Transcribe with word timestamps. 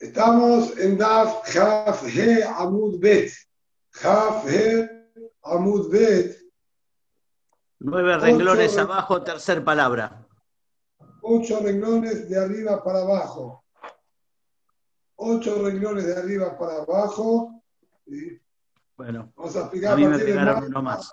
Estamos 0.00 0.78
en 0.78 0.96
Daf 0.96 1.44
Jaf 1.52 2.04
He 2.06 2.44
Amud 2.44 3.00
Bet. 3.00 3.32
Jaf 3.90 4.46
He 4.48 4.88
Amud 5.42 5.90
Bet. 5.90 6.36
Nueve 7.80 8.16
renglones 8.18 8.78
abajo, 8.78 9.22
tercer 9.22 9.64
palabra. 9.64 10.24
Ocho 11.22 11.60
renglones 11.60 12.28
de 12.28 12.38
arriba 12.38 12.82
para 12.82 13.00
abajo. 13.00 13.64
Ocho 15.16 15.64
renglones 15.64 16.06
de 16.06 16.16
arriba 16.16 16.56
para 16.56 16.82
abajo. 16.82 17.60
Bueno, 18.96 19.32
vamos 19.34 19.56
a 19.56 19.60
explicar 19.60 19.94
a 19.94 19.96
mí 19.96 20.06
me 20.06 20.18
pegaron 20.18 20.64
uno 20.64 20.82
más. 20.82 21.12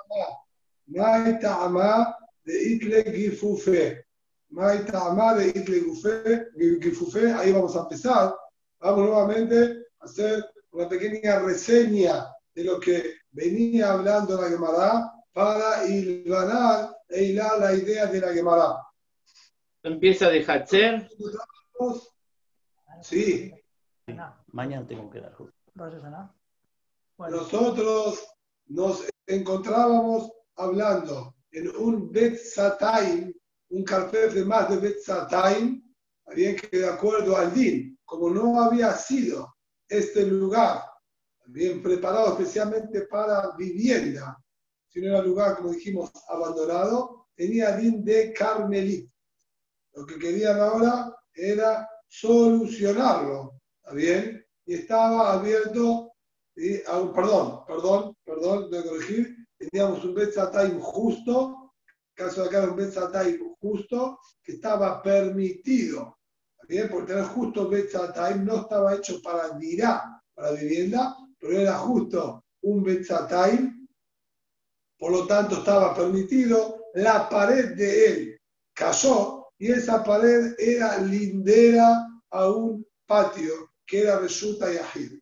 Mai 0.85 1.39
Ta'ama 1.39 2.15
de 2.43 2.63
Itle 2.69 3.03
Gifufe. 3.11 4.05
Mai 4.49 4.85
Ta'ama 4.85 5.33
de 5.33 5.47
Itle 5.47 5.81
Gifufe. 6.81 7.33
Ahí 7.33 7.51
vamos 7.51 7.75
a 7.75 7.79
empezar. 7.79 8.35
Vamos 8.85 9.09
nuevamente 9.09 9.87
a 9.99 10.05
hacer 10.05 10.45
una 10.69 10.87
pequeña 10.87 11.39
reseña 11.39 12.31
de 12.53 12.63
lo 12.63 12.79
que 12.79 13.15
venía 13.31 13.93
hablando 13.93 14.39
la 14.39 14.47
Gemara 14.47 15.11
para 15.33 15.87
hilvanar 15.87 16.95
e 17.09 17.23
hilar 17.23 17.57
la 17.57 17.73
idea 17.73 18.05
de 18.05 18.21
la 18.21 18.31
Gemara. 18.31 18.75
Empieza 19.81 20.29
de 20.29 20.45
Hatzer. 20.45 21.09
Sí, 23.01 23.51
Mañana 24.51 24.85
tengo 24.85 25.09
que 25.09 25.19
dar. 25.19 25.35
Nosotros 27.17 28.23
nos 28.67 29.03
encontrábamos 29.25 30.31
hablando 30.57 31.33
en 31.49 31.75
un 31.75 32.11
Bet 32.11 32.37
Sataim, 32.37 33.33
un 33.69 33.83
carpet 33.83 34.31
de 34.33 34.45
más 34.45 34.69
de 34.69 34.77
Bet 34.77 34.99
Sataim, 34.99 35.83
bien 36.35 36.55
que 36.55 36.77
de 36.77 36.87
acuerdo 36.87 37.35
al 37.35 37.51
DIN, 37.51 37.94
como 38.05 38.29
no 38.29 38.61
había 38.61 38.93
sido 38.93 39.55
este 39.87 40.25
lugar 40.25 40.83
bien 41.47 41.81
preparado 41.83 42.33
especialmente 42.33 43.01
para 43.03 43.55
vivienda, 43.57 44.37
sino 44.87 45.07
era 45.07 45.19
un 45.19 45.27
lugar, 45.27 45.57
como 45.57 45.71
dijimos, 45.71 46.11
abandonado, 46.29 47.27
tenía 47.35 47.75
DIN 47.75 48.03
de 48.03 48.33
Carmelit. 48.33 49.11
Lo 49.93 50.05
que 50.05 50.17
querían 50.17 50.59
ahora 50.59 51.15
era 51.33 51.87
solucionarlo, 52.07 53.59
¿está 53.83 53.93
bien? 53.93 54.45
Y 54.65 54.75
estaba 54.75 55.33
abierto 55.33 56.15
¿sí? 56.55 56.81
Ah, 56.87 57.11
perdón, 57.13 57.65
perdón, 57.67 58.17
perdón, 58.23 58.69
tengo 58.69 58.83
que 58.83 58.89
corregir. 58.89 59.35
Teníamos 59.57 60.03
un 60.03 60.15
Betzatayim 60.15 60.79
justo, 60.79 61.73
caso 62.13 62.41
de 62.41 62.47
acá 62.47 62.63
era 62.63 62.71
un 62.71 62.77
Betzatayim 62.77 63.55
justo, 63.59 64.19
que 64.43 64.53
estaba 64.53 65.01
permitido. 65.01 66.14
¿Está 66.65 66.73
Bien, 66.73 66.89
porque 66.89 67.13
tener 67.13 67.25
justo 67.25 67.69
Betzatayim 67.69 68.45
no 68.45 68.61
estaba 68.61 68.95
hecho 68.95 69.21
para 69.21 69.57
dirá, 69.57 70.21
para 70.33 70.51
vivienda, 70.51 71.15
pero 71.39 71.59
era 71.59 71.77
justo 71.77 72.43
un 72.61 72.83
Betzatayim, 72.83 73.87
por 74.97 75.11
lo 75.11 75.27
tanto 75.27 75.57
estaba 75.57 75.93
permitido. 75.93 76.81
La 76.95 77.29
pared 77.29 77.75
de 77.75 78.07
él 78.07 78.41
cayó 78.73 79.47
y 79.57 79.71
esa 79.71 80.03
pared 80.03 80.55
era 80.57 80.97
lindera 80.97 82.07
a 82.31 82.49
un 82.49 82.85
patio 83.05 83.71
que 83.85 84.01
era 84.01 84.19
Resulta 84.19 84.73
y 84.73 84.77
Ajid. 84.77 85.19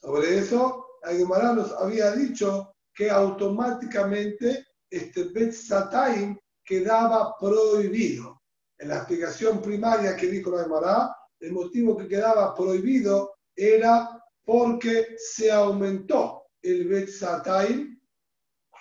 Sobre 0.00 0.38
eso, 0.38 0.86
la 1.02 1.12
Gemara 1.12 1.52
nos 1.52 1.72
había 1.72 2.12
dicho 2.12 2.72
que 2.94 3.10
automáticamente 3.10 4.66
este 4.88 5.24
Bet 5.24 5.52
Sataim 5.52 6.38
quedaba 6.64 7.36
prohibido. 7.38 8.35
En 8.78 8.88
la 8.88 8.98
explicación 8.98 9.62
primaria 9.62 10.16
que 10.16 10.26
dijo 10.26 10.50
la 10.50 10.64
Gemara, 10.64 11.16
el 11.40 11.52
motivo 11.52 11.96
que 11.96 12.08
quedaba 12.08 12.54
prohibido 12.54 13.36
era 13.54 14.22
porque 14.44 15.16
se 15.18 15.50
aumentó 15.50 16.44
el 16.62 16.88
Bet 16.88 17.08
Sataim, 17.08 17.98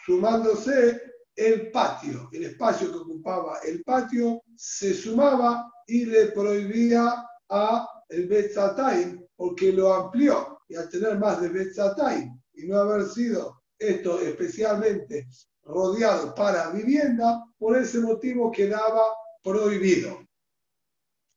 sumándose 0.06 1.02
el 1.36 1.72
patio, 1.72 2.30
el 2.32 2.46
espacio 2.46 2.92
que 2.92 2.98
ocupaba 2.98 3.60
el 3.66 3.84
patio 3.84 4.42
se 4.56 4.94
sumaba 4.94 5.72
y 5.88 6.06
le 6.06 6.28
prohibía 6.28 7.26
a 7.50 7.90
el 8.10 8.28
Bet 8.28 8.54
Sataim 8.54 9.26
porque 9.36 9.72
lo 9.72 9.94
amplió 9.94 10.56
y 10.68 10.76
al 10.76 10.90
tener 10.90 11.20
más 11.20 11.42
de 11.42 11.50
Betzatay 11.50 12.32
y 12.54 12.68
no 12.68 12.80
haber 12.80 13.06
sido 13.06 13.62
esto 13.78 14.20
especialmente 14.20 15.28
rodeado 15.64 16.34
para 16.36 16.70
vivienda, 16.72 17.44
por 17.58 17.78
ese 17.78 18.00
motivo 18.00 18.52
quedaba 18.52 19.04
prohibido. 19.46 20.28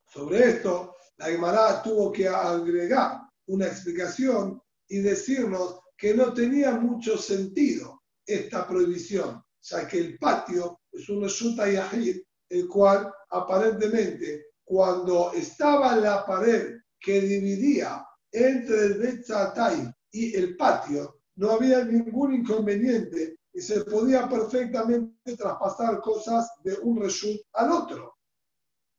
Sobre 0.07 0.49
esto, 0.49 0.97
la 1.19 1.27
Gemara 1.27 1.83
tuvo 1.83 2.11
que 2.11 2.27
agregar 2.27 3.21
una 3.49 3.67
explicación 3.67 4.61
y 4.89 5.01
decirnos 5.01 5.81
que 5.95 6.15
no 6.15 6.33
tenía 6.33 6.73
mucho 6.73 7.19
sentido 7.19 8.03
esta 8.25 8.67
prohibición, 8.67 9.43
ya 9.61 9.87
que 9.87 9.99
el 9.99 10.19
patio 10.19 10.81
es 10.91 11.07
un 11.11 11.23
Reshuta 11.23 11.71
Yahid, 11.71 12.17
el 12.49 12.67
cual 12.67 13.13
aparentemente 13.29 14.47
cuando 14.65 15.33
estaba 15.35 15.97
la 15.97 16.25
pared 16.25 16.79
que 16.99 17.21
dividía 17.21 18.07
entre 18.33 18.87
el 18.87 18.95
Betzatay 18.95 19.91
y 20.13 20.35
el 20.35 20.57
patio, 20.57 21.21
no 21.37 21.53
había 21.53 21.85
ningún 21.85 22.35
inconveniente 22.37 23.38
y 23.53 23.60
se 23.60 23.84
podía 23.84 24.28
perfectamente 24.28 25.36
traspasar 25.36 26.00
cosas 26.00 26.50
de 26.62 26.75
un 26.82 27.00
reshut 27.00 27.41
al 27.54 27.72
otro, 27.72 28.19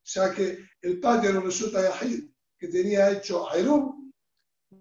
ya 0.04 0.34
que 0.34 0.58
el 0.82 1.00
patio 1.00 1.30
era 1.30 1.40
un 1.40 1.46
reshut 1.46 1.74
yahid 1.74 2.30
que 2.58 2.68
tenía 2.68 3.12
hecho 3.12 3.50
Airum, 3.52 4.12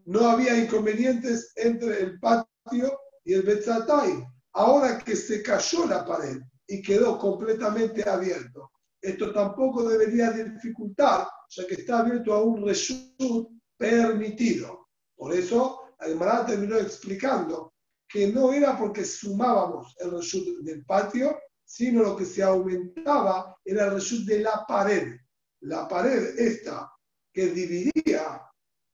no 0.07 0.29
había 0.29 0.57
inconvenientes 0.57 1.53
entre 1.57 2.01
el 2.03 2.19
patio 2.19 3.01
y 3.25 3.35
el 3.35 3.43
Betzatay. 3.43 4.25
Ahora 4.55 4.99
que 4.99 5.15
se 5.15 5.43
cayó 5.43 5.87
la 5.87 6.05
pared 6.05 6.39
y 6.67 6.83
quedó 6.83 7.19
completamente 7.19 8.09
abierto, 8.09 8.71
esto 9.01 9.33
tampoco 9.33 9.89
debería 9.89 10.33
dificultar, 10.33 11.29
ya 11.51 11.67
que 11.67 11.75
está 11.75 12.01
abierto 12.01 12.35
a 12.35 12.43
un 12.43 12.67
reshut 12.67 13.49
permitido. 13.77 14.89
Por 15.17 15.33
eso, 15.33 15.95
la 16.01 16.07
Gemara 16.07 16.47
terminó 16.47 16.77
explicando 16.77 17.68
que 18.09 18.29
no 18.29 18.53
era 18.53 18.77
porque 18.79 19.05
sumábamos 19.05 19.95
el 20.01 20.13
reshut 20.13 20.61
del 20.63 20.85
patio, 20.85 21.39
sino 21.65 22.03
lo 22.03 22.17
que 22.17 22.25
se 22.25 22.43
aumentaba 22.43 23.57
era 23.65 23.87
el 23.87 23.95
reshut 23.95 24.27
de 24.27 24.41
la 24.41 24.65
pared. 24.67 25.17
La 25.61 25.87
pared 25.87 26.39
esta 26.39 26.91
que 27.33 27.49
dividía 27.49 28.43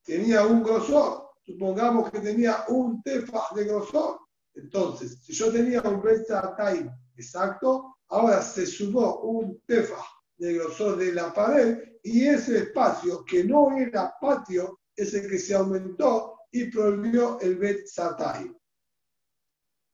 tenía 0.03 0.45
un 0.45 0.61
grosor, 0.61 1.31
supongamos 1.45 2.11
que 2.11 2.19
tenía 2.19 2.65
un 2.67 3.01
tefa 3.01 3.43
de 3.55 3.63
grosor. 3.65 4.19
Entonces, 4.53 5.19
si 5.23 5.33
yo 5.33 5.51
tenía 5.51 5.81
un 5.81 6.01
time 6.01 6.91
exacto, 7.15 7.97
ahora 8.09 8.41
se 8.41 8.65
sumó 8.65 9.19
un 9.21 9.61
tefa 9.65 10.03
de 10.37 10.53
grosor 10.53 10.97
de 10.97 11.13
la 11.13 11.33
pared 11.33 11.79
y 12.03 12.27
ese 12.27 12.59
espacio 12.59 13.23
que 13.25 13.43
no 13.43 13.75
era 13.77 14.13
patio 14.19 14.79
es 14.95 15.13
el 15.13 15.29
que 15.29 15.39
se 15.39 15.55
aumentó 15.55 16.39
y 16.51 16.65
prohibió 16.65 17.39
el 17.41 17.57
Bet 17.57 17.87
Satay. 17.87 18.51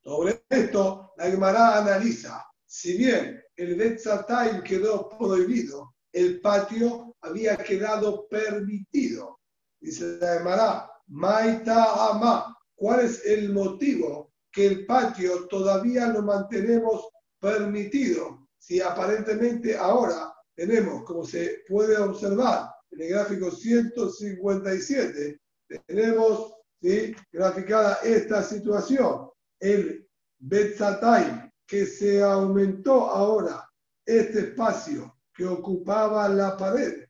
Sobre 0.04 0.44
esto, 0.50 1.14
la 1.18 1.30
Gemara 1.30 1.78
analiza, 1.78 2.44
si 2.66 2.98
bien 2.98 3.42
el 3.56 3.76
Bet 3.76 4.00
Satay 4.00 4.64
quedó 4.64 5.10
prohibido, 5.10 5.94
el 6.12 6.42
patio 6.42 7.16
había 7.22 7.56
quedado 7.58 8.28
permitido. 8.28 9.40
Dice 9.80 10.18
la 10.20 10.40
Gemara, 10.40 10.92
Maita 11.08 12.10
Ama, 12.10 12.58
¿cuál 12.76 13.02
es 13.02 13.26
el 13.26 13.54
motivo 13.54 14.32
que 14.52 14.66
el 14.68 14.86
patio 14.86 15.48
todavía 15.48 16.08
lo 16.08 16.24
mantenemos 16.24 17.10
permitido? 17.40 18.48
Si 18.58 18.82
aparentemente 18.82 19.78
ahora 19.78 20.34
tenemos, 20.56 21.04
como 21.04 21.26
se 21.26 21.64
puede 21.68 21.98
observar 21.98 22.70
en 22.92 23.02
el 23.02 23.10
gráfico 23.10 23.52
157, 23.52 25.40
tenemos 25.88 26.54
¿sí? 26.82 27.16
graficada 27.32 28.00
esta 28.04 28.44
situación. 28.44 29.31
El 29.62 30.10
Betzatay, 30.40 31.50
que 31.66 31.86
se 31.86 32.22
aumentó 32.22 33.10
ahora 33.10 33.70
este 34.06 34.40
espacio 34.40 35.16
que 35.34 35.46
ocupaba 35.46 36.28
la 36.28 36.58
pared. 36.58 37.06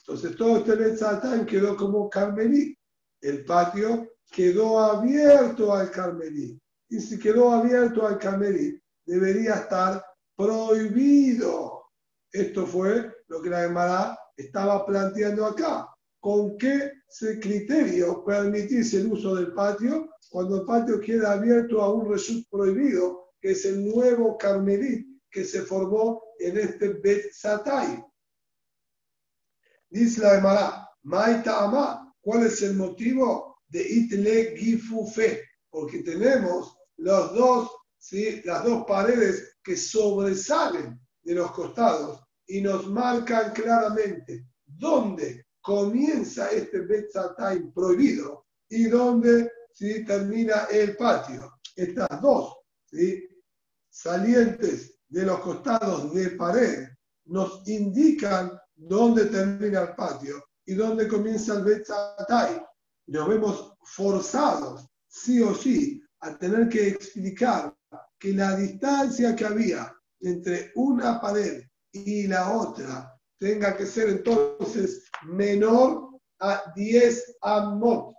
Entonces 0.00 0.36
todo 0.36 0.58
este 0.58 0.74
Betzatay 0.74 1.46
quedó 1.46 1.76
como 1.76 2.10
Carmelí. 2.10 2.76
El 3.20 3.44
patio 3.44 4.12
quedó 4.30 4.80
abierto 4.80 5.72
al 5.72 5.90
Carmelí. 5.90 6.60
Y 6.88 7.00
si 7.00 7.18
quedó 7.18 7.52
abierto 7.52 8.06
al 8.06 8.18
Carmelí, 8.18 8.78
debería 9.06 9.54
estar 9.54 10.04
prohibido. 10.36 11.84
Esto 12.32 12.66
fue 12.66 13.12
lo 13.28 13.40
que 13.40 13.50
la 13.50 13.62
Gemara 13.62 14.18
estaba 14.36 14.84
planteando 14.84 15.46
acá. 15.46 15.88
¿Con 16.22 16.56
qué 16.56 16.92
criterio 17.40 18.24
permitirse 18.24 19.00
el 19.00 19.12
uso 19.12 19.34
del 19.34 19.52
patio 19.54 20.08
cuando 20.30 20.60
el 20.60 20.66
patio 20.66 21.00
queda 21.00 21.32
abierto 21.32 21.82
a 21.82 21.92
un 21.92 22.08
resut 22.08 22.48
prohibido, 22.48 23.32
que 23.40 23.50
es 23.50 23.64
el 23.64 23.84
nuevo 23.84 24.38
Carmelit 24.38 25.04
que 25.28 25.44
se 25.44 25.62
formó 25.62 26.22
en 26.38 26.58
este 26.58 26.90
Bet 26.90 27.32
Satay? 27.32 28.04
Dice 29.90 30.22
la 30.22 30.36
Gemara, 30.36 30.88
Maita 31.02 31.64
Amá, 31.64 32.14
¿Cuál 32.20 32.46
es 32.46 32.62
el 32.62 32.76
motivo 32.76 33.58
de 33.66 33.82
Itle 33.82 34.56
Gifufe? 34.56 35.42
Porque 35.70 36.04
tenemos 36.04 36.78
los 36.98 37.34
dos, 37.34 37.68
¿sí? 37.98 38.40
las 38.44 38.62
dos 38.62 38.84
paredes 38.86 39.56
que 39.64 39.76
sobresalen 39.76 41.00
de 41.24 41.34
los 41.34 41.50
costados 41.50 42.20
y 42.46 42.60
nos 42.60 42.86
marcan 42.86 43.52
claramente 43.52 44.46
dónde 44.64 45.41
comienza 45.62 46.50
este 46.50 46.80
Betzatay 46.80 47.70
prohibido 47.72 48.46
y 48.68 48.84
dónde 48.84 49.50
¿sí? 49.72 50.04
termina 50.04 50.66
el 50.70 50.96
patio. 50.96 51.54
Estas 51.76 52.20
dos 52.20 52.56
salientes 53.88 54.98
de 55.08 55.22
los 55.22 55.40
costados 55.40 56.12
de 56.12 56.30
pared 56.30 56.88
nos 57.26 57.66
indican 57.68 58.58
dónde 58.74 59.26
termina 59.26 59.82
el 59.82 59.94
patio 59.94 60.44
y 60.66 60.74
dónde 60.74 61.08
comienza 61.08 61.54
el 61.54 61.64
Betzatay. 61.64 62.60
Nos 63.06 63.28
vemos 63.28 63.74
forzados, 63.82 64.86
sí 65.06 65.40
o 65.40 65.54
sí, 65.54 66.02
a 66.20 66.36
tener 66.38 66.68
que 66.68 66.88
explicar 66.88 67.74
que 68.18 68.32
la 68.32 68.56
distancia 68.56 69.34
que 69.34 69.44
había 69.44 69.94
entre 70.20 70.72
una 70.76 71.20
pared 71.20 71.64
y 71.92 72.26
la 72.26 72.56
otra 72.56 73.11
tenga 73.42 73.76
que 73.76 73.86
ser 73.86 74.08
entonces 74.08 75.02
menor 75.24 76.10
a 76.38 76.62
10 76.76 77.38
amot, 77.42 78.14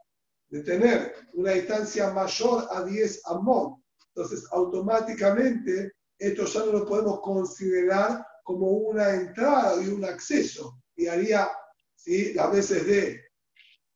de 0.50 0.62
tener 0.64 1.16
una 1.32 1.52
distancia 1.52 2.12
mayor 2.12 2.68
a 2.70 2.84
10 2.84 3.22
amot. 3.28 3.80
Entonces, 4.14 4.46
automáticamente, 4.52 5.94
esto 6.20 6.44
ya 6.44 6.66
no 6.66 6.74
lo 6.74 6.86
podemos 6.86 7.22
considerar 7.22 8.26
como 8.44 8.68
una 8.68 9.12
entrada 9.12 9.82
y 9.82 9.88
un 9.88 10.04
acceso, 10.04 10.82
y 10.98 11.08
haría 11.08 11.50
¿sí? 11.96 12.34
las 12.34 12.52
veces 12.52 12.86
de 12.86 13.22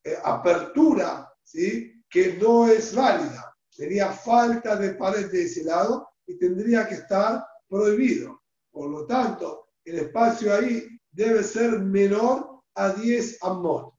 eh, 0.06 0.18
apertura 0.24 1.30
¿sí? 1.44 1.92
que 2.10 2.38
no 2.38 2.70
es 2.70 2.96
válida. 2.96 3.54
Sería 3.70 4.14
falta 4.14 4.78
de 4.78 4.94
pared 4.94 5.30
de 5.30 5.44
ese 5.44 5.66
lado 5.66 6.08
y 6.26 6.38
tendría 6.38 6.88
que 6.88 6.96
estar 6.96 7.46
prohibido. 7.68 8.42
Por 8.72 8.90
lo 8.90 9.06
tanto, 9.06 9.68
el 9.84 10.00
espacio 10.00 10.54
ahí 10.54 10.97
debe 11.18 11.44
ser 11.44 11.80
menor 11.80 12.62
a 12.76 12.94
10 12.94 13.40
amot. 13.42 13.96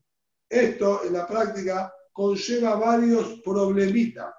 Esto 0.47 1.03
en 1.03 1.13
la 1.13 1.27
práctica 1.27 1.93
conlleva 2.13 2.75
varios 2.75 3.41
problemitas. 3.41 4.33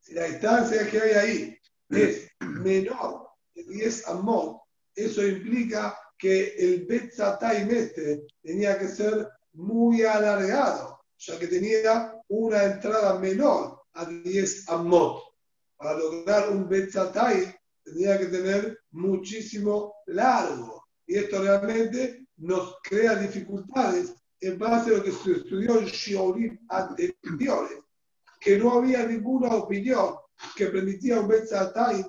Si 0.00 0.14
la 0.14 0.24
distancia 0.24 0.90
que 0.90 1.00
hay 1.00 1.12
ahí 1.12 1.58
es 1.90 2.30
menor 2.40 3.28
de 3.54 3.62
10 3.62 4.08
amot, 4.08 4.62
eso 4.94 5.22
implica 5.26 5.94
que 6.16 6.54
el 6.56 6.86
Betzatayim 6.86 7.70
este 7.72 8.26
tenía 8.42 8.78
que 8.78 8.88
ser 8.88 9.28
muy 9.52 10.02
alargado, 10.02 11.04
ya 11.18 11.38
que 11.38 11.46
tenía 11.46 12.14
una 12.28 12.64
entrada 12.64 13.18
menor 13.18 13.82
a 13.92 14.06
10 14.06 14.68
amot. 14.70 15.22
Para 15.76 15.98
lograr 15.98 16.48
un 16.48 16.66
Betzatayim 16.66 17.52
tendría 17.82 18.18
que 18.18 18.26
tener 18.26 18.78
muchísimo 18.92 19.96
largo. 20.06 20.73
Y 21.06 21.16
esto 21.16 21.42
realmente 21.42 22.26
nos 22.36 22.76
crea 22.82 23.16
dificultades 23.16 24.14
en 24.40 24.58
base 24.58 24.90
a 24.90 24.98
lo 24.98 25.04
que 25.04 25.12
se 25.12 25.32
estudió 25.32 25.78
en 25.78 25.86
Shiorim 25.86 26.58
anteriores, 26.68 27.78
que 28.40 28.58
no 28.58 28.72
había 28.72 29.06
ninguna 29.06 29.54
opinión 29.54 30.16
que 30.56 30.66
permitía 30.66 31.20
un 31.20 31.28
Betzatay 31.28 32.04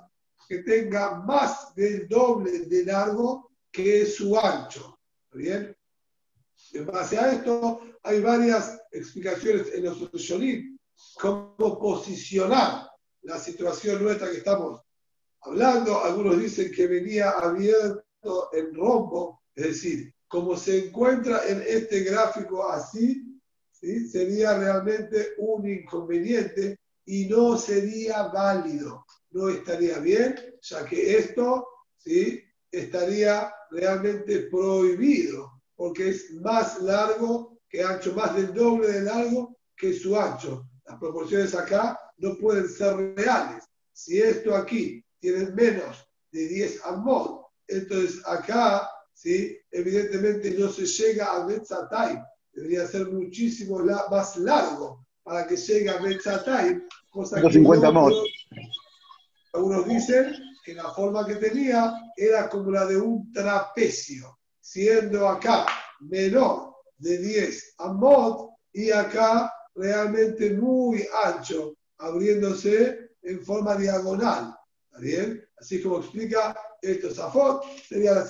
que 0.48 0.60
tenga 0.60 1.16
más 1.22 1.74
del 1.76 2.08
doble 2.08 2.60
de 2.66 2.86
largo 2.86 3.52
que 3.72 4.06
su 4.06 4.38
ancho. 4.38 5.00
¿Bien? 5.34 5.76
En 6.74 6.86
base 6.86 7.18
a 7.18 7.34
esto, 7.34 7.82
hay 8.04 8.22
varias 8.22 8.80
explicaciones 8.92 9.74
en 9.74 9.86
los 9.86 10.12
Shiorim, 10.14 10.78
cómo 11.20 11.80
posicionar 11.80 12.90
la 13.24 13.40
situación 13.40 14.04
nuestra 14.04 14.30
que 14.30 14.38
estamos 14.38 14.82
hablando. 15.42 16.04
Algunos 16.04 16.40
dicen 16.40 16.72
que 16.72 16.88
venía 16.88 17.32
abierto 17.32 18.05
en 18.54 18.74
rombo, 18.74 19.42
es 19.56 19.66
decir, 19.68 20.14
como 20.28 20.58
se 20.58 20.88
encuentra 20.88 21.48
en 21.48 21.64
este 21.68 22.02
gráfico 22.02 22.68
así, 22.70 23.40
¿sí? 23.72 24.08
sería 24.08 24.58
realmente 24.58 25.34
un 25.38 25.68
inconveniente 25.68 26.80
y 27.06 27.28
no 27.28 27.58
sería 27.58 28.24
válido, 28.24 29.06
no 29.32 29.50
estaría 29.50 30.00
bien, 30.00 30.36
ya 30.62 30.86
que 30.86 31.18
esto 31.18 31.68
¿sí? 31.98 32.44
estaría 32.72 33.54
realmente 33.72 34.48
prohibido, 34.52 35.62
porque 35.76 36.10
es 36.10 36.34
más 36.42 36.82
largo 36.82 37.60
que 37.70 37.84
ancho, 37.84 38.14
más 38.14 38.36
del 38.36 38.54
doble 38.54 38.88
de 38.88 39.02
largo 39.02 39.58
que 39.78 39.94
su 39.94 40.18
ancho. 40.18 40.68
Las 40.86 40.98
proporciones 41.00 41.54
acá 41.54 42.00
no 42.18 42.38
pueden 42.38 42.68
ser 42.70 43.16
reales. 43.16 43.64
Si 43.92 44.20
esto 44.20 44.56
aquí 44.56 45.04
tiene 45.20 45.52
menos 45.52 46.08
de 46.32 46.48
10 46.48 46.86
amot, 46.86 47.45
entonces 47.68 48.22
acá, 48.26 48.90
¿sí? 49.14 49.58
evidentemente 49.72 50.52
no 50.52 50.70
se 50.70 50.86
llega 50.86 51.34
a 51.34 51.46
Metzatay, 51.46 52.18
debería 52.54 52.88
ser 52.88 53.08
muchísimo 53.08 53.80
más 54.10 54.38
largo 54.38 55.06
para 55.24 55.48
que 55.48 55.58
llegue 55.58 55.90
a 55.90 56.00
Metzatay, 56.00 56.84
cosa 57.10 57.42
que 57.42 57.52
50 57.52 57.88
amot. 57.88 58.14
Algunos 59.54 59.88
dicen 59.88 60.34
que 60.64 60.74
la 60.74 60.92
forma 60.92 61.26
que 61.26 61.36
tenía 61.36 61.94
era 62.16 62.50
como 62.50 62.72
la 62.72 62.86
de 62.86 62.98
un 62.98 63.32
trapecio, 63.32 64.38
siendo 64.60 65.28
acá 65.28 65.66
menor 66.02 66.76
de 66.98 67.18
10 67.18 67.76
amot 67.80 68.52
y 68.74 68.92
acá 68.92 69.52
realmente 69.76 70.54
muy 70.54 71.08
ancho, 71.24 71.76
abriéndose 71.98 73.12
en 73.22 73.44
forma 73.44 73.76
diagonal. 73.76 74.56
¿Está 74.86 75.00
bien? 75.00 75.50
Así 75.58 75.82
como 75.82 76.00
explica 76.00 76.56
esto 76.82 77.10
Zafot, 77.14 77.64
sería 77.88 78.14
la, 78.14 78.22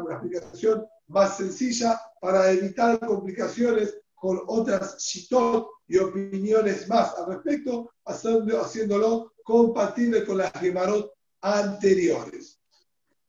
una 0.00 0.14
explicación 0.14 0.86
más 1.08 1.36
sencilla 1.36 2.00
para 2.20 2.50
evitar 2.50 2.98
complicaciones 3.00 3.98
con 4.14 4.40
otras 4.46 4.98
shitot 4.98 5.68
y 5.86 5.98
opiniones 5.98 6.88
más 6.88 7.14
al 7.18 7.34
respecto, 7.34 7.90
haciéndolo 8.06 9.34
compatible 9.42 10.24
con 10.24 10.38
las 10.38 10.52
gemarot 10.52 11.12
anteriores. 11.42 12.58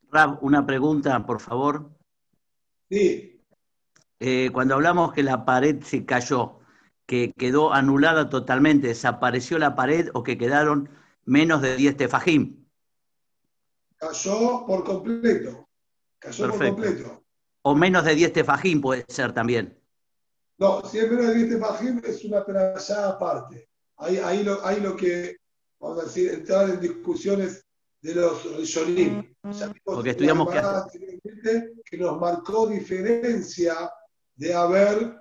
Rab, 0.10 0.38
una 0.42 0.66
pregunta, 0.66 1.26
por 1.26 1.42
favor. 1.42 1.92
Sí. 2.90 3.42
Eh, 4.20 4.50
cuando 4.54 4.76
hablamos 4.76 5.12
que 5.12 5.24
la 5.24 5.44
pared 5.44 5.84
se 5.84 6.06
cayó, 6.06 6.60
que 7.06 7.34
quedó 7.34 7.74
anulada 7.74 8.30
totalmente, 8.30 8.88
desapareció 8.88 9.60
la 9.60 9.76
pared 9.76 10.10
o 10.14 10.24
que 10.24 10.38
quedaron 10.38 10.90
menos 11.26 11.62
de 11.62 11.76
10 11.76 11.98
tefajim. 11.98 12.65
Cayó 14.06 14.66
por 14.68 14.84
completo. 14.84 15.68
Cayó 16.20 16.50
por 16.50 16.60
completo. 16.60 17.24
O 17.64 17.74
menos 17.74 18.06
de 18.06 18.14
10 18.14 18.34
tefajim 18.34 18.80
puede 18.80 19.04
ser 19.08 19.34
también. 19.34 19.80
No, 20.58 20.86
si 20.86 21.00
es 21.00 21.10
menos 21.10 21.28
de 21.28 21.34
10 21.34 21.50
tefajim 21.50 22.02
es 22.06 22.24
una 22.24 22.46
perashá 22.46 23.10
aparte. 23.10 23.68
Ahí, 23.98 24.18
ahí, 24.18 24.44
lo, 24.44 24.64
ahí 24.66 24.80
lo 24.80 24.96
que, 24.96 25.38
vamos 25.80 26.00
a 26.00 26.04
decir, 26.04 26.32
entrar 26.32 26.70
en 26.70 26.80
discusiones 26.80 27.66
de 28.02 28.16
los 28.16 28.58
Rishonim. 28.58 29.36
Porque 29.84 30.12
estudiamos 30.12 30.50
que... 30.54 31.74
que 31.84 31.98
nos 31.98 32.20
marcó 32.20 32.68
diferencia 32.68 33.92
de 34.36 34.54
haber 34.54 35.18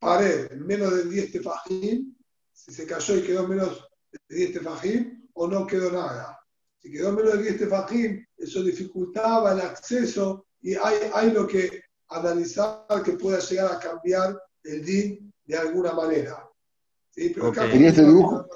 pared 0.00 0.50
menos 0.52 0.92
de 0.96 1.04
10 1.04 1.32
tefajim, 1.32 2.12
si 2.52 2.72
se 2.72 2.86
cayó 2.86 3.16
y 3.16 3.22
quedó 3.22 3.46
menos 3.46 3.88
de 4.28 4.36
10 4.36 4.52
tefajim, 4.54 5.28
o 5.34 5.46
no 5.46 5.64
quedó 5.64 5.92
nada. 5.92 6.41
Si 6.82 6.90
quedó 6.90 7.12
menos 7.12 7.34
de 7.34 7.42
10 7.42 7.58
tefajim, 7.58 8.26
eso 8.36 8.62
dificultaba 8.62 9.52
el 9.52 9.60
acceso 9.60 10.46
y 10.60 10.74
hay, 10.74 11.10
hay 11.14 11.30
lo 11.30 11.46
que 11.46 11.82
analizar 12.08 12.84
que 13.04 13.12
pueda 13.12 13.38
llegar 13.38 13.72
a 13.72 13.78
cambiar 13.78 14.36
el 14.64 14.84
DIN 14.84 15.32
de 15.44 15.56
alguna 15.56 15.92
manera. 15.92 16.48
¿Sí? 17.10 17.30
Pero 17.34 17.48
acá 17.48 17.66
¿Y 17.72 17.84
este 17.84 18.04
dibujo? 18.04 18.46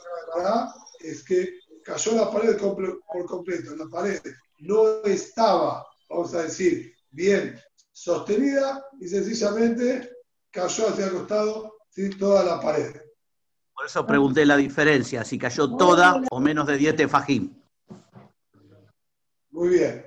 es 1.01 1.23
que 1.23 1.61
cayó 1.85 2.13
la 2.17 2.31
pared 2.31 2.59
por 2.59 3.27
completo. 3.27 3.77
La 3.77 3.87
pared 3.87 4.21
no 4.59 5.03
estaba, 5.05 5.87
vamos 6.09 6.35
a 6.35 6.43
decir, 6.43 6.93
bien 7.11 7.61
sostenida 7.93 8.85
y 9.01 9.09
sencillamente 9.09 10.11
cayó 10.51 10.89
hacia 10.89 11.07
el 11.07 11.13
costado 11.13 11.77
¿sí? 11.91 12.11
toda 12.11 12.45
la 12.45 12.61
pared. 12.61 12.95
Por 13.75 13.87
eso 13.87 14.07
pregunté 14.07 14.45
la 14.47 14.57
diferencia, 14.57 15.23
si 15.25 15.39
cayó 15.39 15.77
toda 15.77 16.23
o 16.31 16.41
menos 16.41 16.67
de 16.67 16.77
10 16.77 16.97
tefajim. 16.97 17.55
Muy 19.57 19.71
bien. 19.71 20.05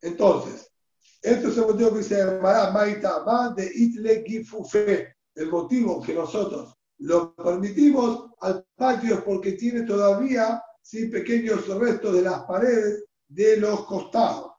Entonces, 0.00 0.72
esto 1.20 1.48
es 1.48 1.56
el 1.58 1.66
motivo 1.66 1.94
que 1.94 2.02
se 2.02 2.16
llamará 2.16 2.70
Maita 2.70 3.52
de 3.54 3.70
Itle 3.74 4.24
Gifufe. 4.26 5.16
El 5.34 5.50
motivo 5.50 6.00
que 6.00 6.14
nosotros 6.14 6.74
lo 6.96 7.34
permitimos 7.34 8.30
al 8.40 8.64
patio 8.74 9.16
es 9.16 9.20
porque 9.20 9.52
tiene 9.52 9.82
todavía 9.82 10.62
¿sí? 10.80 11.08
pequeños 11.08 11.68
restos 11.68 12.14
de 12.14 12.22
las 12.22 12.44
paredes 12.44 13.04
de 13.28 13.58
los 13.58 13.84
costados. 13.84 14.52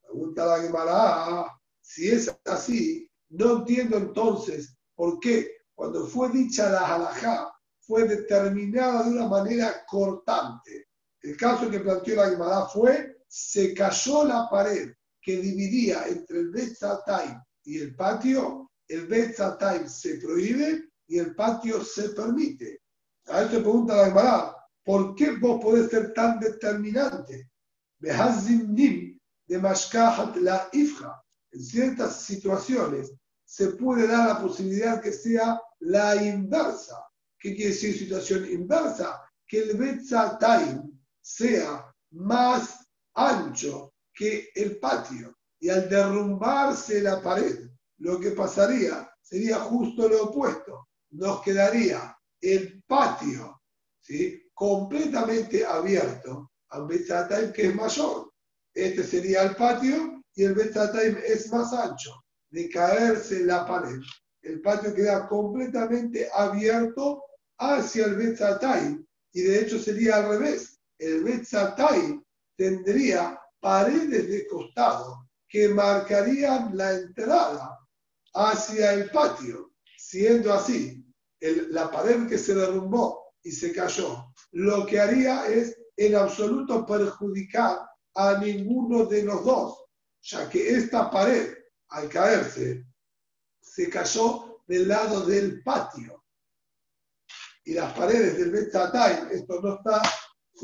Pregunta 0.00 0.46
la 0.46 0.62
Gemara, 0.62 1.60
si 1.80 2.10
es 2.10 2.32
así, 2.44 3.10
No 3.30 3.56
entiendo 3.56 3.96
entonces 3.96 4.76
por 4.94 5.18
qué 5.18 5.50
cuando 5.74 6.06
fue 6.06 6.28
dicha 6.30 6.70
la 6.70 6.94
halajá 6.94 7.52
fue 7.80 8.06
determinada 8.06 9.02
de 9.02 9.10
una 9.10 9.26
manera 9.26 9.84
cortante. 9.88 10.86
El 11.24 11.38
caso 11.38 11.70
que 11.70 11.80
planteó 11.80 12.16
la 12.16 12.28
Gemara 12.28 12.66
fue, 12.66 13.16
se 13.26 13.72
cayó 13.72 14.26
la 14.26 14.46
pared 14.50 14.92
que 15.22 15.38
dividía 15.38 16.06
entre 16.06 16.40
el 16.40 16.50
Betzatay 16.50 17.34
y 17.64 17.78
el 17.78 17.96
patio, 17.96 18.70
el 18.86 19.06
Betzatay 19.06 19.88
se 19.88 20.16
prohíbe 20.16 20.90
y 21.06 21.18
el 21.18 21.34
patio 21.34 21.82
se 21.82 22.10
permite. 22.10 22.82
A 23.28 23.40
esto 23.40 23.62
pregunta 23.62 23.96
la 23.96 24.04
Gemara, 24.08 24.56
¿por 24.84 25.14
qué 25.14 25.30
vos 25.38 25.62
podés 25.62 25.88
ser 25.88 26.12
tan 26.12 26.38
determinante? 26.38 27.48
de 30.34 30.42
la 30.42 30.68
Ifja. 30.72 31.24
En 31.52 31.64
ciertas 31.64 32.20
situaciones 32.20 33.14
se 33.46 33.68
puede 33.68 34.08
dar 34.08 34.28
la 34.28 34.42
posibilidad 34.42 35.00
que 35.00 35.12
sea 35.12 35.58
la 35.78 36.22
inversa. 36.22 37.02
¿Qué 37.38 37.54
quiere 37.54 37.70
decir 37.70 37.96
situación 37.96 38.44
inversa? 38.44 39.22
Que 39.46 39.60
el 39.60 39.78
Betzatay 39.78 40.93
sea 41.24 41.90
más 42.10 42.86
ancho 43.14 43.94
que 44.12 44.50
el 44.54 44.78
patio. 44.78 45.36
Y 45.58 45.70
al 45.70 45.88
derrumbarse 45.88 47.00
la 47.00 47.22
pared, 47.22 47.70
lo 47.98 48.20
que 48.20 48.32
pasaría 48.32 49.10
sería 49.22 49.58
justo 49.60 50.08
lo 50.08 50.24
opuesto. 50.24 50.88
Nos 51.12 51.40
quedaría 51.42 52.16
el 52.40 52.82
patio 52.86 53.62
¿sí? 54.00 54.42
completamente 54.52 55.64
abierto 55.64 56.50
al 56.68 56.86
Betzatay 56.86 57.52
que 57.52 57.68
es 57.68 57.74
mayor. 57.74 58.30
Este 58.74 59.02
sería 59.02 59.44
el 59.44 59.56
patio 59.56 60.22
y 60.34 60.44
el 60.44 60.54
Betzatay 60.54 61.16
es 61.26 61.50
más 61.50 61.72
ancho. 61.72 62.22
De 62.50 62.68
caerse 62.68 63.44
la 63.44 63.66
pared, 63.66 63.98
el 64.42 64.60
patio 64.60 64.94
queda 64.94 65.26
completamente 65.26 66.28
abierto 66.34 67.24
hacia 67.58 68.04
el 68.04 68.16
Betzatay 68.16 69.04
y 69.32 69.42
de 69.42 69.60
hecho 69.60 69.78
sería 69.78 70.16
al 70.16 70.28
revés. 70.28 70.73
El 71.04 71.22
Betzatay 71.22 72.18
tendría 72.56 73.38
paredes 73.60 74.26
de 74.26 74.46
costado 74.46 75.28
que 75.46 75.68
marcarían 75.68 76.74
la 76.74 76.94
entrada 76.94 77.78
hacia 78.32 78.94
el 78.94 79.10
patio. 79.10 79.72
Siendo 79.98 80.54
así, 80.54 81.04
la 81.40 81.90
pared 81.90 82.26
que 82.26 82.38
se 82.38 82.54
derrumbó 82.54 83.34
y 83.42 83.52
se 83.52 83.72
cayó, 83.72 84.32
lo 84.52 84.86
que 84.86 84.98
haría 84.98 85.46
es 85.46 85.78
en 85.96 86.14
absoluto 86.14 86.86
perjudicar 86.86 87.80
a 88.14 88.38
ninguno 88.38 89.04
de 89.04 89.24
los 89.24 89.44
dos, 89.44 89.84
ya 90.22 90.48
que 90.48 90.70
esta 90.70 91.10
pared, 91.10 91.54
al 91.88 92.08
caerse, 92.08 92.86
se 93.60 93.90
cayó 93.90 94.62
del 94.66 94.88
lado 94.88 95.26
del 95.26 95.62
patio. 95.62 96.24
Y 97.64 97.74
las 97.74 97.92
paredes 97.92 98.38
del 98.38 98.52
Betzatay, 98.52 99.28
esto 99.32 99.60
no 99.60 99.74
está 99.74 100.02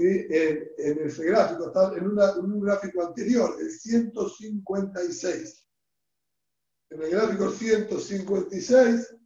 en, 0.07 0.71
en, 0.79 1.07
ese 1.07 1.25
gráfico, 1.25 1.69
está 1.69 1.93
en, 1.97 2.07
un 2.07 2.61
gráfico 2.61 3.07
anterior, 3.07 3.57
el 3.61 3.71
156. 3.71 5.67
En 6.91 7.03
el 7.03 7.11
gráfico 7.11 7.51
156, 7.51 9.17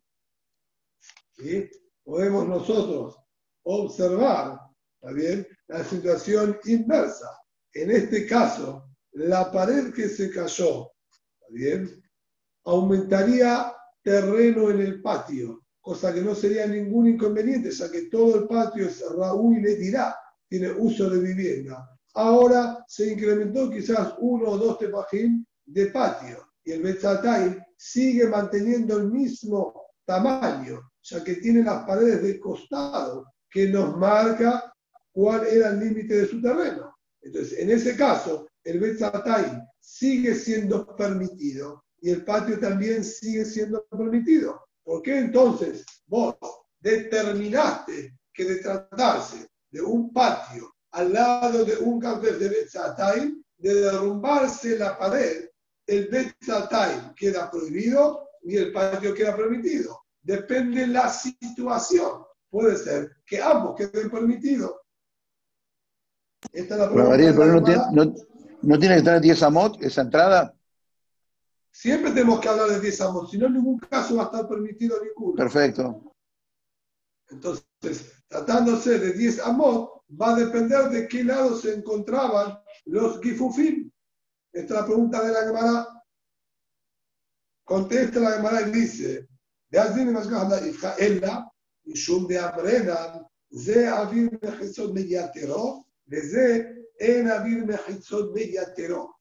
podemos 2.04 2.48
nosotros 2.48 3.16
observar 3.62 4.58
bien? 5.14 5.46
la 5.68 5.84
situación 5.84 6.58
inversa. 6.64 7.28
En 7.72 7.90
este 7.90 8.26
caso, 8.26 8.84
la 9.12 9.50
pared 9.50 9.92
que 9.92 10.08
se 10.08 10.30
cayó 10.30 10.90
bien? 11.50 12.02
aumentaría 12.66 13.74
terreno 14.02 14.70
en 14.70 14.80
el 14.80 15.02
patio, 15.02 15.62
cosa 15.80 16.12
que 16.14 16.22
no 16.22 16.34
sería 16.34 16.66
ningún 16.66 17.08
inconveniente, 17.08 17.70
ya 17.70 17.90
que 17.90 18.02
todo 18.06 18.36
el 18.36 18.48
patio 18.48 18.86
es 18.86 19.04
Raúl 19.16 19.58
y 19.58 19.62
le 19.62 19.76
dirá 19.76 20.16
tiene 20.48 20.70
uso 20.70 21.10
de 21.10 21.20
vivienda. 21.20 21.88
Ahora 22.14 22.84
se 22.86 23.12
incrementó 23.12 23.70
quizás 23.70 24.14
uno 24.18 24.50
o 24.50 24.58
dos 24.58 24.78
tepajín 24.78 25.46
de 25.66 25.86
patio 25.86 26.48
y 26.64 26.72
el 26.72 26.82
Betzatay 26.82 27.58
sigue 27.76 28.26
manteniendo 28.28 28.96
el 28.98 29.10
mismo 29.10 29.88
tamaño, 30.04 30.90
ya 31.02 31.22
que 31.22 31.34
tiene 31.36 31.62
las 31.62 31.84
paredes 31.84 32.22
de 32.22 32.40
costado 32.40 33.26
que 33.50 33.68
nos 33.68 33.96
marca 33.96 34.72
cuál 35.12 35.46
era 35.46 35.70
el 35.70 35.80
límite 35.80 36.14
de 36.14 36.26
su 36.26 36.40
terreno. 36.40 36.96
Entonces, 37.20 37.58
en 37.58 37.70
ese 37.70 37.96
caso, 37.96 38.48
el 38.64 38.80
Betzatay 38.80 39.60
sigue 39.80 40.34
siendo 40.34 40.94
permitido 40.96 41.84
y 42.00 42.10
el 42.10 42.24
patio 42.24 42.58
también 42.58 43.04
sigue 43.04 43.44
siendo 43.44 43.84
permitido. 43.86 44.60
¿Por 44.82 45.02
qué 45.02 45.18
entonces 45.18 45.84
vos 46.06 46.36
determinaste 46.80 48.16
que 48.32 48.44
de 48.44 48.56
tratarse 48.56 49.46
de 49.74 49.82
un 49.82 50.12
patio 50.12 50.72
al 50.92 51.12
lado 51.12 51.64
de 51.64 51.76
un 51.78 51.98
café 51.98 52.32
de 52.34 52.48
Betzatay, 52.48 53.34
de 53.58 53.74
derrumbarse 53.74 54.78
la 54.78 54.96
pared, 54.96 55.50
el 55.84 56.06
Betzatay 56.06 57.12
queda 57.16 57.50
prohibido 57.50 58.28
y 58.44 58.56
el 58.56 58.72
patio 58.72 59.12
queda 59.12 59.36
permitido. 59.36 60.04
Depende 60.22 60.82
de 60.82 60.86
la 60.86 61.08
situación. 61.08 62.22
Puede 62.48 62.76
ser 62.76 63.16
que 63.26 63.42
ambos 63.42 63.74
queden 63.74 64.08
permitidos. 64.10 64.76
Esta 66.52 66.74
es 66.74 66.80
la 66.80 66.90
María, 66.90 67.34
pero 67.36 67.54
no 67.54 67.62
tiene, 67.64 67.82
no, 68.62 68.78
tiene 68.78 68.94
que 68.94 68.98
estar 68.98 69.16
en 69.16 69.22
10 69.22 69.42
amot 69.42 69.82
esa 69.82 70.02
entrada. 70.02 70.54
Siempre 71.72 72.12
tenemos 72.12 72.38
que 72.38 72.48
hablar 72.48 72.68
de 72.68 72.78
10 72.78 73.00
amot, 73.00 73.28
si 73.28 73.38
no 73.38 73.46
en 73.46 73.54
ningún 73.54 73.80
caso 73.80 74.14
va 74.14 74.22
a 74.22 74.26
estar 74.26 74.46
permitido 74.46 74.96
ninguno. 75.02 75.34
Perfecto. 75.34 76.13
Entonces, 77.34 78.12
tratándose 78.28 78.98
de 78.98 79.12
10 79.12 79.40
amot, 79.40 80.04
va 80.20 80.34
a 80.34 80.38
depender 80.38 80.88
de 80.90 81.08
qué 81.08 81.24
lado 81.24 81.56
se 81.56 81.74
encontraban 81.74 82.58
los 82.84 83.20
gifufim. 83.20 83.90
Esta 84.52 84.74
es 84.74 84.80
la 84.80 84.86
pregunta 84.86 85.24
de 85.24 85.32
la 85.32 85.40
Gemara. 85.40 85.88
Contesta 87.64 88.20
la 88.20 88.32
Gemara 88.32 88.68
y 88.68 88.70
dice, 88.70 89.28
de 89.68 89.78
Azim 89.78 90.16
Ella, 90.98 91.50
Shum 91.86 92.26
de 92.28 92.38
Abrenan, 92.38 93.26
Ze 93.52 93.88
Avir 93.88 94.38
Mechitzot 94.40 94.92
Mediatero, 94.92 95.86
de 96.04 96.86
En 96.98 97.28
Avir 97.30 97.66
Mechitzot 97.66 98.32
Mediatero. 98.32 99.16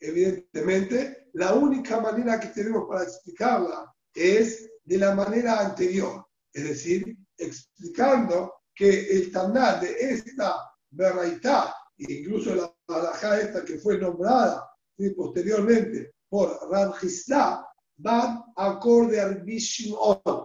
Evidentemente, 0.00 1.28
la 1.34 1.52
única 1.54 2.00
manera 2.00 2.40
que 2.40 2.48
tenemos 2.48 2.88
para 2.88 3.02
explicarla 3.02 3.94
es 4.14 4.70
de 4.84 4.96
la 4.96 5.14
manera 5.14 5.60
anterior, 5.60 6.26
es 6.52 6.64
decir, 6.64 7.18
explicando 7.38 8.54
que 8.74 9.08
el 9.10 9.32
Taná 9.32 9.80
de 9.80 9.96
esta 9.98 10.70
Berraitá, 10.90 11.74
incluso 11.96 12.54
la 12.54 12.74
alajá 12.88 13.40
esta 13.40 13.64
que 13.64 13.78
fue 13.78 13.98
nombrada 13.98 14.68
posteriormente 15.16 16.14
por 16.28 16.58
Ramjistá, 16.70 17.64
van 17.96 18.44
acorde 18.56 19.20
al 19.20 19.42
Bishimon, 19.42 20.44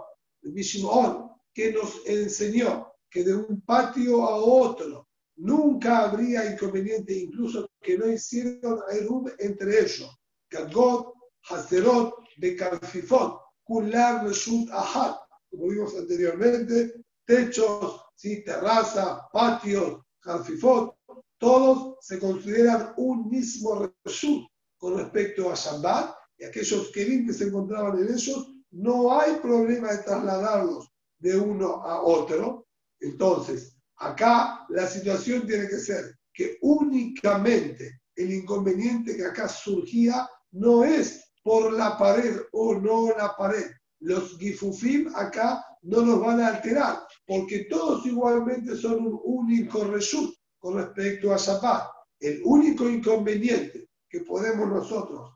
que 1.54 1.72
nos 1.72 2.02
enseñó 2.06 2.94
que 3.10 3.24
de 3.24 3.36
un 3.36 3.62
patio 3.62 4.24
a 4.24 4.36
otro 4.38 5.08
nunca 5.36 6.00
habría 6.00 6.52
inconveniente, 6.52 7.14
incluso 7.14 7.70
que 7.82 7.98
no 7.98 8.08
hicieron 8.12 8.80
Erub 8.92 9.32
entre 9.40 9.80
ellos. 9.82 10.10
Gadgot, 10.50 11.14
Haserot, 11.50 12.14
Bekarfifot, 12.38 13.40
Kular, 13.64 14.26
Reshut, 14.26 14.70
Ahad, 14.72 15.16
como 15.53 15.69
vimos 15.69 15.95
anteriormente, 15.95 17.05
techos, 17.25 18.01
¿sí? 18.15 18.43
terraza, 18.43 19.27
patios, 19.31 20.01
jarfifot, 20.22 20.95
todos 21.38 21.98
se 22.01 22.19
consideran 22.19 22.93
un 22.98 23.29
mismo 23.29 23.91
reshut 24.03 24.48
con 24.77 24.98
respecto 24.98 25.51
a 25.51 25.55
Shabbat 25.55 26.15
y 26.38 26.45
aquellos 26.45 26.89
que 26.91 27.33
se 27.33 27.45
encontraban 27.45 28.00
en 28.00 28.13
ellos, 28.13 28.50
no 28.72 29.19
hay 29.19 29.36
problema 29.36 29.91
de 29.91 30.03
trasladarlos 30.03 30.91
de 31.19 31.38
uno 31.38 31.83
a 31.83 32.01
otro. 32.01 32.65
Entonces, 33.00 33.77
acá 33.98 34.65
la 34.69 34.88
situación 34.88 35.45
tiene 35.45 35.67
que 35.67 35.77
ser 35.77 36.17
que 36.33 36.57
únicamente 36.62 38.01
el 38.15 38.33
inconveniente 38.33 39.15
que 39.15 39.25
acá 39.25 39.48
surgía 39.48 40.27
no 40.51 40.83
es 40.83 41.31
por 41.43 41.72
la 41.74 41.98
pared 41.98 42.41
o 42.51 42.74
no 42.75 43.15
la 43.15 43.36
pared, 43.38 43.69
los 44.03 44.38
gifufim 44.38 45.10
acá 45.15 45.65
no 45.83 46.01
nos 46.01 46.19
van 46.19 46.41
a 46.41 46.48
alterar, 46.48 47.00
porque 47.25 47.65
todos 47.69 48.05
igualmente 48.05 48.75
son 48.75 49.05
un 49.05 49.19
único 49.24 49.86
reshut 49.86 50.33
con 50.60 50.75
respecto 50.75 51.33
a 51.33 51.38
Shabbat. 51.38 51.89
El 52.19 52.41
único 52.43 52.89
inconveniente 52.89 53.89
que 54.10 54.22
podemos 54.22 54.67
nosotros 54.69 55.31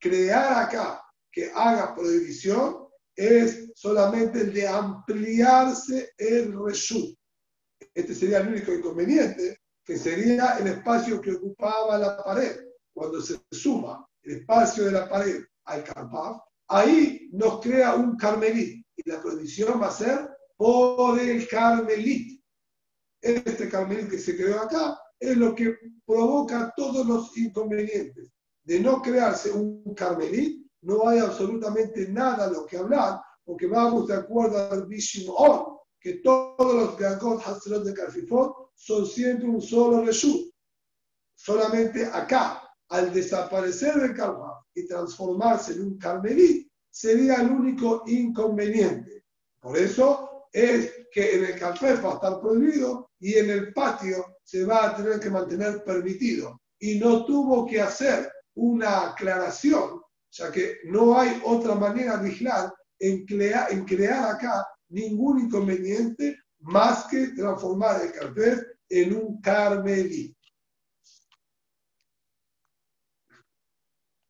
crear 0.00 0.64
acá 0.64 1.02
que 1.30 1.50
haga 1.54 1.94
prohibición 1.94 2.88
es 3.14 3.70
solamente 3.74 4.40
el 4.40 4.52
de 4.52 4.66
ampliarse 4.66 6.10
el 6.16 6.52
reshut. 6.58 7.16
Este 7.94 8.14
sería 8.14 8.38
el 8.38 8.48
único 8.48 8.72
inconveniente, 8.72 9.58
que 9.84 9.96
sería 9.96 10.58
el 10.58 10.66
espacio 10.66 11.20
que 11.20 11.32
ocupaba 11.32 11.98
la 11.98 12.22
pared. 12.22 12.56
Cuando 12.92 13.20
se 13.22 13.40
suma 13.52 14.04
el 14.22 14.38
espacio 14.40 14.84
de 14.86 14.92
la 14.92 15.08
pared 15.08 15.44
al 15.64 15.84
carpaf, 15.84 16.47
ahí 16.68 17.28
nos 17.32 17.60
crea 17.60 17.94
un 17.94 18.16
carmelit. 18.16 18.84
Y 18.96 19.08
la 19.08 19.20
prohibición 19.20 19.80
va 19.80 19.88
a 19.88 19.92
ser 19.92 20.28
por 20.56 21.18
el 21.18 21.46
carmelit. 21.48 22.42
Este 23.20 23.68
carmelit 23.68 24.10
que 24.10 24.18
se 24.18 24.36
creó 24.36 24.60
acá 24.60 24.98
es 25.18 25.36
lo 25.36 25.54
que 25.54 25.76
provoca 26.06 26.72
todos 26.76 27.06
los 27.06 27.36
inconvenientes. 27.36 28.30
De 28.64 28.80
no 28.80 29.00
crearse 29.02 29.50
un 29.50 29.94
carmelit, 29.94 30.66
no 30.82 31.08
hay 31.08 31.18
absolutamente 31.18 32.08
nada 32.08 32.46
a 32.46 32.50
lo 32.50 32.66
que 32.66 32.76
hablar, 32.76 33.20
porque 33.44 33.66
vamos 33.66 34.06
de 34.06 34.14
acuerdo 34.14 34.70
al 34.70 34.86
Bishimon, 34.86 35.78
que 36.00 36.14
todos 36.14 36.74
los 36.74 36.96
Gagot 36.96 37.42
Hatzerot 37.44 37.84
de 37.84 37.94
Carfifot 37.94 38.70
son 38.74 39.06
siempre 39.06 39.48
un 39.48 39.60
solo 39.60 40.04
Reshut. 40.04 40.52
Solamente 41.34 42.04
acá, 42.06 42.62
al 42.88 43.12
desaparecer 43.12 43.98
el 43.98 44.14
Karma 44.14 44.47
y 44.78 44.86
transformarse 44.86 45.72
en 45.72 45.82
un 45.82 45.98
Carmelit, 45.98 46.68
sería 46.90 47.36
el 47.36 47.50
único 47.50 48.02
inconveniente. 48.06 49.24
Por 49.60 49.76
eso 49.76 50.48
es 50.52 50.92
que 51.12 51.36
en 51.36 51.44
el 51.46 51.58
café 51.58 51.94
va 51.94 52.12
a 52.12 52.14
estar 52.14 52.40
prohibido 52.40 53.10
y 53.20 53.34
en 53.34 53.50
el 53.50 53.72
patio 53.72 54.38
se 54.42 54.64
va 54.64 54.86
a 54.86 54.96
tener 54.96 55.20
que 55.20 55.30
mantener 55.30 55.84
permitido. 55.84 56.60
Y 56.78 56.98
no 56.98 57.24
tuvo 57.24 57.66
que 57.66 57.80
hacer 57.80 58.30
una 58.54 59.10
aclaración, 59.10 60.00
ya 60.30 60.50
que 60.50 60.78
no 60.84 61.18
hay 61.18 61.40
otra 61.44 61.74
manera 61.74 62.16
de 62.16 62.28
vigilar 62.28 62.72
en, 62.98 63.26
en 63.28 63.84
crear 63.84 64.34
acá 64.34 64.66
ningún 64.88 65.40
inconveniente 65.40 66.36
más 66.60 67.06
que 67.06 67.28
transformar 67.28 68.02
el 68.02 68.12
café 68.12 68.62
en 68.88 69.16
un 69.16 69.40
carmelí. 69.40 70.34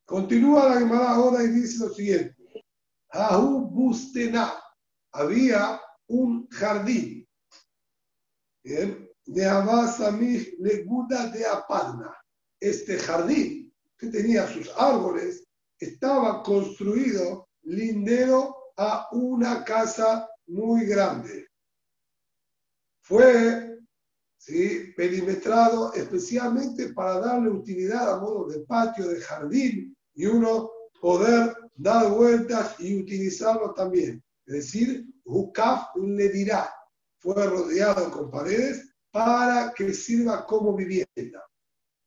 Continúa 0.09 0.71
la 0.71 0.79
Gemara 0.79 1.11
ahora 1.11 1.45
y 1.45 1.49
dice 1.49 1.85
lo 1.85 1.93
siguiente. 1.93 2.35
Bustena. 3.13 4.55
Había 5.13 5.79
un 6.07 6.49
jardín. 6.49 7.29
De 8.63 9.45
Abasamih 9.45 10.57
Leguda 10.61 11.29
de 11.29 11.45
Aparna. 11.45 12.17
Este 12.59 12.97
jardín 12.97 13.71
que 13.99 14.07
tenía 14.07 14.49
sus 14.49 14.71
árboles 14.79 15.47
estaba 15.79 16.43
construido 16.43 17.47
lindero 17.65 18.57
a 18.79 19.09
una 19.13 19.63
casa 19.63 20.27
muy 20.47 20.87
grande. 20.87 21.49
Fue 23.03 23.79
¿sí? 24.39 24.95
perimetrado 24.97 25.93
especialmente 25.93 26.95
para 26.95 27.21
darle 27.21 27.51
utilidad 27.51 28.15
a 28.15 28.21
modo 28.21 28.49
de 28.49 28.61
patio, 28.61 29.07
de 29.07 29.21
jardín, 29.21 29.95
y 30.19 30.27
uno 30.27 30.73
poder 31.01 31.57
dar 31.77 32.11
vueltas 32.11 32.75
y 32.81 33.01
utilizarlo 33.01 33.73
también. 33.73 34.21
Es 34.47 34.55
decir, 34.55 35.07
Hukaf 35.25 35.95
le 35.95 36.29
dirá, 36.31 36.75
fue 37.19 37.47
rodeado 37.47 38.11
con 38.11 38.29
paredes 38.29 38.93
para 39.13 39.73
que 39.75 39.95
sirva 39.95 40.45
como 40.45 40.75
vivienda. 40.75 41.47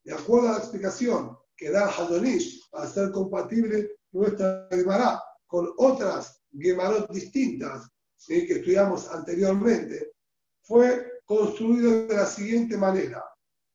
De 0.04 0.14
acuerdo 0.14 0.50
a 0.50 0.52
la 0.54 0.58
explicación 0.58 1.38
que 1.56 1.70
da 1.70 1.88
Hadonish 1.88 2.70
para 2.70 2.88
ser 2.88 3.12
compatible 3.12 3.92
nuestra 4.12 4.68
Gemara 4.70 5.24
con 5.48 5.70
otras 5.78 6.42
Gemarot 6.52 7.10
distintas 7.14 7.88
que 8.28 8.44
estudiamos 8.44 9.10
anteriormente, 9.10 10.12
fue 10.64 11.22
construido 11.24 12.08
de 12.08 12.16
la 12.16 12.26
siguiente 12.26 12.76
manera. 12.78 13.24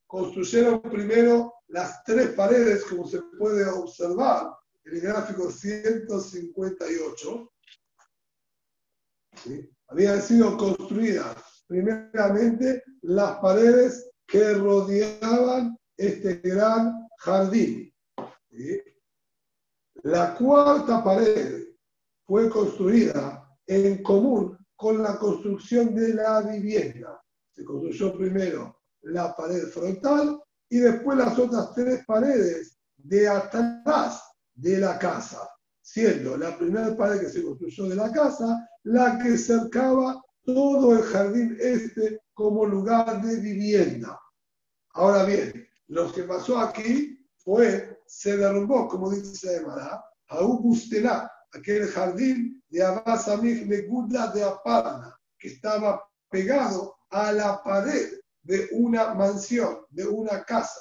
Construyeron 0.07 0.83
primero 0.83 1.55
las 1.69 2.03
tres 2.05 2.31
paredes, 2.31 2.85
como 2.85 3.07
se 3.07 3.21
puede 3.39 3.69
observar 3.69 4.51
en 4.85 4.95
el 4.95 5.01
gráfico 5.01 5.51
158. 5.51 7.53
Habían 9.89 10.23
sido 10.23 10.57
construidas 10.57 11.65
primeramente 11.67 12.83
las 13.03 13.39
paredes 13.39 14.11
que 14.27 14.55
rodeaban 14.55 15.77
este 15.97 16.37
gran 16.37 17.09
jardín. 17.19 17.93
La 20.03 20.35
cuarta 20.35 21.03
pared 21.03 21.65
fue 22.25 22.49
construida 22.49 23.49
en 23.67 24.03
común 24.03 24.57
con 24.77 25.03
la 25.03 25.19
construcción 25.19 25.95
de 25.95 26.15
la 26.15 26.43
vivienda. 26.43 27.21
Se 27.53 27.65
construyó 27.65 28.17
primero 28.17 28.83
la 29.03 29.35
pared 29.35 29.67
frontal 29.69 30.41
y 30.69 30.79
después 30.79 31.19
las 31.19 31.39
otras 31.39 31.75
tres 31.75 32.05
paredes 32.07 32.79
de 32.97 33.29
atrás 33.29 34.23
de 34.55 34.79
la 34.79 34.99
casa, 34.99 35.49
siendo 35.81 36.37
la 36.37 36.57
primera 36.59 36.97
pared 36.97 37.21
que 37.21 37.29
se 37.29 37.43
construyó 37.43 37.85
de 37.89 37.97
la 37.97 38.11
casa 38.11 38.69
la 38.85 39.19
que 39.19 39.37
cercaba 39.37 40.23
todo 40.45 40.97
el 40.97 41.03
jardín 41.03 41.57
este 41.61 42.21
como 42.33 42.65
lugar 42.65 43.21
de 43.23 43.37
vivienda. 43.37 44.21
Ahora 44.95 45.25
bien, 45.25 45.67
lo 45.89 46.13
que 46.13 46.23
pasó 46.23 46.59
aquí 46.59 47.19
fue, 47.37 48.01
se 48.07 48.37
derrumbó, 48.37 48.89
como 48.89 49.11
dice 49.11 49.57
Emara, 49.57 50.05
a 50.29 50.37
Augustela, 50.37 51.31
aquel 51.53 51.87
jardín 51.89 52.63
de 52.69 52.83
Abasamich 52.83 53.67
Megudla 53.67 54.29
de 54.29 54.45
Aparna, 54.45 55.19
que 55.39 55.49
estaba 55.49 56.03
pegado 56.31 56.97
a 57.11 57.33
la 57.33 57.63
pared 57.63 58.19
de 58.47 58.69
una 58.73 59.13
mansión, 59.15 59.81
de 59.91 60.07
una 60.07 60.45
casa. 60.45 60.81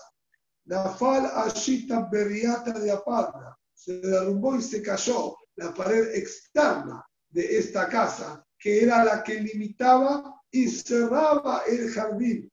Nafal 0.66 1.26
Ashita 1.26 2.08
Beriata 2.12 2.80
de 2.80 2.92
Aparna, 2.92 3.58
se 3.74 4.00
derrumbó 4.00 4.56
y 4.56 4.62
se 4.62 4.82
cayó 4.82 5.36
la 5.56 5.74
pared 5.74 6.16
externa 6.16 7.04
de 7.30 7.58
esta 7.58 7.90
casa, 7.90 8.46
que 8.58 8.84
era 8.84 9.04
la 9.04 9.24
que 9.24 9.40
limitaba 9.42 10.42
y 10.52 10.68
cerraba 10.70 11.64
el 11.68 11.90
jardín. 11.92 12.52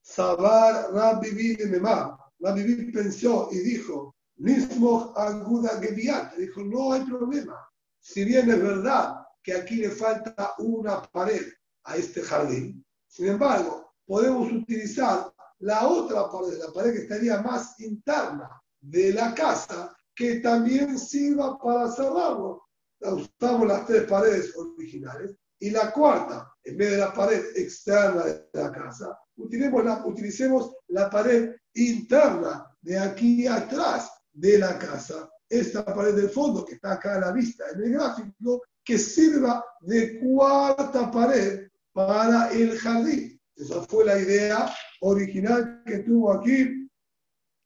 Sabar 0.00 0.92
Rabbi 0.92 1.56
Memar. 1.68 2.16
Rabbi 2.38 2.90
pensó 2.92 3.48
y 3.52 3.58
dijo, 3.58 4.14
Nismoch 4.36 5.16
Aguda 5.16 5.80
Gebiat. 5.80 6.36
Dijo, 6.36 6.62
no 6.62 6.92
hay 6.92 7.04
problema. 7.04 7.56
Si 7.98 8.24
bien 8.24 8.48
es 8.50 8.62
verdad 8.62 9.16
que 9.42 9.54
aquí 9.54 9.76
le 9.76 9.90
falta 9.90 10.54
una 10.58 11.02
pared 11.02 11.46
a 11.84 11.96
este 11.96 12.22
jardín, 12.22 12.84
sin 13.10 13.26
embargo, 13.26 13.92
podemos 14.06 14.52
utilizar 14.52 15.32
la 15.58 15.86
otra 15.86 16.30
pared, 16.30 16.58
la 16.58 16.72
pared 16.72 16.92
que 16.92 17.02
estaría 17.02 17.42
más 17.42 17.78
interna 17.80 18.48
de 18.80 19.12
la 19.12 19.34
casa, 19.34 19.94
que 20.14 20.36
también 20.36 20.96
sirva 20.96 21.58
para 21.58 21.90
cerrarlo. 21.90 22.62
Usamos 23.00 23.66
las 23.66 23.84
tres 23.86 24.04
paredes 24.04 24.54
originales 24.56 25.34
y 25.58 25.70
la 25.70 25.92
cuarta, 25.92 26.52
en 26.62 26.76
vez 26.76 26.92
de 26.92 26.98
la 26.98 27.12
pared 27.12 27.42
externa 27.56 28.24
de 28.24 28.48
la 28.52 28.70
casa, 28.70 29.18
utilicemos 29.36 29.84
la, 29.84 30.06
utilicemos 30.06 30.76
la 30.88 31.10
pared 31.10 31.56
interna 31.74 32.64
de 32.80 32.96
aquí 32.96 33.46
atrás 33.46 34.08
de 34.32 34.58
la 34.58 34.78
casa. 34.78 35.28
Esta 35.48 35.84
pared 35.84 36.14
del 36.14 36.30
fondo 36.30 36.64
que 36.64 36.74
está 36.74 36.92
acá 36.92 37.16
a 37.16 37.20
la 37.20 37.32
vista 37.32 37.64
en 37.74 37.82
el 37.82 37.92
gráfico, 37.92 38.62
que 38.84 38.96
sirva 38.98 39.64
de 39.80 40.20
cuarta 40.20 41.10
pared 41.10 41.69
para 41.92 42.50
el 42.52 42.78
jardín. 42.78 43.40
Esa 43.56 43.82
fue 43.82 44.04
la 44.04 44.18
idea 44.18 44.74
original 45.00 45.82
que 45.86 45.98
tuvo 45.98 46.32
aquí, 46.32 46.88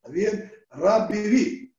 bien, 0.08 0.52
Rapibi. 0.70 1.72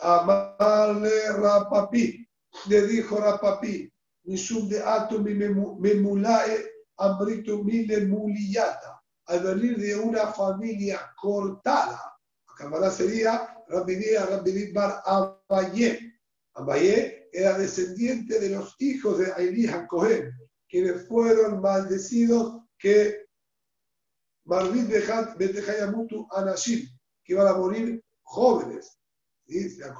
Amarle 0.00 1.32
Rapapi, 1.32 2.26
le 2.68 2.86
dijo 2.86 3.18
Rapapi, 3.18 3.90
Mishum 4.24 4.68
de 4.68 4.82
Atum 4.82 5.24
Memulae 5.24 6.66
Ambritu 6.98 7.62
Mile 7.62 8.06
Muliyata, 8.06 9.02
al 9.26 9.40
venir 9.42 9.76
de 9.76 9.96
una 9.96 10.28
familia 10.32 11.12
cortada. 11.20 12.00
Acá 12.48 12.90
sería 12.90 13.54
Rapibi 13.68 14.16
Rapibi 14.16 14.72
Bar 14.72 15.02
Abaye. 15.04 16.14
Abaye 16.54 17.28
era 17.32 17.58
descendiente 17.58 18.40
de 18.40 18.50
los 18.50 18.74
hijos 18.78 19.18
de 19.18 19.32
Ailija 19.34 19.86
Cohen, 19.86 20.32
quienes 20.68 21.06
fueron 21.06 21.60
maldecidos 21.60 22.62
que 22.78 23.26
Marvin 24.44 24.88
Betejayamutu 24.88 26.26
Anashim, 26.30 26.88
que 27.24 27.32
iban 27.32 27.48
a 27.48 27.54
morir 27.54 28.02
jóvenes. 28.22 28.98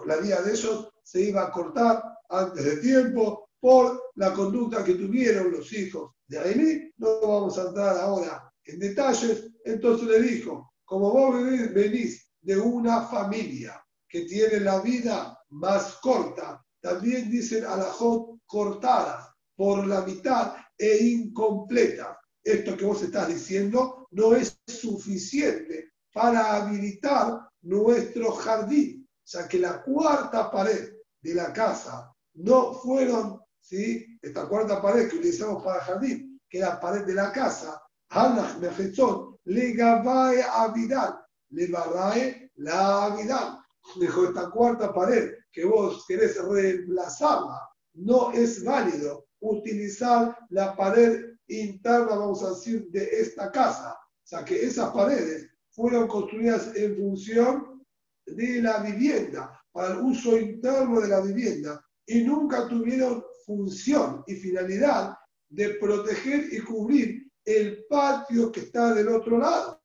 La 0.07 0.17
vida 0.17 0.43
de 0.43 0.53
ellos 0.53 0.89
se 1.03 1.23
iba 1.23 1.45
a 1.45 1.51
cortar 1.51 2.03
antes 2.29 2.65
de 2.65 2.77
tiempo 2.79 3.51
por 3.61 4.11
la 4.15 4.33
conducta 4.33 4.85
que 4.85 4.95
tuvieron 4.95 5.53
los 5.53 5.73
hijos 5.73 6.13
de 6.27 6.39
Ailí. 6.39 6.93
No 6.97 7.21
vamos 7.21 7.59
a 7.59 7.69
entrar 7.69 7.97
ahora 7.99 8.53
en 8.65 8.79
detalles. 8.79 9.51
Entonces 9.65 10.09
le 10.09 10.21
dijo, 10.21 10.73
como 10.85 11.11
vos 11.13 11.35
venís 11.75 12.29
de 12.41 12.59
una 12.59 13.07
familia 13.07 13.85
que 14.09 14.23
tiene 14.23 14.61
la 14.61 14.81
vida 14.81 15.39
más 15.51 15.95
corta, 15.95 16.65
también 16.81 17.31
dicen 17.31 17.65
alajot 17.65 18.41
cortada 18.47 19.26
por 19.57 19.87
la 19.87 20.03
mitad 20.03 20.55
e 20.79 20.99
incompleta. 20.99 22.19
Esto 22.45 22.77
que 22.77 22.85
vos 22.85 23.03
estás 23.03 23.29
diciendo 23.29 24.07
no 24.13 24.35
es 24.35 24.59
suficiente 24.67 25.93
para 26.13 26.57
habilitar 26.57 27.41
nuestro 27.63 28.33
jardín. 28.33 29.09
ya 29.25 29.49
que 29.49 29.59
la 29.59 29.83
cuarta 29.83 30.51
pared 30.53 30.93
de 31.21 31.35
la 31.35 31.53
casa 31.53 32.13
no 32.35 32.75
fueron, 32.75 33.41
¿sí? 33.61 34.07
esta 34.23 34.47
cuarta 34.47 34.81
pared 34.81 35.09
que 35.09 35.17
utilizamos 35.17 35.65
para 35.65 35.81
jardín, 35.81 36.41
que 36.49 36.61
la 36.61 36.79
pared 36.79 37.05
de 37.05 37.15
la 37.15 37.33
casa, 37.33 37.83
Hanach 38.11 38.59
Mefetzon, 38.59 39.37
le 39.47 39.73
gabae 39.73 40.43
avidal, 40.43 41.19
le 41.51 41.67
barrae 41.67 42.53
la 42.57 43.07
avidal. 43.07 43.59
Dijo, 43.99 44.27
esta 44.27 44.49
cuarta 44.51 44.93
pared 44.95 45.33
que 45.51 45.65
vos 45.65 46.05
querés 46.07 46.41
reemplazarla, 46.41 47.69
no 47.95 48.31
es 48.33 48.63
válido 48.63 49.26
utilizar 49.41 50.37
la 50.51 50.77
pared 50.77 51.37
interna, 51.49 52.17
vamos 52.17 52.43
a 52.43 52.51
decir, 52.51 52.89
de 52.91 53.05
esta 53.05 53.51
casa. 53.51 53.93
O 53.93 54.27
sea, 54.27 54.45
que 54.45 54.65
esas 54.65 54.93
paredes 54.93 55.49
fueron 55.71 56.09
construidas 56.09 56.75
en 56.75 56.97
función 56.97 57.85
de 58.27 58.63
la 58.63 58.79
vivienda, 58.79 59.61
para 59.73 59.95
el 59.95 59.99
uso 59.99 60.37
interno 60.37 61.01
de 61.01 61.09
la 61.09 61.21
vivienda, 61.21 61.85
y 62.07 62.23
nunca 62.23 62.67
tuvieron 62.67 63.23
función 63.45 64.25
y 64.27 64.35
finalidad 64.35 65.17
de 65.49 65.71
proteger 65.75 66.53
y 66.53 66.61
cubrir 66.61 67.31
el 67.45 67.85
patio 67.89 68.51
que 68.51 68.61
está 68.61 68.95
del 68.95 69.09
otro 69.09 69.39
lado. 69.39 69.81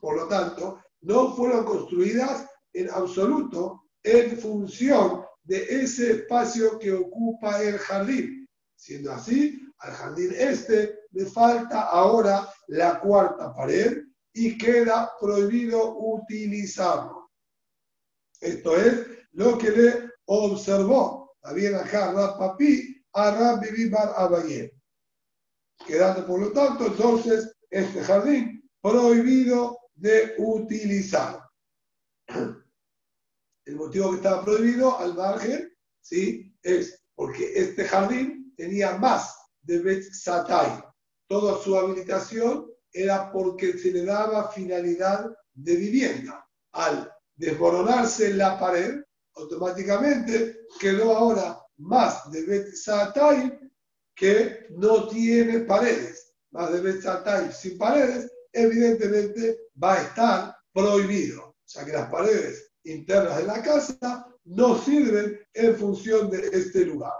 Por 0.00 0.16
lo 0.16 0.28
tanto, 0.28 0.82
no 1.02 1.34
fueron 1.34 1.64
construidas 1.64 2.46
en 2.72 2.90
absoluto 2.90 3.84
en 4.02 4.36
función 4.38 5.22
de 5.42 5.82
ese 5.82 6.12
espacio 6.12 6.78
que 6.78 6.92
ocupa 6.92 7.62
el 7.62 7.78
jardín. 7.78 8.43
Siendo 8.84 9.12
así, 9.12 9.66
al 9.78 9.92
jardín 9.92 10.30
este 10.36 11.06
le 11.12 11.24
falta 11.24 11.84
ahora 11.84 12.46
la 12.66 13.00
cuarta 13.00 13.54
pared 13.54 14.02
y 14.34 14.58
queda 14.58 15.10
prohibido 15.18 15.96
utilizarlo. 15.96 17.30
Esto 18.38 18.76
es 18.76 19.06
lo 19.32 19.56
que 19.56 19.70
le 19.70 20.10
observó 20.26 21.34
David 21.40 21.72
acá 21.72 22.12
Papi 22.38 23.02
a 23.14 23.30
Rabbi 23.30 23.88
Bar 23.88 24.12
Abayé. 24.18 24.78
Quedando, 25.86 26.26
por 26.26 26.40
lo 26.40 26.52
tanto, 26.52 26.88
entonces, 26.88 27.56
este 27.70 28.02
jardín 28.04 28.70
prohibido 28.82 29.78
de 29.94 30.34
utilizar. 30.36 31.42
El 33.64 33.76
motivo 33.76 34.10
que 34.10 34.16
estaba 34.16 34.44
prohibido 34.44 34.98
al 34.98 35.14
margen, 35.14 35.74
¿sí? 36.02 36.54
Es 36.62 37.02
porque 37.14 37.50
este 37.54 37.86
jardín 37.86 38.43
tenía 38.56 38.96
más 38.96 39.36
de 39.62 39.78
Bet 39.80 40.12
Satay. 40.12 40.82
Toda 41.28 41.62
su 41.62 41.76
habilitación 41.76 42.70
era 42.92 43.32
porque 43.32 43.78
se 43.78 43.90
le 43.90 44.04
daba 44.04 44.50
finalidad 44.50 45.30
de 45.54 45.76
vivienda. 45.76 46.46
Al 46.72 47.10
desmoronarse 47.36 48.34
la 48.34 48.58
pared, 48.58 49.02
automáticamente 49.34 50.66
quedó 50.78 51.16
ahora 51.16 51.60
más 51.78 52.30
de 52.30 52.44
Bet 52.44 52.74
Satay 52.74 53.58
que 54.14 54.66
no 54.70 55.08
tiene 55.08 55.60
paredes. 55.60 56.34
Más 56.52 56.72
de 56.72 56.80
Bet 56.80 57.02
Satay 57.02 57.50
sin 57.52 57.76
paredes, 57.78 58.30
evidentemente 58.52 59.58
va 59.82 59.94
a 59.94 60.02
estar 60.02 60.56
prohibido. 60.72 61.42
O 61.42 61.56
sea 61.64 61.84
que 61.84 61.92
las 61.92 62.10
paredes 62.10 62.72
internas 62.84 63.38
de 63.38 63.44
la 63.44 63.62
casa 63.62 64.26
no 64.44 64.78
sirven 64.78 65.40
en 65.54 65.76
función 65.76 66.30
de 66.30 66.48
este 66.52 66.84
lugar. 66.84 67.12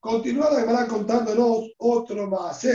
Continúa 0.00 0.50
la 0.50 0.60
Gemara 0.60 0.86
contándonos 0.86 1.72
otro 1.76 2.26
más. 2.26 2.66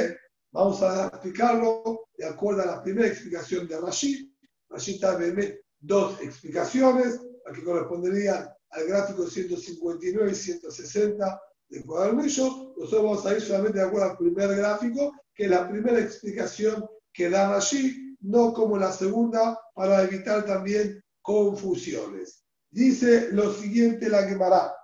Vamos 0.52 0.82
a 0.84 1.08
explicarlo 1.08 2.08
de 2.16 2.26
acuerdo 2.26 2.62
a 2.62 2.68
la 2.68 2.84
primera 2.84 3.08
explicación 3.08 3.68
de 3.68 3.82
Rashid. 3.82 4.30
Rashid 4.70 5.00
trae 5.00 5.60
dos 5.80 6.22
explicaciones, 6.22 7.20
a 7.48 7.52
que 7.52 7.64
corresponderían 7.64 8.48
al 8.70 8.88
gráfico 8.88 9.28
159 9.28 10.32
y 10.32 10.36
160 10.36 11.42
del 11.70 11.84
cuadernillo. 11.84 12.74
Nosotros 12.78 13.04
vamos 13.04 13.26
a 13.26 13.34
ir 13.34 13.42
solamente 13.42 13.80
de 13.80 13.86
acuerdo 13.86 14.12
al 14.12 14.18
primer 14.18 14.56
gráfico, 14.56 15.12
que 15.34 15.46
es 15.46 15.50
la 15.50 15.68
primera 15.68 16.00
explicación 16.00 16.86
que 17.12 17.30
da 17.32 17.50
Rashid, 17.50 18.16
no 18.22 18.54
como 18.54 18.78
la 18.78 18.92
segunda, 18.92 19.60
para 19.74 20.04
evitar 20.04 20.46
también 20.46 21.04
confusiones. 21.24 22.44
Dice 22.70 23.32
lo 23.32 23.52
siguiente 23.52 24.10
la 24.10 24.28
Gemara. 24.28 24.76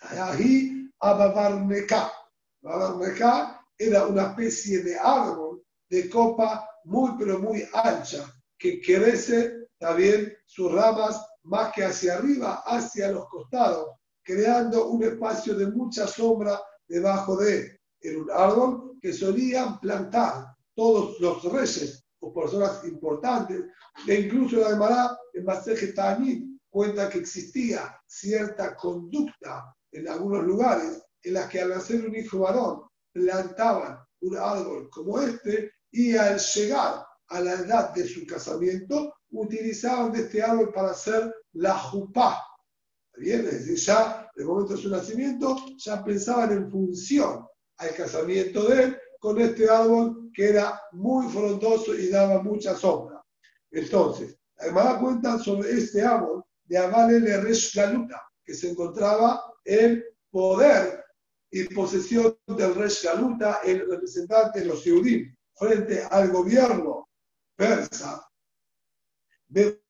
Ahí 0.00 0.71
Ababarmeká. 1.02 2.12
Ababarmeká 2.62 3.60
era 3.76 4.06
una 4.06 4.28
especie 4.28 4.84
de 4.84 4.96
árbol 4.96 5.64
de 5.90 6.08
copa 6.08 6.68
muy, 6.84 7.10
pero 7.18 7.40
muy 7.40 7.66
ancha, 7.74 8.24
que 8.56 8.80
crece 8.80 9.68
también 9.78 10.32
sus 10.46 10.72
ramas 10.72 11.20
más 11.42 11.72
que 11.72 11.84
hacia 11.84 12.14
arriba, 12.14 12.62
hacia 12.66 13.10
los 13.10 13.28
costados, 13.28 13.88
creando 14.22 14.90
un 14.90 15.02
espacio 15.02 15.56
de 15.56 15.66
mucha 15.66 16.06
sombra 16.06 16.62
debajo 16.86 17.36
de 17.36 17.58
él. 17.58 17.80
Era 18.00 18.18
un 18.18 18.30
árbol 18.30 18.98
que 19.00 19.12
solían 19.12 19.80
plantar 19.80 20.54
todos 20.74 21.18
los 21.20 21.42
reyes 21.44 22.04
o 22.20 22.32
personas 22.32 22.84
importantes, 22.84 23.64
e 24.06 24.14
incluso 24.14 24.58
la 24.58 24.70
Gemara 24.70 25.18
en 25.34 25.44
Maseje 25.44 25.92
Ta'anim 25.92 26.60
cuenta 26.70 27.08
que 27.10 27.18
existía 27.18 28.00
cierta 28.06 28.76
conducta 28.76 29.74
en 29.92 30.08
algunos 30.08 30.44
lugares 30.44 31.02
en 31.22 31.34
las 31.34 31.48
que 31.48 31.60
al 31.60 31.70
nacer 31.70 32.04
un 32.06 32.16
hijo 32.16 32.40
varón 32.40 32.82
plantaban 33.12 33.98
un 34.20 34.36
árbol 34.36 34.88
como 34.90 35.20
este 35.20 35.72
y 35.90 36.16
al 36.16 36.38
llegar 36.38 37.04
a 37.28 37.40
la 37.40 37.52
edad 37.54 37.94
de 37.94 38.06
su 38.06 38.26
casamiento 38.26 39.14
utilizaban 39.30 40.12
de 40.12 40.20
este 40.20 40.42
árbol 40.42 40.72
para 40.72 40.90
hacer 40.90 41.32
la 41.52 41.78
jupá. 41.78 42.38
Bien, 43.16 43.44
es 43.46 43.66
decir, 43.66 43.76
ya 43.76 44.30
en 44.34 44.42
el 44.42 44.48
momento 44.48 44.74
de 44.74 44.82
su 44.82 44.90
nacimiento 44.90 45.56
ya 45.76 46.02
pensaban 46.02 46.52
en 46.52 46.70
función 46.70 47.46
al 47.78 47.94
casamiento 47.94 48.68
de 48.68 48.82
él 48.84 48.98
con 49.20 49.40
este 49.40 49.68
árbol 49.68 50.30
que 50.34 50.48
era 50.48 50.80
muy 50.92 51.30
frondoso 51.30 51.94
y 51.94 52.08
daba 52.08 52.42
mucha 52.42 52.74
sombra. 52.74 53.22
Entonces, 53.70 54.36
además 54.56 54.98
cuenta 54.98 55.38
sobre 55.38 55.70
este 55.72 56.02
árbol 56.02 56.42
de 56.64 56.78
Avale 56.78 57.40
Resh 57.40 57.74
Galuta, 57.74 58.22
que 58.44 58.54
se 58.54 58.70
encontraba 58.70 59.51
en 59.64 60.04
poder 60.30 61.04
y 61.50 61.64
posesión 61.64 62.36
del 62.46 62.74
Resh 62.74 63.04
Galuta, 63.04 63.60
el 63.64 63.88
representante 63.88 64.60
de 64.60 64.66
los 64.66 64.84
Yehudim, 64.84 65.34
frente 65.54 66.02
al 66.10 66.30
gobierno 66.30 67.08
persa, 67.56 68.26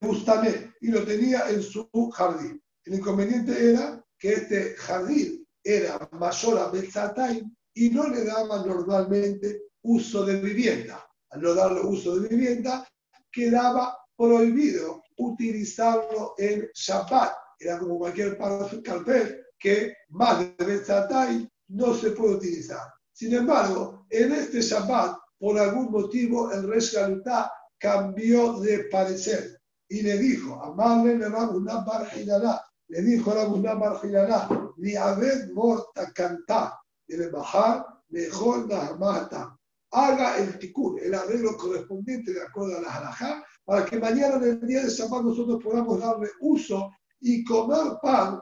Bustame, 0.01 0.75
y 0.81 0.89
lo 0.89 1.05
tenía 1.05 1.49
en 1.49 1.63
su 1.63 1.89
jardín. 2.13 2.61
El 2.85 2.95
inconveniente 2.95 3.71
era 3.71 4.05
que 4.19 4.33
este 4.33 4.75
jardín 4.75 5.47
era 5.63 6.09
mayor 6.13 6.59
a 6.59 6.69
Betzatay 6.69 7.45
y 7.75 7.91
no 7.91 8.09
le 8.09 8.25
daba 8.25 8.67
normalmente 8.67 9.63
uso 9.83 10.25
de 10.25 10.41
vivienda. 10.41 11.09
Al 11.31 11.43
no 11.43 11.55
darle 11.55 11.81
uso 11.81 12.19
de 12.19 12.29
vivienda, 12.29 12.87
quedaba 13.31 13.97
prohibido 14.17 15.03
utilizarlo 15.17 16.35
en 16.39 16.69
Shabbat. 16.75 17.33
Era 17.59 17.79
como 17.79 17.99
cualquier 17.99 18.37
carpet 18.83 19.43
que 19.62 19.94
más 20.09 20.40
de 20.40 20.64
Betzatay 20.64 21.48
no 21.68 21.94
se 21.94 22.11
puede 22.11 22.35
utilizar. 22.35 22.92
Sin 23.12 23.33
embargo, 23.35 24.07
en 24.11 24.33
este 24.33 24.61
Shabbat, 24.61 25.16
por 25.38 25.59
algún 25.59 25.90
motivo, 25.90 26.51
el 26.51 26.68
rey 26.68 26.81
Galutá 26.92 27.53
cambió 27.79 28.61
de 28.61 28.85
parecer 28.90 29.61
y 29.88 30.03
le 30.03 30.18
dijo, 30.18 30.61
amarle 30.62 31.16
le 31.16 31.27
una 31.27 31.85
barjilana, 31.85 32.61
le 32.88 33.03
dijo 33.03 33.35
la 33.35 33.75
barjilana, 33.75 34.48
ni 34.79 34.96
haber 34.96 35.53
morta 35.53 36.12
cantar, 36.12 36.72
y 37.07 37.16
le 37.16 37.29
bajar, 37.29 37.87
mejor 38.09 38.66
mata. 38.98 39.57
Haga 39.90 40.38
el 40.38 40.59
tikkun, 40.59 40.98
el 41.01 41.14
arreglo 41.14 41.57
correspondiente 41.57 42.33
de 42.33 42.42
acuerdo 42.42 42.79
a 42.79 42.81
la 42.81 42.96
halajá, 42.96 43.44
para 43.64 43.85
que 43.85 43.98
mañana 43.98 44.37
en 44.37 44.44
el 44.44 44.66
día 44.66 44.83
de 44.83 44.90
Shabbat 44.90 45.22
nosotros 45.22 45.62
podamos 45.62 46.01
darle 46.01 46.31
uso 46.40 46.90
y 47.20 47.44
comer 47.44 47.98
pan 48.03 48.40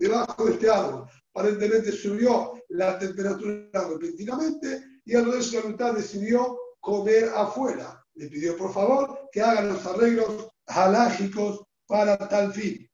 debajo 0.00 0.46
de 0.46 0.52
este 0.52 0.70
árbol. 0.70 1.08
Aparentemente 1.32 1.92
subió 1.92 2.54
la 2.70 2.98
temperatura 2.98 3.88
repentinamente 3.88 5.00
y 5.04 5.14
el 5.14 5.30
rey 5.30 5.48
Galutá 5.52 5.92
decidió 5.92 6.58
comer 6.80 7.30
afuera 7.34 8.00
le 8.20 8.28
pidió 8.28 8.56
por 8.56 8.72
favor 8.72 9.30
que 9.32 9.40
hagan 9.40 9.68
los 9.68 9.86
arreglos 9.86 10.50
halágicos 10.66 11.64
para 11.86 12.16
tal 12.28 12.52
fin. 12.52 12.86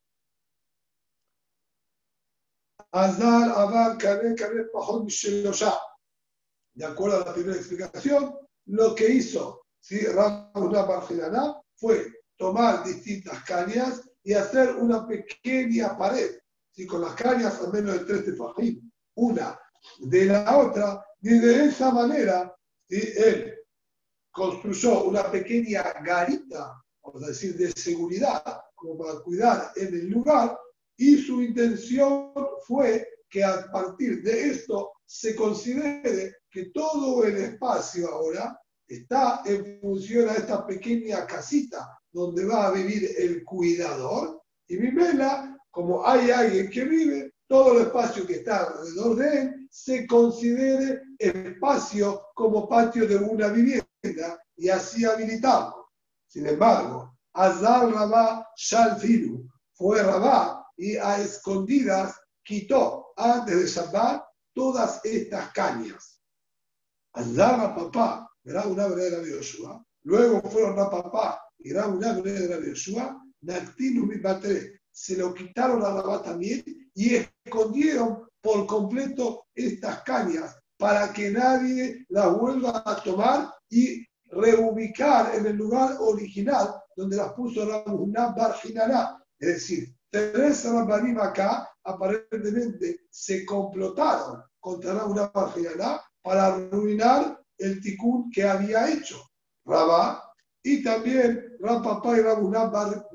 De 6.75 6.85
acuerdo 6.85 7.17
a 7.17 7.27
la 7.27 7.35
primera 7.35 7.57
explicación, 7.57 8.37
lo 8.67 8.95
que 8.95 9.09
hizo 9.09 9.67
¿sí? 9.81 10.07
Barjilana 10.15 11.61
fue 11.75 12.13
tomar 12.37 12.85
distintas 12.85 13.43
cañas 13.45 14.03
y 14.23 14.33
hacer 14.33 14.77
una 14.77 15.07
pequeña 15.07 15.97
pared, 15.99 16.39
¿sí? 16.77 16.87
con 16.87 17.01
las 17.01 17.15
cañas 17.15 17.61
al 17.61 17.73
menos 17.73 17.95
de 17.95 18.05
tres 18.05 18.25
tefajim, 18.27 18.91
una 19.15 19.59
de 20.01 20.27
la 20.27 20.59
otra, 20.59 21.05
y 21.23 21.39
de 21.39 21.67
esa 21.67 21.91
manera 21.91 22.55
¿sí? 22.89 23.01
él 23.17 23.55
construyó 24.31 25.05
una 25.05 25.31
pequeña 25.31 25.83
garita, 26.05 26.83
vamos 27.03 27.25
a 27.25 27.29
decir, 27.29 27.57
de 27.57 27.73
seguridad 27.73 28.43
como 28.75 28.99
para 28.99 29.21
cuidar 29.21 29.73
en 29.77 29.95
el 29.95 30.11
lugar, 30.11 30.59
y 30.99 31.17
su 31.17 31.43
intención 31.43 32.33
fue 32.67 33.09
que 33.29 33.43
a 33.43 33.71
partir 33.71 34.23
de 34.23 34.51
esto 34.51 34.93
se 35.05 35.35
considere 35.35 36.37
que 36.51 36.67
todo 36.67 37.25
el 37.25 37.37
espacio 37.37 38.09
ahora 38.09 38.59
está 38.87 39.43
en 39.45 39.81
función 39.81 40.29
a 40.29 40.35
esta 40.35 40.67
pequeña 40.67 41.27
casita 41.27 41.99
donde 42.13 42.45
va 42.45 42.69
a 42.69 42.73
vivir 42.73 43.11
el 43.19 43.45
cuidador 43.45 44.43
y 44.69 44.77
vela, 44.77 45.56
como 45.77 46.07
hay 46.07 46.31
alguien 46.31 46.71
que 46.71 46.85
vive, 46.87 47.35
todo 47.47 47.75
el 47.75 47.83
espacio 47.89 48.27
que 48.27 48.37
está 48.37 48.61
alrededor 48.61 49.17
de 49.17 49.43
él 49.43 49.69
se 49.71 50.07
considere 50.07 51.03
espacio 51.19 52.29
como 52.35 52.67
patio 52.67 53.07
de 53.07 53.17
una 53.17 53.49
vivienda 53.49 54.43
y 54.57 54.71
así 54.71 55.05
habilitado. 55.05 55.91
Sin 56.29 56.47
embargo, 56.47 57.15
Azar 57.35 57.93
Rabá 57.93 58.49
Shalfilu 58.57 59.47
fue 59.75 60.03
Rabá 60.03 60.67
y 60.79 60.97
a 60.97 61.21
escondidas 61.21 62.19
quitó 62.43 63.13
antes 63.15 63.55
de 63.55 63.67
Shabbat 63.67 64.25
todas 64.55 65.05
estas 65.05 65.51
cañas. 65.51 66.23
Azar 67.13 67.75
papá, 67.75 68.31
era 68.47 68.67
una 68.67 68.89
verdadera 68.89 69.23
de. 69.23 69.85
Luego 70.05 70.41
fueron 70.49 70.79
a 70.79 70.89
papá 70.89 71.39
y 71.59 71.73
era 71.73 71.87
una 71.87 72.15
verdadera 72.15 72.61
de 72.61 72.71
Yoshua. 72.71 73.23
Naktinu 73.43 74.07
se 74.97 75.15
lo 75.15 75.35
quitaron 75.35 75.83
a 75.85 75.91
Rabá 75.91 76.23
también 76.23 76.65
y 76.95 77.17
escondieron 77.17 78.27
por 78.41 78.67
completo 78.67 79.45
estas 79.55 80.03
cañas 80.03 80.57
para 80.79 81.13
que 81.13 81.31
nadie 81.31 82.07
las 82.09 82.35
vuelva 82.35 82.83
a 82.85 83.03
tomar 83.03 83.53
y 83.69 84.07
reubicar 84.25 85.35
en 85.35 85.45
el 85.47 85.57
lugar 85.57 85.97
original 86.01 86.83
donde 86.97 87.17
las 87.17 87.35
puso 87.35 87.69
Rabuná 87.69 88.29
Barjinará. 88.29 89.23
Es 89.39 89.49
decir, 89.49 89.95
tres 90.11 90.65
Rabbanim 90.65 91.21
acá 91.21 91.69
aparentemente 91.85 93.01
se 93.11 93.45
complotaron 93.45 94.43
contra 94.59 94.95
Rabuná 94.95 95.31
Barjinará 95.33 96.01
para 96.23 96.47
arruinar 96.47 97.39
el 97.59 97.83
ticún 97.83 98.31
que 98.31 98.45
había 98.45 98.91
hecho 98.91 99.21
Rabá 99.67 100.23
y 100.63 100.83
también 100.83 101.57
Rapapá 101.61 102.17
y 102.17 102.23
Rabuná 102.23 102.65
Bar. 102.65 103.07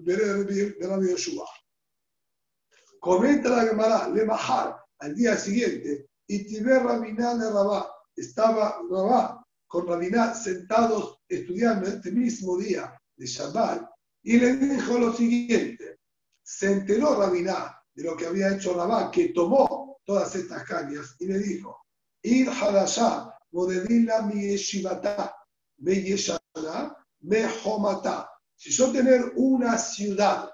Comenta 3.01 3.49
la 3.49 3.63
Gemara, 3.63 4.07
le 4.09 4.25
bajar 4.25 4.77
al 4.99 5.15
día 5.15 5.35
siguiente, 5.35 6.07
y 6.27 6.45
Tiber 6.45 6.83
Rabiná 6.83 7.33
de 7.33 7.49
Rabá, 7.49 7.91
estaba 8.15 8.79
Rabá 8.87 9.43
con 9.65 9.87
Rabiná 9.87 10.35
sentados 10.35 11.17
estudiando 11.27 11.87
este 11.87 12.11
mismo 12.11 12.59
día 12.59 12.95
de 13.15 13.25
Shabbat, 13.25 13.89
y 14.21 14.37
le 14.37 14.55
dijo 14.55 14.99
lo 14.99 15.13
siguiente, 15.13 15.97
se 16.43 16.73
enteró 16.73 17.15
Rabiná 17.19 17.75
de 17.91 18.03
lo 18.03 18.15
que 18.15 18.27
había 18.27 18.53
hecho 18.55 18.75
Rabá, 18.75 19.09
que 19.09 19.29
tomó 19.29 19.97
todas 20.05 20.35
estas 20.35 20.63
cañas, 20.65 21.15
y 21.17 21.25
le 21.25 21.39
dijo, 21.39 21.75
Ir 22.21 22.49
Hadashah, 22.49 23.35
Modedila 23.51 24.21
mi 24.21 24.43
yeshivata, 24.43 25.35
me 25.79 25.95
yeshana, 25.95 26.95
me 27.21 27.47
homata. 27.65 28.29
Si 28.55 28.69
yo 28.69 28.91
tener 28.91 29.33
una 29.37 29.75
ciudad, 29.79 30.51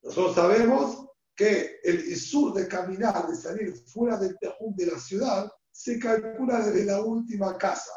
nosotros 0.00 0.36
sabemos 0.36 1.05
que 1.36 1.80
el 1.84 2.00
isur 2.10 2.54
de 2.54 2.66
caminar, 2.66 3.28
de 3.28 3.36
salir 3.36 3.76
fuera 3.86 4.16
del 4.16 4.38
tejún 4.38 4.74
de 4.74 4.86
la 4.86 4.98
ciudad, 4.98 5.52
se 5.70 5.98
calcula 5.98 6.66
desde 6.66 6.86
la 6.86 7.02
última 7.02 7.58
casa. 7.58 7.92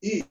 Y 0.00 0.24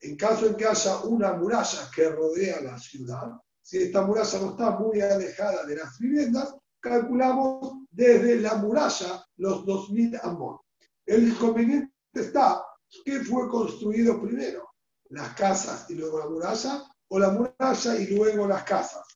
en 0.00 0.16
caso 0.16 0.46
en 0.46 0.56
que 0.56 0.66
haya 0.66 0.98
una 1.04 1.32
muralla 1.32 1.90
que 1.94 2.10
rodea 2.10 2.60
la 2.60 2.78
ciudad, 2.78 3.32
si 3.62 3.78
esta 3.78 4.02
muralla 4.02 4.38
no 4.40 4.50
está 4.50 4.70
muy 4.78 5.00
alejada 5.00 5.64
de 5.64 5.76
las 5.76 5.98
viviendas, 5.98 6.54
calculamos 6.80 7.78
desde 7.90 8.40
la 8.40 8.56
muralla 8.56 9.24
los 9.36 9.64
2.000 9.64 10.20
amor. 10.22 10.60
El 11.06 11.28
inconveniente 11.28 11.92
está 12.12 12.62
que 13.04 13.20
fue 13.20 13.48
construido 13.48 14.20
primero, 14.20 14.68
las 15.08 15.34
casas 15.34 15.88
y 15.88 15.94
luego 15.94 16.18
la 16.18 16.28
muralla, 16.28 16.84
o 17.08 17.18
la 17.18 17.30
muralla 17.30 17.96
y 17.96 18.14
luego 18.14 18.46
las 18.46 18.64
casas. 18.64 19.06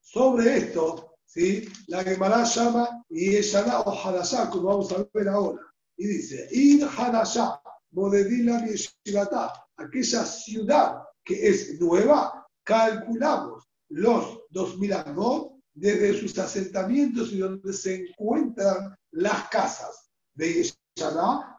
Sobre 0.00 0.56
esto, 0.58 1.15
la 1.88 2.02
Gemara 2.02 2.44
llama 2.44 3.04
Yeshana 3.10 3.80
o 3.80 3.92
Hadashah, 3.92 4.48
como 4.48 4.68
vamos 4.68 4.92
a 4.92 5.06
ver 5.12 5.28
ahora. 5.28 5.60
Y 5.98 6.06
dice, 6.06 6.48
Id 6.50 6.84
Hadashah, 6.84 7.60
Modedila 7.90 8.64
Yeshivata, 8.64 9.52
aquella 9.76 10.24
ciudad 10.24 11.02
que 11.22 11.48
es 11.48 11.78
nueva, 11.78 12.46
calculamos 12.64 13.64
los 13.90 14.40
2000 14.50 14.92
años 14.94 15.48
desde 15.74 16.18
sus 16.18 16.38
asentamientos 16.38 17.32
y 17.32 17.38
donde 17.38 17.72
se 17.72 18.06
encuentran 18.06 18.96
las 19.10 19.48
casas 19.48 20.08
de 20.34 20.72
Yeshana, 20.96 21.54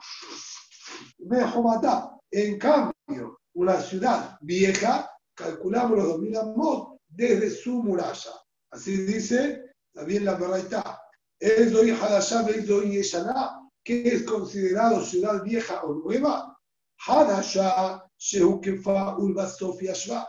Mejomata. 1.19 2.17
En 2.31 2.57
cambio, 2.57 3.39
una 3.53 3.79
ciudad 3.79 4.37
vieja, 4.41 5.09
calculamos 5.35 5.97
los 5.97 6.07
2000 6.07 6.37
años 6.37 6.87
desde 7.07 7.51
su 7.51 7.83
muralla. 7.83 8.31
Así 8.71 8.97
dice 8.97 9.67
también 9.93 10.25
la 10.25 10.35
verdad 10.35 10.99
es 11.39 11.73
hoy 11.73 11.91
Hadashah, 11.91 12.47
es 12.49 12.69
hoy 12.69 12.91
Yeshaná, 12.91 13.67
que 13.83 14.07
es 14.07 14.23
considerado 14.23 15.03
ciudad 15.03 15.43
vieja 15.43 15.83
o 15.83 15.93
nueva. 15.93 16.55
Hadashah, 17.05 18.03
Sheukefa, 18.17 19.17
Urba, 19.17 19.47
Sofia, 19.47 19.93
Shva. 19.93 20.27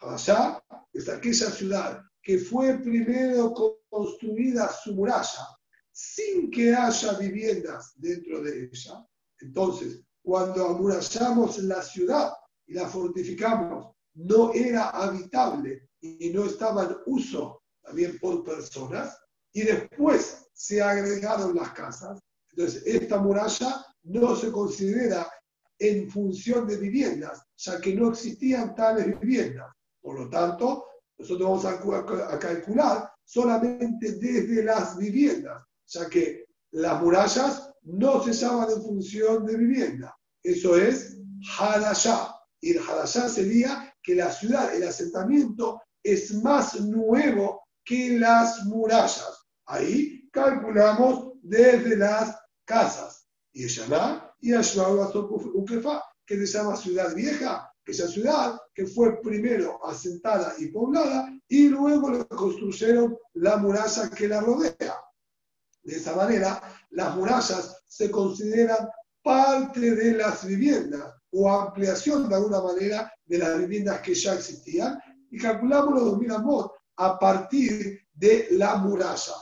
Hadashah 0.00 0.62
es 0.92 1.08
aquella 1.08 1.50
ciudad 1.50 2.02
que 2.22 2.38
fue 2.38 2.78
primero 2.78 3.54
construida 3.90 4.70
su 4.72 4.94
muralla 4.94 5.48
sin 5.90 6.50
que 6.50 6.74
haya 6.74 7.12
viviendas 7.14 7.92
dentro 7.96 8.42
de 8.42 8.64
ella. 8.64 9.06
Entonces, 9.40 10.00
cuando 10.22 10.68
amurallamos 10.68 11.58
la 11.58 11.82
ciudad 11.82 12.32
y 12.66 12.74
la 12.74 12.88
fortificamos, 12.88 13.94
no 14.14 14.52
era 14.52 14.90
habitable 14.90 15.88
y 16.00 16.30
no 16.30 16.44
estaba 16.44 16.84
en 16.84 16.96
uso 17.06 17.61
también 17.82 18.18
por 18.18 18.44
personas, 18.44 19.18
y 19.52 19.62
después 19.62 20.46
se 20.52 20.80
agregaron 20.80 21.54
las 21.54 21.70
casas. 21.72 22.18
Entonces, 22.50 22.82
esta 22.86 23.18
muralla 23.18 23.84
no 24.04 24.36
se 24.36 24.50
considera 24.50 25.30
en 25.78 26.08
función 26.10 26.66
de 26.66 26.76
viviendas, 26.76 27.42
ya 27.56 27.80
que 27.80 27.94
no 27.94 28.10
existían 28.10 28.74
tales 28.74 29.18
viviendas. 29.20 29.72
Por 30.00 30.20
lo 30.20 30.30
tanto, 30.30 30.86
nosotros 31.18 31.62
vamos 31.62 32.22
a, 32.32 32.38
calcular 32.38 33.10
solamente 33.24 34.12
desde 34.12 34.62
las 34.62 34.96
viviendas, 34.96 35.64
ya 35.86 36.08
que 36.08 36.46
las 36.72 37.02
murallas 37.02 37.70
no 37.82 38.22
se 38.22 38.32
llaman 38.32 38.70
en 38.70 38.82
función 38.82 39.44
de 39.46 39.56
vivienda. 39.56 40.16
Eso 40.42 40.76
es 40.76 41.18
Hadashah. 41.58 42.34
Y 42.60 42.72
el 42.72 42.78
Hadashah 42.78 43.28
sería 43.28 43.94
que 44.02 44.14
la 44.14 44.30
ciudad, 44.30 44.74
el 44.74 44.84
asentamiento, 44.84 45.80
es 46.02 46.34
más 46.34 46.80
nuevo 46.80 47.61
que 47.84 48.18
las 48.18 48.64
murallas. 48.64 49.46
Ahí 49.66 50.28
calculamos 50.30 51.32
desde 51.42 51.96
las 51.96 52.38
casas. 52.64 53.26
Y 53.52 53.62
Yeshaná 53.62 54.34
y 54.40 54.54
Ukefa, 54.54 56.02
que 56.24 56.46
se 56.46 56.58
llama 56.58 56.76
ciudad 56.76 57.14
vieja, 57.14 57.72
esa 57.84 58.06
ciudad 58.06 58.60
que 58.74 58.86
fue 58.86 59.20
primero 59.20 59.84
asentada 59.84 60.54
y 60.58 60.68
poblada 60.68 61.28
y 61.48 61.68
luego 61.68 62.10
le 62.10 62.24
construyeron 62.26 63.16
la 63.34 63.56
muralla 63.56 64.08
que 64.10 64.28
la 64.28 64.40
rodea. 64.40 64.96
De 65.82 65.96
esa 65.96 66.14
manera, 66.14 66.62
las 66.90 67.16
murallas 67.16 67.82
se 67.88 68.10
consideran 68.10 68.88
parte 69.22 69.94
de 69.94 70.12
las 70.12 70.46
viviendas 70.46 71.14
o 71.30 71.50
ampliación 71.50 72.28
de 72.28 72.36
alguna 72.36 72.60
manera 72.60 73.12
de 73.24 73.38
las 73.38 73.58
viviendas 73.58 74.00
que 74.00 74.14
ya 74.14 74.34
existían 74.34 74.98
y 75.30 75.38
calculamos 75.38 75.94
los 75.94 76.04
2000 76.04 76.30
amos 76.32 76.70
a 76.96 77.18
partir 77.18 78.00
de 78.12 78.48
la 78.52 78.76
muralla. 78.76 79.34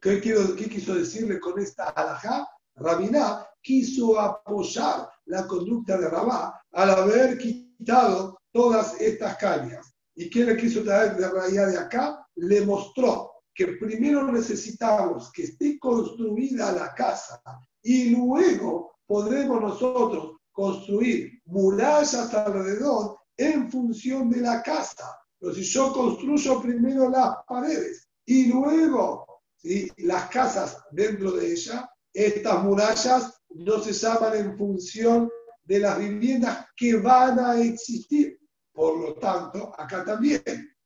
¿Qué, 0.00 0.20
quiero, 0.20 0.54
quiso 0.54 0.94
decirle 0.94 1.40
con 1.40 1.58
esta 1.58 1.90
alajá? 1.90 2.48
Rabiná 2.76 3.44
quiso 3.60 4.18
apoyar 4.18 5.10
la 5.26 5.46
conducta 5.46 5.98
de 5.98 6.08
Rabá 6.08 6.62
al 6.72 6.90
haber 6.90 7.36
quitado 7.36 8.38
todas 8.52 9.00
estas 9.00 9.36
cañas. 9.36 9.92
¿Y 10.14 10.30
qué 10.30 10.44
le 10.44 10.56
quiso 10.56 10.82
traer 10.82 11.16
de 11.16 11.28
raíz 11.28 11.54
de 11.54 11.78
acá? 11.78 12.24
Le 12.36 12.64
mostró 12.64 13.32
que 13.54 13.66
primero 13.66 14.30
necesitamos 14.30 15.32
que 15.32 15.44
esté 15.44 15.78
construida 15.78 16.72
la 16.72 16.94
casa 16.94 17.40
y 17.82 18.10
luego 18.10 18.98
podremos 19.06 19.60
nosotros 19.60 20.36
construir 20.52 21.40
murallas 21.46 22.32
alrededor 22.34 23.18
en 23.36 23.70
función 23.70 24.30
de 24.30 24.40
la 24.40 24.62
casa. 24.62 25.16
Pero 25.38 25.54
si 25.54 25.62
yo 25.62 25.92
construyo 25.92 26.60
primero 26.60 27.08
las 27.08 27.36
paredes 27.46 28.08
y 28.24 28.46
luego 28.46 29.42
las 29.98 30.28
casas 30.28 30.78
dentro 30.90 31.32
de 31.32 31.52
ella, 31.52 31.88
estas 32.12 32.62
murallas 32.62 33.40
no 33.50 33.80
se 33.80 33.92
llaman 33.92 34.36
en 34.36 34.58
función 34.58 35.30
de 35.64 35.78
las 35.80 35.98
viviendas 35.98 36.66
que 36.76 36.96
van 36.96 37.38
a 37.38 37.60
existir. 37.60 38.38
Por 38.72 38.98
lo 38.98 39.14
tanto, 39.14 39.72
acá 39.78 40.04
también, 40.04 40.42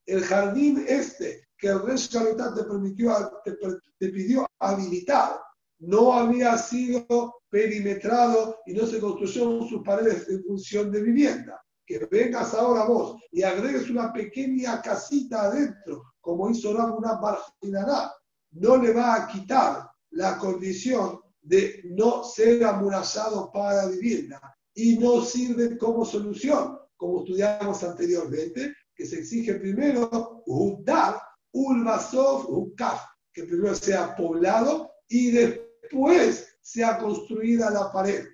el 0.06 0.24
jardín 0.24 0.84
este 0.88 1.48
que 1.56 1.68
el 1.68 1.82
rey 1.82 1.96
Shalotá 1.96 2.52
te, 2.54 2.64
permitió, 2.64 3.14
te, 3.44 3.52
te 3.98 4.08
pidió 4.08 4.46
habilitar, 4.58 5.40
no 5.78 6.12
había 6.12 6.58
sido 6.58 7.42
perimetrado 7.48 8.58
y 8.66 8.72
no 8.72 8.84
se 8.86 8.98
construyeron 8.98 9.68
sus 9.68 9.82
paredes 9.82 10.28
en 10.28 10.42
función 10.42 10.90
de 10.90 11.02
vivienda. 11.02 11.62
Que 11.92 12.06
vengas 12.06 12.54
ahora 12.54 12.86
vos 12.86 13.20
y 13.30 13.42
agregues 13.42 13.90
una 13.90 14.10
pequeña 14.14 14.80
casita 14.80 15.42
adentro, 15.42 16.14
como 16.22 16.48
hizo 16.48 16.70
una 16.70 17.20
marginará, 17.20 18.10
no 18.52 18.78
le 18.78 18.94
va 18.94 19.14
a 19.16 19.26
quitar 19.26 19.90
la 20.12 20.38
condición 20.38 21.20
de 21.42 21.82
no 21.84 22.24
ser 22.24 22.64
amurallado 22.64 23.52
para 23.52 23.88
vivienda 23.88 24.40
y 24.72 24.96
no 24.96 25.22
sirve 25.22 25.76
como 25.76 26.06
solución, 26.06 26.78
como 26.96 27.18
estudiamos 27.20 27.84
anteriormente, 27.84 28.74
que 28.94 29.04
se 29.04 29.18
exige 29.18 29.56
primero 29.56 30.42
Udar, 30.46 31.20
Ulbasov, 31.52 32.50
Ukaf, 32.50 33.02
que 33.34 33.44
primero 33.44 33.74
sea 33.74 34.16
poblado 34.16 34.90
y 35.08 35.30
después 35.30 36.56
sea 36.62 36.96
construida 36.96 37.68
la 37.70 37.92
pared. 37.92 38.24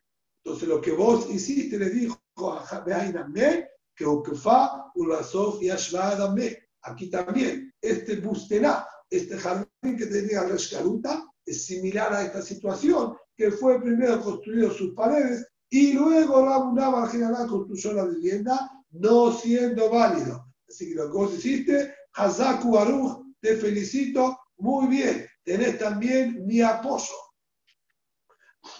Entonces 0.45 0.69
lo 0.69 0.81
que 0.81 0.93
vos 0.93 1.29
hiciste 1.29 1.77
le 1.77 1.91
dijo 1.91 2.23
que 3.95 4.05
y. 5.69 6.59
Aquí 6.83 7.11
también, 7.11 7.75
este 7.81 8.17
Bustená, 8.17 8.87
este 9.11 9.37
jardín 9.37 9.97
que 9.97 10.07
tenía 10.07 10.45
Reshkaruta, 10.45 11.25
es 11.45 11.67
similar 11.67 12.13
a 12.13 12.25
esta 12.25 12.43
situación, 12.43 13.17
que 13.37 13.51
fue 13.51 13.81
primero 13.81 14.21
construido 14.23 14.71
sus 14.71 14.95
paredes 14.95 15.47
y 15.71 15.93
luego 15.93 16.45
Rabunaba 16.45 17.09
general 17.09 17.47
construyó 17.49 17.93
la 17.93 18.05
vivienda, 18.07 18.71
no 18.91 19.33
siendo 19.33 19.91
válido. 19.91 20.47
Así 20.69 20.89
que 20.89 20.95
lo 20.95 21.11
que 21.11 21.19
vos 21.19 21.35
hiciste, 21.35 21.95
Hazaku 22.15 22.73
Baruch, 22.73 23.23
te 23.41 23.57
felicito, 23.57 24.39
muy 24.59 24.89
bien, 24.89 25.27
tenés 25.45 25.79
también 25.79 26.47
mi 26.47 26.61
apoyo. 26.61 27.15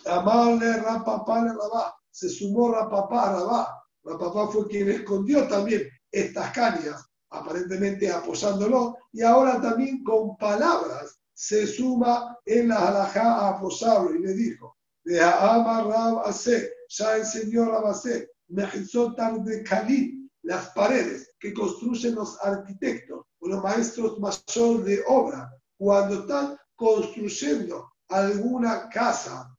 Amarle 0.07 0.77
Rapapá 0.79 1.43
le 1.43 1.53
Rabá, 1.53 1.98
se 2.19 2.29
sumó 2.29 2.73
Rapapá 2.73 3.33
Rabá. 3.33 3.85
Rapapá 4.03 4.49
fue 4.49 4.67
quien 4.67 4.91
escondió 4.91 5.47
también 5.47 5.89
estas 6.11 6.51
cañas, 6.51 7.07
aparentemente 7.31 8.11
apoyándolo, 8.11 8.97
y 9.13 9.23
ahora 9.23 9.61
también 9.61 10.03
con 10.03 10.37
palabras 10.37 11.21
se 11.33 11.65
suma 11.67 12.37
en 12.45 12.69
la 12.69 12.89
halajá 12.89 13.23
a 13.23 13.49
apoyarlo 13.51 14.17
y 14.17 14.19
le 14.19 14.33
dijo, 14.33 14.77
de 15.05 15.23
Amar 15.23 15.87
Rab 15.87 16.27
Ase, 16.27 16.73
ya 16.89 17.19
enseñó 17.19 17.67
Rab 17.67 17.87
Ase, 17.87 18.31
de 18.49 19.63
Khalid, 19.63 20.29
las 20.43 20.71
paredes 20.71 21.35
que 21.39 21.55
construyen 21.55 22.17
los 22.17 22.37
arquitectos 22.43 23.27
o 23.39 23.49
los 23.49 23.63
maestros 23.63 24.19
mayores 24.19 24.85
de 24.85 25.05
obra, 25.07 25.53
cuando 25.77 26.23
están 26.23 26.57
construyendo 26.75 27.93
alguna 28.09 28.89
casa 28.89 29.55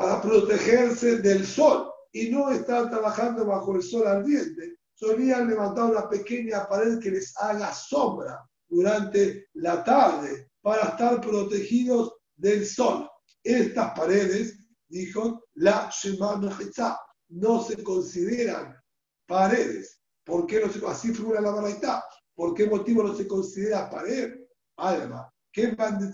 para 0.00 0.22
protegerse 0.22 1.18
del 1.18 1.46
sol 1.46 1.92
y 2.10 2.30
no 2.30 2.50
están 2.50 2.88
trabajando 2.88 3.44
bajo 3.44 3.76
el 3.76 3.82
sol 3.82 4.06
ardiente, 4.06 4.78
solían 4.94 5.46
levantar 5.46 5.90
una 5.90 6.08
pequeña 6.08 6.66
pared 6.66 6.98
que 7.00 7.10
les 7.10 7.36
haga 7.36 7.70
sombra 7.74 8.42
durante 8.66 9.48
la 9.52 9.84
tarde 9.84 10.52
para 10.62 10.84
estar 10.84 11.20
protegidos 11.20 12.14
del 12.34 12.64
sol. 12.64 13.10
Estas 13.44 13.92
paredes, 13.92 14.58
dijo 14.88 15.44
la 15.56 15.90
Shema 15.92 16.40
no 17.28 17.62
se 17.62 17.82
consideran 17.82 18.74
paredes. 19.26 20.00
¿Por 20.24 20.46
qué 20.46 20.64
no 20.64 20.72
se, 20.72 20.80
así 20.86 21.12
figura 21.12 21.42
la 21.42 21.50
baraita? 21.50 22.02
¿Por 22.34 22.54
qué 22.54 22.66
motivo 22.66 23.02
no 23.02 23.14
se 23.14 23.28
considera 23.28 23.90
pared? 23.90 24.32
Alma, 24.78 25.29
que 25.52 25.74
van 25.74 26.12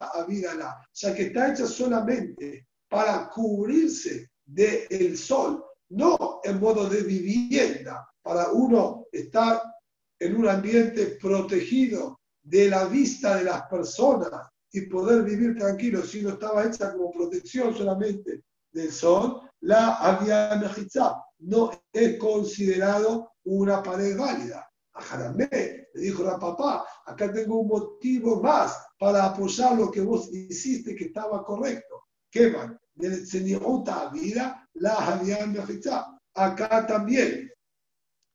a 0.00 0.76
ya 0.92 1.14
que 1.14 1.22
está 1.22 1.52
hecha 1.52 1.66
solamente 1.66 2.66
para 2.88 3.28
cubrirse 3.30 4.30
del 4.44 5.16
sol, 5.16 5.64
no 5.90 6.40
en 6.44 6.60
modo 6.60 6.88
de 6.88 7.02
vivienda, 7.02 8.06
para 8.22 8.52
uno 8.52 9.06
estar 9.10 9.62
en 10.18 10.36
un 10.36 10.48
ambiente 10.48 11.18
protegido 11.20 12.20
de 12.42 12.68
la 12.68 12.84
vista 12.84 13.36
de 13.36 13.44
las 13.44 13.62
personas 13.62 14.48
y 14.72 14.82
poder 14.82 15.22
vivir 15.22 15.56
tranquilo, 15.56 16.02
si 16.02 16.22
no 16.22 16.30
estaba 16.30 16.64
hecha 16.64 16.92
como 16.92 17.10
protección 17.10 17.76
solamente 17.76 18.42
del 18.72 18.90
sol, 18.92 19.42
la 19.60 19.96
había 19.96 20.54
no 21.40 21.70
es 21.92 22.18
considerado 22.18 23.32
una 23.44 23.82
pared 23.82 24.16
válida. 24.16 24.71
A 24.94 25.02
Jaramé 25.02 25.48
le 25.94 26.00
dijo 26.00 26.26
a 26.28 26.38
papá, 26.38 26.84
acá 27.06 27.32
tengo 27.32 27.60
un 27.60 27.68
motivo 27.68 28.40
más 28.40 28.76
para 28.98 29.24
apoyar 29.24 29.76
lo 29.76 29.90
que 29.90 30.00
vos 30.00 30.28
hiciste 30.32 30.94
que 30.94 31.06
estaba 31.06 31.44
correcto. 31.44 32.04
¿Qué 32.30 32.50
van? 32.50 32.78
De 32.94 33.60
otra 33.62 34.10
vida, 34.10 34.68
la 34.74 34.94
había 34.94 35.38
Acá 36.34 36.86
también, 36.86 37.50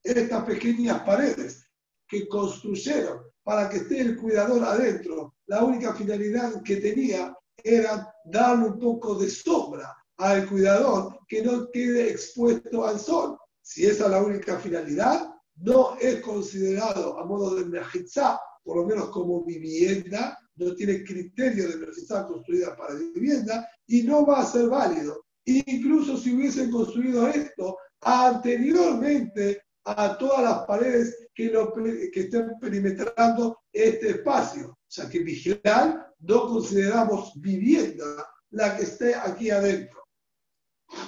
estas 0.03 0.43
pequeñas 0.43 1.01
paredes 1.01 1.67
que 2.07 2.27
construyeron 2.27 3.21
para 3.43 3.69
que 3.69 3.77
esté 3.77 4.01
el 4.01 4.17
cuidador 4.17 4.63
adentro, 4.63 5.35
la 5.45 5.63
única 5.63 5.93
finalidad 5.93 6.61
que 6.63 6.77
tenía 6.77 7.35
era 7.63 8.13
darle 8.25 8.65
un 8.65 8.79
poco 8.79 9.15
de 9.15 9.29
sombra 9.29 9.95
al 10.17 10.47
cuidador 10.47 11.19
que 11.27 11.41
no 11.41 11.69
quede 11.71 12.11
expuesto 12.11 12.85
al 12.85 12.99
sol. 12.99 13.37
Si 13.61 13.85
esa 13.85 14.05
es 14.05 14.11
la 14.11 14.23
única 14.23 14.57
finalidad, 14.59 15.36
no 15.57 15.97
es 15.99 16.21
considerado 16.21 17.19
a 17.19 17.25
modo 17.25 17.55
de 17.55 17.65
mejizá, 17.65 18.39
por 18.63 18.77
lo 18.77 18.85
menos 18.85 19.09
como 19.09 19.43
vivienda, 19.43 20.37
no 20.55 20.75
tiene 20.75 21.03
criterio 21.03 21.69
de 21.69 21.77
mejizá 21.77 22.27
construida 22.27 22.75
para 22.75 22.95
vivienda 22.95 23.67
y 23.87 24.03
no 24.03 24.25
va 24.25 24.41
a 24.41 24.45
ser 24.45 24.67
válido. 24.67 25.23
Incluso 25.45 26.17
si 26.17 26.35
hubiesen 26.35 26.71
construido 26.71 27.27
esto 27.27 27.77
anteriormente 28.01 29.61
a 29.85 30.17
todas 30.17 30.43
las 30.43 30.65
paredes 30.65 31.27
que, 31.33 31.45
lo, 31.45 31.73
que 31.73 32.09
estén 32.13 32.59
perimetrando 32.59 33.59
este 33.71 34.09
espacio. 34.09 34.71
O 34.71 34.89
sea 34.89 35.09
que 35.09 35.19
vigilar 35.19 36.13
no 36.19 36.47
consideramos 36.47 37.31
vivienda 37.39 38.27
la 38.51 38.75
que 38.75 38.83
esté 38.83 39.15
aquí 39.15 39.49
adentro. 39.49 40.03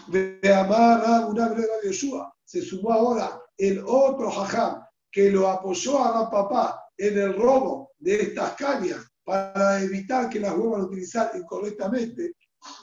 De 0.08 0.40
amar 0.54 1.26
una 1.30 1.50
de 1.50 1.68
Yeshua. 1.84 2.34
Se 2.44 2.62
sumó 2.62 2.94
ahora 2.94 3.40
el 3.60 3.84
otro 3.86 4.32
jajam 4.32 4.84
que 5.12 5.30
lo 5.30 5.50
apoyó 5.50 6.00
a 6.00 6.30
papá 6.32 6.86
en 6.98 7.18
el 7.18 7.34
robo 7.34 7.92
de 8.00 8.22
estas 8.22 8.54
cañas 8.56 9.06
para 9.24 9.82
evitar 9.82 10.30
que 10.30 10.40
las 10.40 10.56
vuelvan 10.56 10.82
a 10.82 10.86
utilizar 10.86 11.32
incorrectamente 11.36 12.34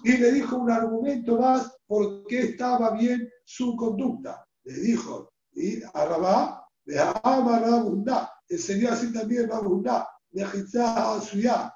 y 0.04 0.16
le 0.16 0.32
dijo 0.32 0.56
un 0.56 0.70
argumento 0.70 1.38
más 1.38 1.72
por 1.86 2.26
qué 2.26 2.40
estaba 2.40 2.90
bien 2.92 3.28
su 3.44 3.74
conducta. 3.76 4.44
Le 4.64 4.74
dijo, 4.74 5.32
y 5.52 5.82
a 5.82 6.04
Rabá, 6.04 6.66
de 6.84 7.00
Ama 7.22 7.58
Rabundá, 7.58 8.32
enseñó 8.48 8.90
así 8.90 9.12
también 9.12 9.48
Rabundá, 9.48 10.08
Mejizá 10.32 11.16
Asuyá, 11.16 11.72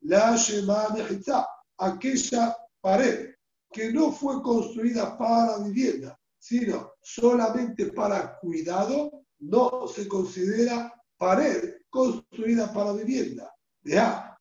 la 0.00 0.36
Shema 0.36 0.88
Mejizá, 0.90 1.46
aquella 1.78 2.56
pared 2.80 3.34
que 3.70 3.92
no 3.92 4.12
fue 4.12 4.42
construida 4.42 5.16
para 5.18 5.58
vivienda, 5.58 6.18
sino 6.44 6.92
solamente 7.00 7.86
para 7.86 8.38
cuidado, 8.38 9.24
no 9.38 9.88
se 9.88 10.06
considera 10.06 10.92
pared 11.16 11.76
construida 11.88 12.70
para 12.70 12.92
vivienda. 12.92 13.50
De 13.80 13.98
A, 13.98 14.36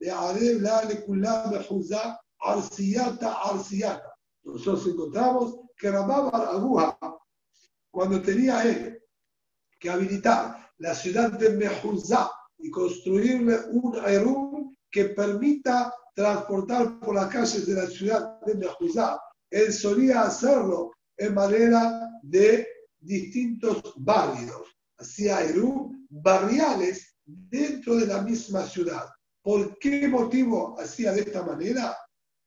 de 0.00 0.10
Arciata 2.40 3.32
Arciata. 3.42 4.14
Nosotros 4.44 4.86
encontramos 4.86 5.56
que 5.76 5.90
Rabá 5.90 6.30
Baragúa, 6.30 6.98
cuando 7.90 8.22
tenía 8.22 8.62
él 8.62 9.02
que 9.78 9.90
habilitar 9.90 10.70
la 10.78 10.94
ciudad 10.94 11.32
de 11.32 11.50
Mejuzá 11.50 12.30
y 12.56 12.70
construirle 12.70 13.58
un 13.70 14.00
aerum 14.02 14.74
que 14.90 15.06
permita 15.06 15.94
transportar 16.14 16.98
por 17.00 17.16
las 17.16 17.28
calles 17.28 17.66
de 17.66 17.74
la 17.74 17.86
ciudad 17.86 18.40
de 18.46 18.54
Mejuzá. 18.54 19.20
Él 19.54 19.72
solía 19.72 20.22
hacerlo 20.22 20.90
en 21.16 21.32
manera 21.32 22.10
de 22.24 22.66
distintos 22.98 23.94
barrios. 23.98 24.66
Hacía 24.98 25.36
aerum 25.36 26.08
barriales 26.10 27.14
dentro 27.24 27.94
de 27.94 28.06
la 28.06 28.20
misma 28.22 28.66
ciudad. 28.66 29.06
¿Por 29.42 29.78
qué 29.78 30.08
motivo 30.08 30.74
hacía 30.80 31.12
de 31.12 31.20
esta 31.20 31.44
manera? 31.44 31.96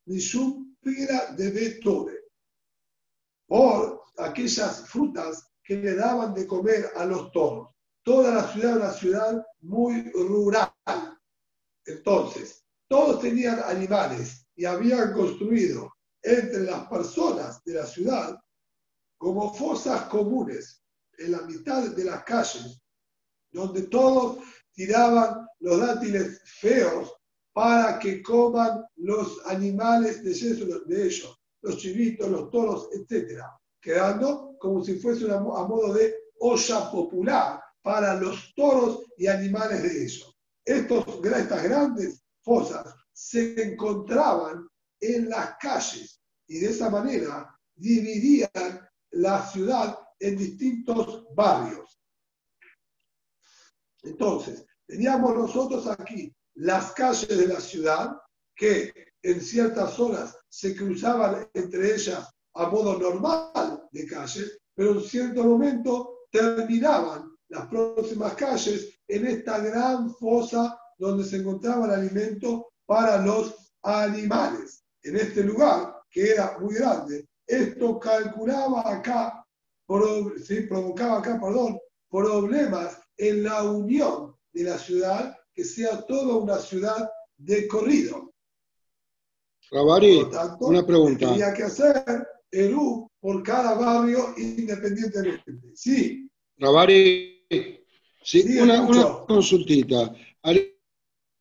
Nishum 0.08 0.76
pira 0.82 1.32
de 1.32 1.50
Betore. 1.50 2.26
Por 3.48 4.04
aquellas 4.18 4.90
frutas 4.90 5.48
que 5.64 5.78
le 5.78 5.96
daban 5.96 6.34
de 6.34 6.46
comer 6.46 6.92
a 6.94 7.06
los 7.06 7.32
toros. 7.32 7.70
Toda 8.04 8.34
la 8.34 8.52
ciudad 8.52 8.76
era 8.76 8.86
una 8.86 8.94
ciudad 8.94 9.46
muy 9.62 10.12
rural. 10.12 10.74
Entonces, 11.86 12.66
todos 12.90 13.22
tenían 13.22 13.62
animales 13.66 14.46
y 14.58 14.66
habían 14.66 15.14
construido 15.14 15.97
entre 16.22 16.64
las 16.64 16.88
personas 16.88 17.64
de 17.64 17.74
la 17.74 17.86
ciudad 17.86 18.38
como 19.18 19.54
fosas 19.54 20.04
comunes 20.04 20.84
en 21.18 21.32
la 21.32 21.42
mitad 21.42 21.90
de 21.90 22.04
las 22.04 22.24
calles, 22.24 22.82
donde 23.52 23.84
todos 23.84 24.40
tiraban 24.74 25.48
los 25.60 25.80
dátiles 25.80 26.42
feos 26.60 27.14
para 27.54 27.98
que 27.98 28.22
coman 28.22 28.86
los 28.98 29.44
animales 29.48 30.24
de 30.24 31.06
ellos, 31.06 31.40
los 31.62 31.78
chivitos, 31.78 32.30
los 32.30 32.52
toros, 32.52 32.90
etc. 32.94 33.42
Quedando 33.82 34.56
como 34.60 34.84
si 34.84 35.00
fuese 35.00 35.32
a 35.32 35.40
modo 35.40 35.94
de 35.94 36.16
olla 36.40 36.92
popular 36.92 37.60
para 37.82 38.16
los 38.16 38.54
toros 38.56 39.06
y 39.18 39.28
animales 39.28 39.82
de 39.82 40.04
ellos. 40.04 40.38
Estos, 40.64 41.06
estas 41.24 41.64
grandes 41.64 42.24
fosas 42.44 42.94
se 43.12 43.72
encontraban 43.72 44.68
en 45.00 45.30
las 45.30 45.58
calles 45.60 46.22
y 46.48 46.60
de 46.60 46.70
esa 46.70 46.90
manera 46.90 47.58
dividían 47.76 48.88
la 49.12 49.46
ciudad 49.48 49.98
en 50.20 50.38
distintos 50.38 51.26
barrios. 51.36 52.02
Entonces, 54.04 54.66
teníamos 54.86 55.36
nosotros 55.36 55.88
aquí 55.88 56.34
las 56.56 56.94
calles 56.94 57.38
de 57.38 57.48
la 57.48 57.60
ciudad 57.60 58.18
que 58.56 58.92
en 59.22 59.42
ciertas 59.42 60.00
horas 60.00 60.38
se 60.50 60.76
cruzaban 60.76 61.50
entre 61.54 61.94
ellas 61.94 62.28
a 62.54 62.68
modo 62.68 62.98
normal 62.98 63.88
de 63.92 64.08
calles, 64.08 64.60
pero 64.74 64.94
en 64.94 65.02
cierto 65.02 65.44
momento 65.44 66.28
terminaban 66.32 67.32
las 67.50 67.68
próximas 67.68 68.34
calles 68.34 69.00
en 69.08 69.28
esta 69.28 69.60
gran 69.60 70.14
fosa 70.16 70.78
donde 70.98 71.24
se 71.24 71.38
encontraba 71.38 71.86
el 71.86 71.92
alimento 71.92 72.74
para 72.86 73.22
los 73.22 73.74
animales. 73.84 74.84
En 75.08 75.16
este 75.16 75.42
lugar, 75.42 76.02
que 76.12 76.32
era 76.32 76.58
muy 76.60 76.76
grande, 76.76 77.26
esto 77.46 77.98
calculaba 77.98 78.82
acá, 78.92 79.42
provocaba 79.86 81.20
acá, 81.20 81.40
perdón, 81.40 81.80
problemas 82.10 83.00
en 83.16 83.44
la 83.44 83.64
unión 83.64 84.36
de 84.52 84.64
la 84.66 84.78
ciudad, 84.78 85.34
que 85.54 85.64
sea 85.64 86.06
toda 86.06 86.36
una 86.36 86.58
ciudad 86.58 87.10
de 87.38 87.70
corrido. 87.70 88.34
Ravari, 89.72 90.28
una 90.60 90.86
pregunta. 90.86 91.30
Tenía 91.30 91.54
que 91.54 91.64
hacer 91.64 92.04
U 92.76 93.10
por 93.22 93.44
cada 93.44 93.76
barrio 93.76 94.34
independientemente. 94.38 95.54
Sí. 95.74 96.30
Una, 98.62 98.82
una, 98.82 99.26
consultita. 99.26 100.14
Al 100.42 100.70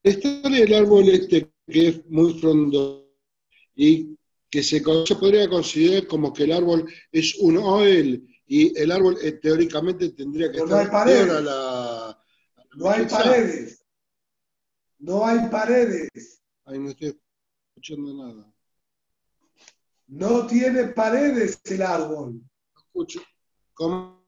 estar 0.05 0.53
el 0.53 0.73
árbol 0.73 1.09
este 1.09 1.51
que 1.67 1.89
es 1.89 2.07
muy 2.07 2.39
frondoso 2.39 3.06
y 3.77 4.19
que 4.51 4.63
se, 4.63 4.81
podría 4.81 5.49
considerar 5.49 6.07
como 6.09 6.33
que 6.33 6.45
el 6.45 6.53
árbol 6.53 6.91
es 7.13 7.37
un 7.37 7.59
OEL 7.59 8.27
y 8.47 8.77
el 8.79 8.91
árbol 8.91 9.19
eh, 9.23 9.33
teóricamente 9.33 10.11
tendría 10.11 10.51
que 10.51 10.59
estar 10.59 10.71
no 10.71 10.77
hay 10.79 10.87
paredes. 10.87 11.43
la, 11.43 12.19
no 12.77 12.91
hay 12.91 13.07
paredes. 13.07 13.85
No 14.99 15.27
hay 15.27 15.49
paredes. 15.51 16.43
Ay, 16.65 16.79
no 16.79 16.91
estoy 16.91 17.19
escuchando 17.69 18.15
nada. 18.15 18.53
No 20.07 20.47
tiene 20.47 20.85
paredes 20.89 21.61
el 21.65 21.83
árbol. 21.83 22.41
Escucho. 22.77 23.21
¿Cómo? 23.75 24.25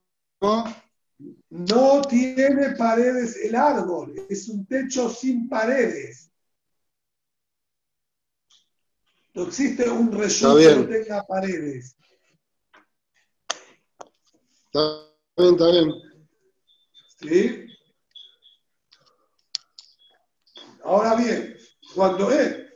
No 1.51 2.03
tiene 2.03 2.71
paredes 2.77 3.37
el 3.37 3.55
árbol. 3.55 4.15
Es 4.29 4.49
un 4.49 4.67
techo 4.67 5.09
sin 5.09 5.49
paredes. 5.49 6.28
No 9.39 9.45
existe 9.45 9.89
un 9.89 10.11
resumen 10.11 10.65
que 10.65 10.75
no 10.75 10.89
tenga 10.89 11.25
paredes. 11.25 11.97
Está 14.67 14.81
bien, 15.37 15.53
está 15.55 15.71
bien. 15.71 15.93
¿Sí? 17.21 17.67
Ahora 20.83 21.15
bien, 21.15 21.57
cuando 21.95 22.33
él 22.33 22.69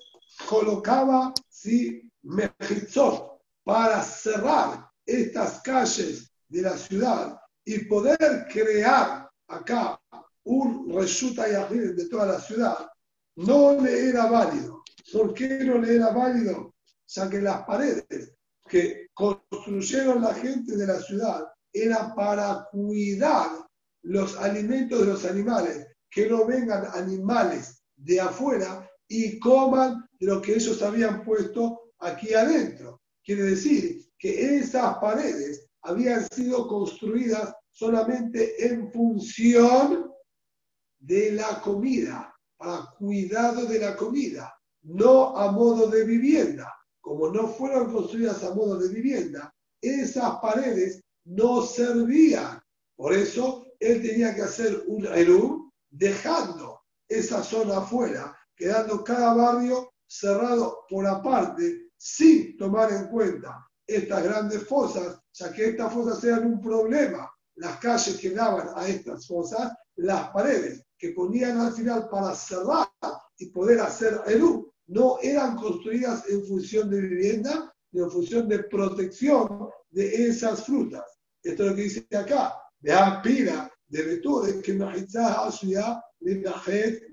colocaba 0.48 1.34
¿sí? 1.48 2.08
mejizot 2.22 3.42
para 3.64 4.00
cerrar 4.00 4.88
estas 5.04 5.62
calles 5.62 6.30
de 6.46 6.62
la 6.62 6.78
ciudad 6.78 7.40
y 7.64 7.86
poder 7.86 8.46
crear 8.52 9.28
acá 9.48 10.00
un 10.44 10.94
resulta 10.94 11.48
y 11.48 11.78
de 11.78 12.08
toda 12.08 12.26
la 12.26 12.40
ciudad, 12.40 12.88
no 13.34 13.80
le 13.80 14.10
era 14.10 14.26
válido. 14.26 14.81
¿Por 15.10 15.34
qué 15.34 15.48
no 15.64 15.78
le 15.78 15.96
era 15.96 16.10
válido? 16.10 16.74
Ya 17.06 17.28
que 17.28 17.40
las 17.40 17.62
paredes 17.62 18.34
que 18.68 19.08
construyeron 19.14 20.22
la 20.22 20.34
gente 20.34 20.76
de 20.76 20.86
la 20.86 21.00
ciudad 21.00 21.46
eran 21.72 22.14
para 22.14 22.66
cuidar 22.70 23.66
los 24.02 24.36
alimentos 24.36 25.00
de 25.00 25.06
los 25.06 25.24
animales, 25.24 25.86
que 26.10 26.28
no 26.28 26.46
vengan 26.46 26.86
animales 26.94 27.82
de 27.96 28.20
afuera 28.20 28.88
y 29.08 29.38
coman 29.38 30.06
lo 30.20 30.40
que 30.40 30.54
ellos 30.54 30.82
habían 30.82 31.24
puesto 31.24 31.92
aquí 31.98 32.34
adentro. 32.34 33.00
Quiere 33.24 33.42
decir 33.42 34.04
que 34.18 34.56
esas 34.58 34.98
paredes 34.98 35.68
habían 35.82 36.28
sido 36.30 36.66
construidas 36.68 37.54
solamente 37.70 38.66
en 38.66 38.90
función 38.92 40.12
de 40.98 41.32
la 41.32 41.60
comida, 41.60 42.34
para 42.56 42.88
cuidado 42.98 43.66
de 43.66 43.78
la 43.80 43.96
comida 43.96 44.52
no 44.82 45.36
a 45.36 45.50
modo 45.52 45.88
de 45.88 46.04
vivienda. 46.04 46.72
Como 47.00 47.28
no 47.30 47.48
fueron 47.48 47.92
construidas 47.92 48.42
a 48.44 48.54
modo 48.54 48.78
de 48.78 48.88
vivienda, 48.88 49.52
esas 49.80 50.38
paredes 50.40 51.02
no 51.24 51.62
servían. 51.62 52.60
Por 52.96 53.12
eso 53.12 53.66
él 53.80 54.02
tenía 54.02 54.34
que 54.34 54.42
hacer 54.42 54.84
un 54.86 55.06
erum 55.06 55.70
dejando 55.90 56.80
esa 57.08 57.42
zona 57.42 57.78
afuera, 57.78 58.36
quedando 58.56 59.02
cada 59.02 59.34
barrio 59.34 59.92
cerrado 60.06 60.84
por 60.88 61.06
aparte, 61.06 61.90
sin 61.96 62.56
tomar 62.56 62.92
en 62.92 63.08
cuenta 63.08 63.66
estas 63.86 64.22
grandes 64.22 64.66
fosas, 64.66 65.18
ya 65.32 65.52
que 65.52 65.70
estas 65.70 65.92
fosas 65.92 66.22
eran 66.24 66.46
un 66.46 66.60
problema. 66.60 67.30
Las 67.56 67.78
calles 67.78 68.18
que 68.18 68.30
daban 68.30 68.70
a 68.74 68.88
estas 68.88 69.26
fosas, 69.26 69.72
las 69.96 70.30
paredes 70.30 70.84
que 70.96 71.10
ponían 71.10 71.58
al 71.58 71.72
final 71.72 72.08
para 72.08 72.34
cerrar 72.34 72.88
y 73.36 73.46
poder 73.46 73.80
hacer 73.80 74.20
erum, 74.26 74.66
no 74.86 75.18
eran 75.22 75.56
construidas 75.56 76.28
en 76.28 76.44
función 76.46 76.90
de 76.90 77.00
vivienda, 77.00 77.72
ni 77.92 78.00
en 78.00 78.10
función 78.10 78.48
de 78.48 78.64
protección 78.64 79.68
de 79.90 80.26
esas 80.26 80.64
frutas. 80.64 81.04
Esto 81.42 81.64
es 81.64 81.70
lo 81.70 81.76
que 81.76 81.82
dice 81.82 82.06
acá. 82.16 82.54
De 82.80 82.92
pila 83.22 83.70
de 83.88 84.02
vetores 84.02 84.62
que 84.62 84.74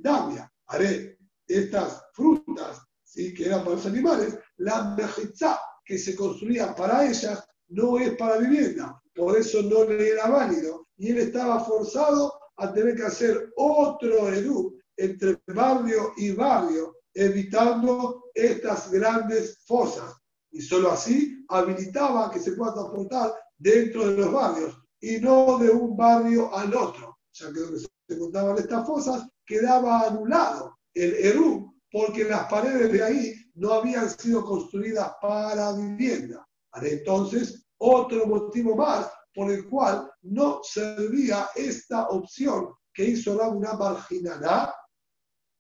damia. 0.02 0.52
Haré 0.68 1.18
estas 1.48 2.02
frutas, 2.14 2.82
¿sí? 3.04 3.34
que 3.34 3.46
eran 3.46 3.64
para 3.64 3.76
los 3.76 3.86
animales, 3.86 4.38
la 4.58 4.96
mejizá 4.96 5.60
que 5.84 5.98
se 5.98 6.16
construía 6.16 6.76
para 6.76 7.08
ellas 7.08 7.44
no 7.70 7.98
es 8.00 8.16
para 8.16 8.38
vivienda. 8.38 9.02
Por 9.14 9.38
eso 9.38 9.62
no 9.64 9.84
le 9.84 10.10
era 10.10 10.30
válido. 10.30 10.88
Y 10.98 11.12
él 11.12 11.18
estaba 11.18 11.64
forzado 11.64 12.34
a 12.58 12.72
tener 12.72 12.96
que 12.96 13.04
hacer 13.04 13.52
otro 13.58 14.30
edú 14.30 14.78
entre 14.96 15.42
barrio 15.48 16.14
y 16.18 16.32
barrio 16.32 16.96
evitando 17.14 18.26
estas 18.34 18.92
grandes 18.92 19.60
fosas. 19.66 20.16
Y 20.52 20.62
solo 20.62 20.92
así 20.92 21.46
habilitaba 21.50 22.32
que 22.32 22.40
se 22.40 22.54
pueda 22.54 22.74
transportar 22.74 23.34
dentro 23.58 24.08
de 24.08 24.18
los 24.18 24.32
barrios 24.32 24.78
y 25.00 25.20
no 25.20 25.58
de 25.58 25.70
un 25.70 25.96
barrio 25.96 26.54
al 26.56 26.76
otro. 26.76 27.20
Ya 27.34 27.52
que 27.54 27.60
donde 27.60 27.80
se 27.80 27.88
encontraban 28.10 28.58
estas 28.58 28.86
fosas 28.86 29.28
quedaba 29.46 30.02
anulado 30.08 30.78
el 30.94 31.14
Eru, 31.14 31.74
porque 31.92 32.24
las 32.24 32.50
paredes 32.50 32.92
de 32.92 33.04
ahí 33.04 33.34
no 33.56 33.74
habían 33.74 34.10
sido 34.10 34.44
construidas 34.44 35.14
para 35.22 35.74
vivienda. 35.74 36.48
Entonces, 36.82 37.66
otro 37.78 38.26
motivo 38.26 38.76
más 38.76 39.10
por 39.34 39.52
el 39.52 39.68
cual 39.70 40.12
no 40.22 40.62
servía 40.64 41.50
esta 41.56 42.08
opción 42.10 42.74
que 42.94 43.06
hizo 43.06 43.34
una 43.34 43.74
marginada 43.74 44.76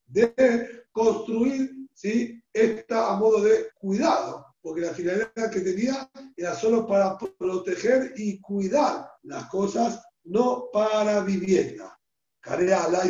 de 0.05 0.78
construir 0.99 1.87
¿sí? 1.93 2.41
esta 2.53 3.13
a 3.13 3.15
modo 3.15 3.41
de 3.41 3.69
cuidado, 3.79 4.45
porque 4.61 4.81
la 4.81 4.93
finalidad 4.93 5.49
que 5.51 5.61
tenía 5.61 6.09
era 6.35 6.53
solo 6.55 6.85
para 6.85 7.17
proteger 7.17 8.13
y 8.17 8.39
cuidar 8.41 9.09
las 9.23 9.45
cosas, 9.45 10.01
no 10.25 10.65
para 10.73 11.21
vivienda. 11.21 11.97
Carea 12.41 12.89
la 12.89 13.03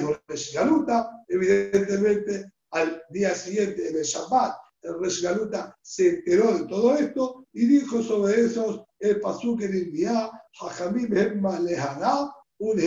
Galuta, 0.54 1.10
evidentemente 1.28 2.52
al 2.72 3.02
día 3.10 3.34
siguiente, 3.34 3.90
en 3.90 3.98
el 3.98 4.04
Shabbat, 4.04 4.56
el 4.84 5.00
Resh 5.00 5.24
Galuta 5.24 5.76
se 5.82 6.10
enteró 6.10 6.58
de 6.58 6.66
todo 6.68 6.96
esto 6.96 7.48
y 7.52 7.66
dijo 7.66 8.02
sobre 8.04 8.42
esos 8.42 8.84
el 9.00 9.20
pasuk 9.20 9.62
en 9.62 9.74
el 9.74 9.92
día, 9.92 10.30
Jajamim 10.54 11.16
Hemma 11.16 11.60
Lehana, 11.60 12.32
un 12.60 12.80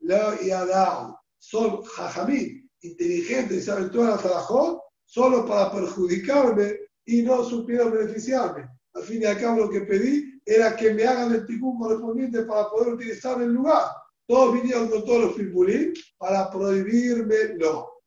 La 0.00 0.40
Yadao. 0.40 1.18
Son 1.38 1.82
Jajamim 1.82 2.65
inteligentes 2.90 3.58
y 3.58 3.62
saben 3.62 3.90
todas 3.90 4.10
las 4.10 4.22
trabajos 4.22 4.80
solo 5.04 5.46
para 5.46 5.70
perjudicarme 5.70 6.78
y 7.04 7.22
no 7.22 7.44
supieron 7.44 7.92
beneficiarme. 7.92 8.68
Al 8.94 9.02
fin 9.02 9.22
y 9.22 9.24
al 9.24 9.38
cabo 9.38 9.64
lo 9.64 9.70
que 9.70 9.82
pedí 9.82 10.40
era 10.44 10.74
que 10.76 10.92
me 10.92 11.04
hagan 11.04 11.34
el 11.34 11.46
ticún 11.46 11.78
correspondiente 11.78 12.42
para 12.42 12.68
poder 12.70 12.94
utilizar 12.94 13.40
el 13.40 13.52
lugar. 13.52 13.84
Todos 14.26 14.54
vinieron 14.54 14.88
con 14.88 15.04
todos 15.04 15.24
los 15.24 15.36
filpulín 15.36 15.94
para 16.18 16.50
prohibírmelo. 16.50 18.02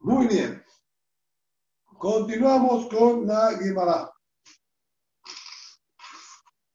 Muy 0.00 0.26
bien. 0.26 0.62
Continuamos 1.98 2.88
con 2.88 3.26
la 3.26 3.54
Guimara. 3.54 4.12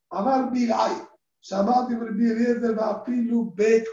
Amar 0.10 0.52
Bilay, 0.52 1.06
Shamati 1.42 1.96
Apilu 2.80 3.54
Bet 3.54 3.88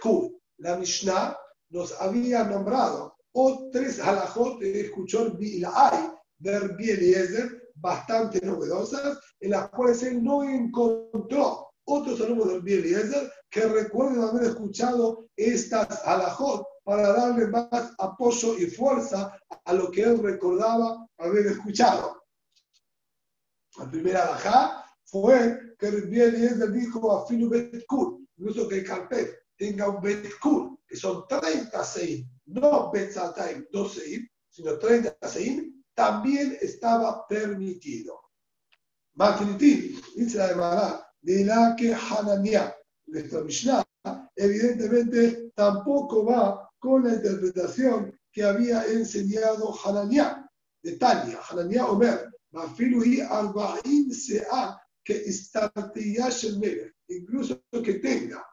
La 0.58 0.76
Mishnah 0.76 1.36
nos 1.70 2.00
había 2.00 2.44
nombrado 2.44 3.14
o 3.34 3.68
tres 3.72 3.98
halajot 4.00 4.62
escuchó 4.62 5.32
Bilay, 5.32 6.10
ver 6.38 6.76
Eliezer, 6.78 7.72
bastante 7.74 8.40
novedosas, 8.44 9.18
en 9.40 9.50
las 9.50 9.68
cuales 9.70 10.02
él 10.04 10.22
no 10.22 10.44
encontró 10.44 11.68
otros 11.84 12.20
alumnos 12.20 12.48
del 12.48 12.66
Eliezer 12.66 13.30
que 13.50 13.62
recuerden 13.66 14.22
haber 14.22 14.44
escuchado 14.44 15.26
estas 15.36 16.06
halajot 16.06 16.64
para 16.84 17.12
darle 17.12 17.48
más 17.48 17.92
apoyo 17.98 18.56
y 18.58 18.66
fuerza 18.66 19.36
a 19.64 19.72
lo 19.72 19.90
que 19.90 20.02
él 20.02 20.22
recordaba 20.22 21.06
haber 21.18 21.46
escuchado. 21.46 22.22
La 23.78 23.90
primera 23.90 24.22
alajá 24.22 24.84
fue 25.04 25.58
que 25.78 25.88
el 25.88 26.14
Eliezer 26.14 26.70
dijo 26.70 27.16
a 27.16 27.26
Filu 27.26 27.48
Betkur, 27.48 28.20
incluso 28.36 28.68
que 28.68 28.78
el 28.78 28.86
carpet 28.86 29.34
tenga 29.56 29.88
un 29.88 30.00
Betkur, 30.00 30.73
que 30.94 31.00
son 31.00 31.26
30 31.26 31.84
seim, 31.84 32.24
no 32.46 32.92
Betzataim, 32.92 33.66
2 33.72 33.92
seim, 33.92 34.28
sino 34.48 34.78
30 34.78 35.16
seim, 35.26 35.82
también 35.92 36.56
estaba 36.60 37.26
permitido. 37.26 38.20
Makritim, 39.14 40.00
dice 40.14 40.38
la 40.38 41.04
de 41.20 41.44
la 41.44 41.74
que 41.76 41.92
Hananiah, 41.92 42.72
nuestra 43.08 43.40
Mishnah, 43.40 43.84
evidentemente 44.36 45.50
tampoco 45.56 46.26
va 46.26 46.70
con 46.78 47.02
la 47.02 47.14
interpretación 47.14 48.16
que 48.30 48.44
había 48.44 48.84
enseñado 48.86 49.74
Hananiah, 49.84 50.48
de 50.80 50.92
Tania, 50.92 51.40
Hananiah 51.50 51.86
Omer, 51.86 52.30
Mafiluhi 52.52 53.20
Arba'in 53.20 54.12
Sea, 54.12 54.80
que 55.02 55.24
Istartiyash 55.26 56.44
el 56.44 56.94
incluso 57.08 57.64
que 57.82 57.94
tenga 57.94 58.46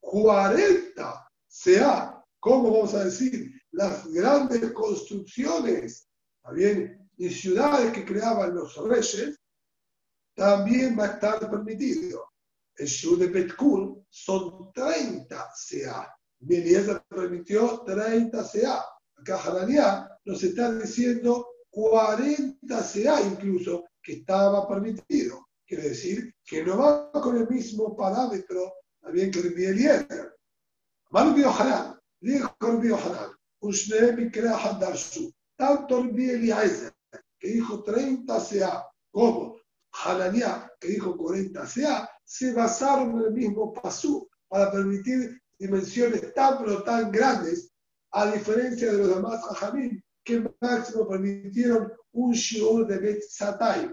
40 0.00 1.31
sea, 1.52 2.24
¿cómo 2.40 2.72
vamos 2.72 2.94
a 2.94 3.04
decir? 3.04 3.52
Las 3.72 4.06
grandes 4.06 4.72
construcciones 4.72 6.08
bien? 6.50 6.98
Y 7.16 7.28
ciudades 7.28 7.92
que 7.92 8.04
creaban 8.04 8.54
los 8.54 8.76
reyes, 8.76 9.38
también 10.34 10.98
va 10.98 11.04
a 11.04 11.12
estar 11.12 11.50
permitido. 11.50 12.24
El 12.74 12.86
Shur 12.86 13.18
de 13.18 13.28
Betkul 13.28 14.04
son 14.08 14.72
30 14.72 15.52
CA. 15.68 16.16
Eliezer 16.40 17.02
permitió 17.08 17.82
30 17.86 18.50
CA. 18.50 18.84
Acá 19.16 19.40
Hananiah 19.44 20.08
nos 20.24 20.42
está 20.42 20.72
diciendo 20.72 21.46
40 21.70 22.66
CA 22.66 23.20
incluso 23.20 23.84
que 24.02 24.14
estaba 24.14 24.66
permitido. 24.66 25.46
Quiere 25.66 25.90
decir 25.90 26.34
que 26.44 26.64
no 26.64 26.78
va 26.78 27.12
con 27.12 27.36
el 27.36 27.48
mismo 27.48 27.94
parámetro 27.94 28.72
también 29.00 29.30
que 29.30 29.40
el 29.40 29.46
Eliezer. 29.46 30.31
Mal 31.12 31.34
Hanan, 31.44 32.00
dijo 32.20 32.56
el 32.60 32.94
Hanan, 32.94 33.30
Ushne 33.60 34.12
Mikra 34.12 34.56
Hadarshu 34.56 35.30
tanto 35.56 35.98
el 35.98 36.18
Eliezer, 36.18 36.92
que 37.38 37.48
dijo 37.48 37.82
30 37.82 38.38
CA, 38.48 38.88
como 39.10 39.56
Hananiah, 39.92 40.72
que 40.80 40.88
dijo 40.88 41.14
40 41.16 41.66
CA, 41.66 42.10
se 42.24 42.54
basaron 42.54 43.10
en 43.20 43.26
el 43.26 43.32
mismo 43.32 43.74
pasú 43.74 44.26
para 44.48 44.72
permitir 44.72 45.38
dimensiones 45.58 46.32
tan 46.32 46.58
pero 46.58 46.82
tan 46.82 47.12
grandes, 47.12 47.70
a 48.12 48.32
diferencia 48.32 48.90
de 48.90 48.98
los 48.98 49.14
demás 49.14 49.44
Jajamín, 49.44 50.02
que 50.24 50.50
máximo 50.60 51.06
permitieron 51.06 51.92
un 52.12 52.32
shiur 52.32 52.86
de 52.86 52.98
Bet 52.98 53.22
Satay. 53.28 53.92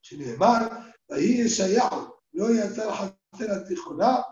Sin 0.00 0.22
embargo, 0.22 0.84
ahí 1.10 1.40
es 1.40 1.52
Shayao, 1.52 2.22
no 2.32 2.46
a 2.46 2.62
hacer 2.62 2.88
hacer 3.32 3.64
Tijoná. 3.66 4.24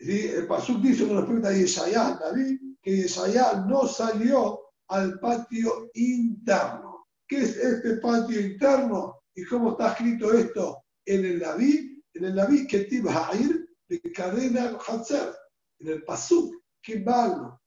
El 0.00 0.46
Pasuk 0.46 0.80
dice 0.80 1.06
con 1.06 1.18
respecto 1.18 1.48
a 1.48 1.52
Yeshayah, 1.52 2.18
David, 2.18 2.58
que 2.80 2.96
Yeshayah 3.02 3.66
no 3.68 3.86
salió 3.86 4.60
al 4.88 5.20
patio 5.20 5.90
interno. 5.94 7.06
¿Qué 7.28 7.42
es 7.42 7.56
este 7.56 7.96
patio 7.98 8.40
interno? 8.40 9.22
¿Y 9.34 9.44
cómo 9.44 9.72
está 9.72 9.92
escrito 9.92 10.32
esto 10.32 10.84
en 11.04 11.24
el 11.26 11.40
Naví? 11.40 12.02
En 12.14 12.24
el 12.24 12.34
Naví, 12.34 12.66
que 12.66 12.88
Ha'ir, 13.08 13.68
de 13.88 14.00
cadena 14.12 14.78
Hatzer, 14.86 15.34
en 15.80 15.88
el 15.88 16.04
Pasuk, 16.04 16.54
que 16.82 17.04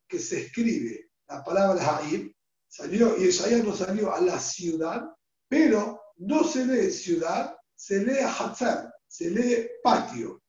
que 0.07 0.19
se 0.19 0.41
escribe 0.41 1.11
la 1.27 1.43
palabra 1.43 1.99
Ha'ir, 1.99 2.35
salió, 2.67 3.15
y 3.15 3.25
Yeshayah 3.25 3.63
no 3.63 3.75
salió 3.75 4.13
a 4.13 4.19
la 4.19 4.39
ciudad, 4.39 5.03
pero 5.47 6.01
no 6.17 6.43
se 6.43 6.65
lee 6.65 6.89
ciudad, 6.89 7.55
se 7.75 8.03
lee 8.03 8.23
Hatzer, 8.23 8.89
se 9.07 9.29
lee 9.29 9.67
patio. 9.83 10.41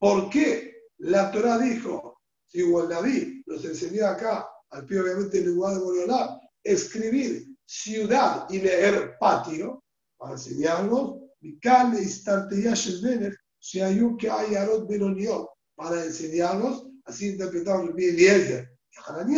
¿Por 0.00 0.30
qué 0.30 0.88
la 0.98 1.30
Torah 1.30 1.58
dijo 1.58 2.22
si 2.46 2.62
David 2.62 3.42
nos 3.44 3.64
enseñó 3.66 4.06
acá, 4.06 4.48
al 4.70 4.86
pie 4.86 4.98
obviamente 4.98 5.38
en 5.38 5.54
lugar 5.54 5.74
de 5.74 5.80
Borolá, 5.80 6.40
escribir 6.64 7.46
ciudad 7.66 8.46
y 8.48 8.60
leer 8.60 9.18
patio, 9.20 9.84
para 10.16 10.32
enseñarnos, 10.32 11.20
si 13.58 13.80
hay 13.80 14.00
un 14.00 14.16
que 14.16 14.30
hay 14.30 14.54
Arot 14.54 14.88
Benoniot, 14.88 15.48
para 15.76 16.02
enseñarnos, 16.02 16.86
así 17.04 17.28
interpretamos 17.28 17.90
el 17.90 18.02
Eliezer 18.02 18.70
y 18.90 19.36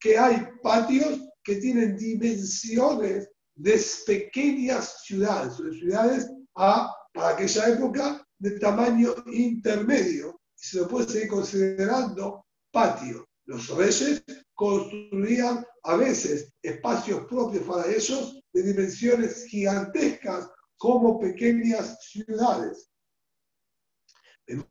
que 0.00 0.16
hay 0.18 0.48
patios 0.62 1.20
que 1.44 1.56
tienen 1.56 1.96
dimensiones 1.98 3.28
de 3.56 3.80
pequeñas 4.06 5.02
ciudades, 5.02 5.58
de 5.58 5.72
ciudades 5.72 6.30
a, 6.54 6.94
para 7.12 7.30
aquella 7.30 7.68
época 7.68 8.27
de 8.38 8.58
tamaño 8.58 9.14
intermedio, 9.26 10.40
y 10.56 10.64
se 10.64 10.78
lo 10.78 10.88
puede 10.88 11.08
seguir 11.08 11.28
considerando 11.28 12.46
patio. 12.70 13.26
Los 13.46 13.68
reyes 13.68 14.22
construían 14.54 15.64
a 15.84 15.96
veces 15.96 16.52
espacios 16.62 17.26
propios 17.26 17.64
para 17.64 17.90
ellos 17.90 18.40
de 18.52 18.62
dimensiones 18.62 19.44
gigantescas 19.46 20.50
como 20.76 21.18
pequeñas 21.18 21.98
ciudades. 22.02 22.90
En 24.46 24.66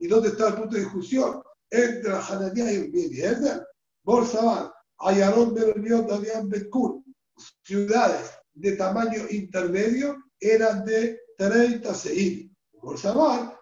¿y 0.00 0.08
dónde 0.08 0.28
está 0.28 0.48
el 0.48 0.54
punto 0.54 0.74
de 0.74 0.82
discusión 0.82 1.42
entre 1.70 2.12
Hananiah 2.12 2.72
y 2.72 2.76
Eliezer? 2.76 3.64
Bolsaban, 4.02 4.70
Ayarón, 4.98 5.54
Bereniot, 5.54 6.08
Damián, 6.08 6.48
Betkur, 6.48 7.02
ciudades 7.64 8.30
de 8.54 8.76
tamaño 8.76 9.22
intermedio 9.30 10.16
eran 10.40 10.84
de 10.84 11.20
30 11.36 11.94
seir. 11.94 12.50
Bolsaban, 12.82 13.52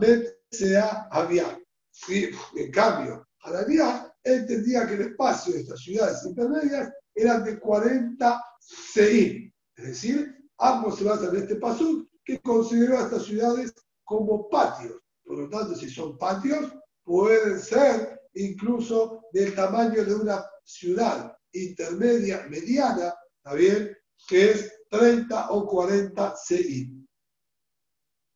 Bet 0.00 0.38
Sea 0.50 1.08
Avian. 1.10 1.62
Sí, 1.90 2.30
en 2.56 2.70
cambio, 2.70 3.26
Hananiah 3.42 4.12
entendía 4.24 4.86
que 4.86 4.94
el 4.94 5.02
espacio 5.02 5.54
de 5.54 5.60
estas 5.60 5.80
ciudades 5.80 6.24
intermedias 6.24 6.90
era 7.14 7.40
de 7.40 7.58
40 7.58 8.44
seim. 8.60 9.52
Es 9.76 9.86
decir, 9.86 10.34
ambos 10.58 10.98
se 10.98 11.04
basan 11.04 11.36
en 11.36 11.42
este 11.42 11.56
paso 11.56 12.06
que 12.24 12.40
consideró 12.40 12.98
a 12.98 13.02
estas 13.02 13.24
ciudades 13.24 13.74
como 14.04 14.48
patios. 14.48 15.00
Por 15.24 15.38
lo 15.38 15.48
tanto, 15.48 15.74
si 15.74 15.90
son 15.90 16.16
patios, 16.18 16.72
pueden 17.04 17.58
ser 17.58 18.20
incluso 18.34 19.22
del 19.32 19.54
tamaño 19.54 20.04
de 20.04 20.14
una 20.14 20.44
ciudad 20.64 21.36
intermedia, 21.52 22.46
mediana, 22.48 23.14
¿está 23.36 23.54
bien? 23.54 23.96
Que 24.28 24.52
es 24.52 24.72
30 24.90 25.50
o 25.50 25.66
40 25.66 26.34
CI. 26.36 27.01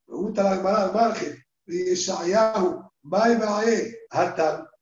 Pregunta 0.06 0.42
la 0.44 0.54
hermana 0.54 0.82
al 0.84 0.92
margen 0.92 1.36
Yeshayahu, 1.66 2.90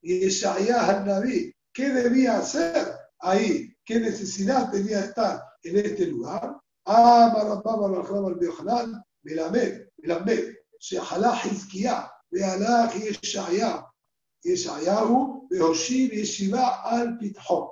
Yeshayah 0.03 1.05
Naví, 1.05 1.53
¿qué 1.73 1.89
debía 1.89 2.39
hacer 2.39 2.95
ahí? 3.21 3.75
¿Qué 3.85 4.01
necesidad 4.01 4.71
tenía 4.71 5.01
estar 5.01 5.43
en 5.63 5.77
este 5.79 6.07
lugar? 6.07 6.57
Rabba 6.87 7.63
al 7.63 9.03
Melamed, 9.23 9.89
Melamed, 9.97 10.55
Shehalá 10.79 11.41
Hizkiah, 11.43 12.11
Bealá 12.31 12.93
Yeshayah, 12.93 13.87
Yeshayahu, 14.45 15.49
Beoshib 15.49 16.13
Yeshiva 16.13 16.83
al 16.85 17.17
Pithon. 17.17 17.69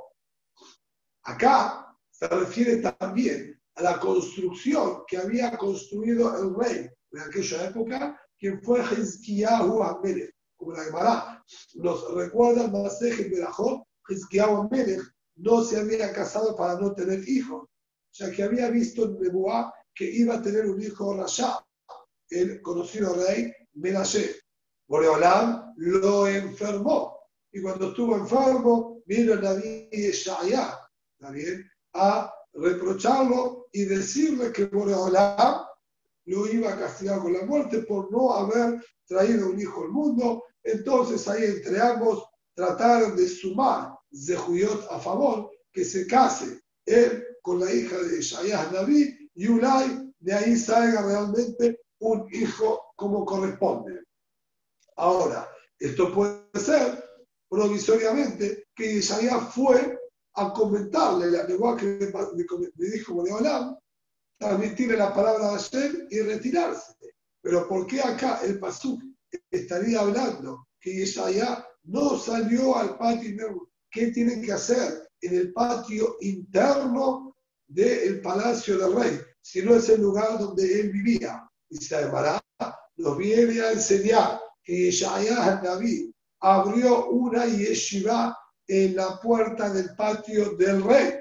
Acá 1.24 1.94
se 2.10 2.26
refiere 2.28 2.76
también 2.78 3.60
a 3.74 3.82
la 3.82 4.00
construcción 4.00 5.02
que 5.06 5.18
había 5.18 5.56
construido 5.58 6.34
el 6.42 6.54
rey 6.54 6.90
en 7.12 7.20
aquella 7.20 7.68
época 7.68 8.20
quien 8.38 8.62
fue 8.62 8.80
Hizkiyahu 8.80 9.82
Amelech. 9.82 10.34
Como 10.56 10.72
la 10.72 10.84
Gemara 10.84 11.44
nos 11.74 12.14
recuerda 12.14 12.64
el 12.64 12.72
Maseje 12.72 13.28
Berajot, 13.28 13.84
Hizkiyahu 14.08 14.62
Amelech 14.62 15.02
no 15.36 15.62
se 15.62 15.78
había 15.78 16.12
casado 16.12 16.56
para 16.56 16.78
no 16.78 16.94
tener 16.94 17.28
hijos. 17.28 17.68
ya 18.12 18.30
que 18.30 18.42
había 18.42 18.68
visto 18.68 19.04
en 19.04 19.18
Nebuá 19.18 19.72
que 19.94 20.04
iba 20.04 20.34
a 20.34 20.42
tener 20.42 20.66
un 20.66 20.80
hijo 20.82 21.16
Rasha, 21.16 21.64
el 22.28 22.60
conocido 22.60 23.14
rey 23.14 23.52
Menashe. 23.74 24.36
Boreolam 24.86 25.72
lo 25.76 26.26
enfermó. 26.26 27.18
Y 27.52 27.62
cuando 27.62 27.88
estuvo 27.88 28.16
enfermo, 28.16 29.02
vino 29.06 29.36
David 29.36 29.88
Shaya, 30.12 30.78
también, 31.18 31.70
a 31.94 32.32
reprocharlo 32.52 33.68
y 33.72 33.84
decirle 33.84 34.52
que 34.52 34.66
Boreolam 34.66 35.64
lo 36.26 36.46
iba 36.46 36.72
a 36.72 36.78
castigar 36.78 37.20
con 37.20 37.32
la 37.32 37.44
muerte 37.44 37.80
por 37.80 38.10
no 38.10 38.32
haber 38.32 38.84
traído 39.06 39.50
un 39.50 39.60
hijo 39.60 39.82
al 39.82 39.90
mundo. 39.90 40.44
Entonces 40.62 41.26
ahí 41.28 41.44
entre 41.44 41.80
ambos 41.80 42.24
trataron 42.54 43.16
de 43.16 43.28
sumar 43.28 43.94
Zehuyot 44.14 44.86
a 44.90 44.98
favor, 44.98 45.50
que 45.72 45.84
se 45.84 46.06
case 46.06 46.60
él 46.84 47.24
con 47.42 47.60
la 47.60 47.72
hija 47.72 47.96
de 47.98 48.20
Shayah 48.20 48.66
David 48.66 49.14
y 49.34 49.48
Ulay, 49.48 50.12
de 50.18 50.32
ahí 50.32 50.56
salga 50.56 51.02
realmente 51.02 51.80
un 52.00 52.26
hijo 52.32 52.92
como 52.96 53.24
corresponde. 53.24 54.02
Ahora, 54.96 55.48
esto 55.78 56.12
puede 56.12 56.48
ser 56.54 57.02
provisoriamente 57.48 58.66
que 58.74 58.92
Isaías 58.94 59.52
fue 59.54 59.98
a 60.34 60.52
comentarle 60.52 61.30
la 61.30 61.46
que 61.46 61.98
le 62.76 62.90
dijo 62.90 63.14
Boreolam, 63.14 63.76
transmitirle 64.42 64.96
la 64.96 65.14
palabra 65.14 65.52
de 65.52 65.58
Hashem 65.58 66.08
y 66.10 66.20
retirarse. 66.20 66.94
Pero 67.40 67.68
¿por 67.68 67.86
qué 67.86 68.00
acá 68.00 68.40
el 68.42 68.58
Pasuk 68.58 69.02
estaría 69.50 70.00
hablando 70.00 70.66
que 70.80 70.90
Isaías 70.90 71.64
no 71.84 72.18
salió 72.18 72.76
al 72.76 72.98
patio 72.98 73.30
interno? 73.30 73.68
¿Qué 73.90 74.08
tienen 74.08 74.42
que 74.42 74.52
hacer 74.52 75.08
en 75.20 75.34
el 75.36 75.52
patio 75.52 76.16
interno 76.20 77.36
del 77.68 78.20
palacio 78.20 78.78
del 78.78 78.96
rey? 78.96 79.20
Si 79.40 79.62
no 79.62 79.76
es 79.76 79.88
el 79.88 80.00
lugar 80.00 80.38
donde 80.38 80.80
él 80.80 80.90
vivía. 80.90 81.48
Y 81.68 81.76
se 81.76 82.10
nos 82.96 83.16
viene 83.16 83.60
a 83.60 83.72
enseñar 83.72 84.40
que 84.62 84.88
Isaías 84.88 85.62
David 85.62 86.10
abrió 86.40 87.08
una 87.08 87.46
yeshiva 87.46 88.36
en 88.66 88.96
la 88.96 89.20
puerta 89.20 89.70
del 89.72 89.94
patio 89.96 90.54
del 90.56 90.82
rey. 90.82 91.14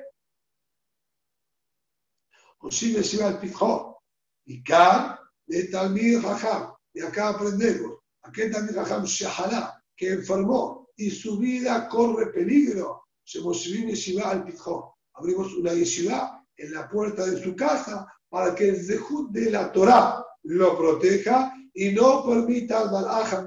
Oshim 2.61 2.95
yeshiva 2.95 3.27
al 3.27 3.39
pitjó. 3.39 3.97
Y 4.45 4.59
acá, 4.61 5.19
de 5.47 5.65
Talmid 5.65 6.21
Raham, 6.21 6.73
y 6.93 7.01
acá 7.01 7.29
aprendemos, 7.29 7.99
aquel 8.23 8.51
Talmid 8.51 8.75
Raham 8.75 9.05
Shahala, 9.05 9.83
que 9.95 10.13
enfermó 10.13 10.89
y 10.95 11.09
su 11.09 11.37
vida 11.37 11.87
corre 11.87 12.27
peligro, 12.27 13.05
se 13.23 13.39
yeshiva 13.39 14.29
al 14.29 14.43
pitjó. 14.43 14.95
Abrimos 15.13 15.53
una 15.55 15.73
yeshiva 15.73 16.45
en 16.57 16.73
la 16.73 16.87
puerta 16.89 17.25
de 17.25 17.41
su 17.41 17.55
casa 17.55 18.07
para 18.29 18.53
que 18.55 18.69
el 18.69 18.85
zehut 18.85 19.31
de 19.31 19.51
la 19.51 19.71
Torah 19.71 20.23
lo 20.43 20.77
proteja 20.77 21.53
y 21.73 21.91
no 21.91 22.25
permita 22.25 22.79
al 22.79 22.91
Malach 22.91 23.45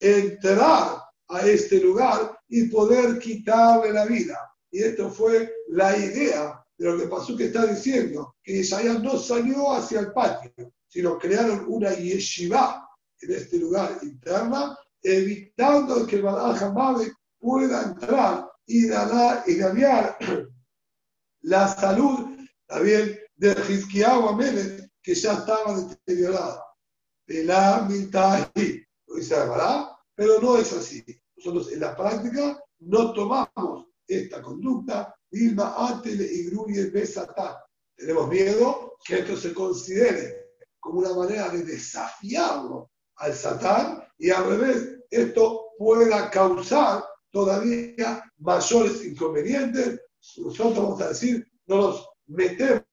entrar 0.00 1.02
a 1.28 1.40
este 1.42 1.80
lugar 1.80 2.38
y 2.48 2.68
poder 2.68 3.18
quitarle 3.18 3.92
la 3.92 4.06
vida. 4.06 4.38
Y 4.70 4.82
esto 4.82 5.10
fue 5.10 5.52
la 5.68 5.96
idea 5.96 6.64
de 6.78 6.86
lo 6.86 6.96
que 6.96 7.08
pasó 7.08 7.36
que 7.36 7.46
está 7.46 7.66
diciendo, 7.66 8.36
que 8.42 8.58
Isaías 8.58 9.02
no 9.02 9.18
salió 9.18 9.72
hacia 9.72 10.00
el 10.00 10.12
patio, 10.12 10.72
sino 10.86 11.18
crearon 11.18 11.64
una 11.68 11.92
yeshiva 11.92 12.88
en 13.20 13.32
este 13.32 13.58
lugar 13.58 13.98
interna, 14.02 14.78
evitando 15.02 16.06
que 16.06 16.16
el 16.16 16.22
Mabe 16.22 17.12
pueda 17.38 17.82
entrar 17.82 18.48
y, 18.64 18.86
dañar 18.86 20.16
la 21.42 21.68
salud 21.68 22.36
también 22.66 23.18
de 23.36 23.56
Hizkiyahu 23.68 24.28
Amélez 24.28 24.88
que 25.02 25.14
ya 25.14 25.32
estaba 25.32 25.74
deteriorada. 25.80 26.62
De 27.26 27.44
la 27.44 27.86
mitad, 27.88 28.50
lo 29.06 29.16
dice 29.16 29.34
verdad, 29.34 29.88
pero 30.14 30.40
no 30.40 30.56
es 30.58 30.72
así. 30.72 31.04
Nosotros 31.36 31.72
en 31.72 31.80
la 31.80 31.96
práctica 31.96 32.62
no 32.80 33.12
tomamos 33.12 33.86
esta 34.06 34.40
conducta, 34.42 35.17
Tenemos 37.96 38.28
miedo 38.28 38.96
que 39.04 39.18
esto 39.18 39.36
se 39.36 39.52
considere 39.52 40.48
como 40.78 41.00
una 41.00 41.14
manera 41.14 41.48
de 41.50 41.64
desafiarlo 41.64 42.90
al 43.16 43.34
Satán 43.34 44.04
y 44.18 44.30
al 44.30 44.48
revés, 44.48 44.98
esto 45.10 45.72
pueda 45.78 46.30
causar 46.30 47.04
todavía 47.30 48.22
mayores 48.38 49.04
inconvenientes. 49.04 50.00
Nosotros 50.36 50.76
vamos 50.76 51.00
a 51.00 51.08
decir, 51.08 51.46
no 51.66 51.76
nos 51.76 52.08
metemos 52.26 52.84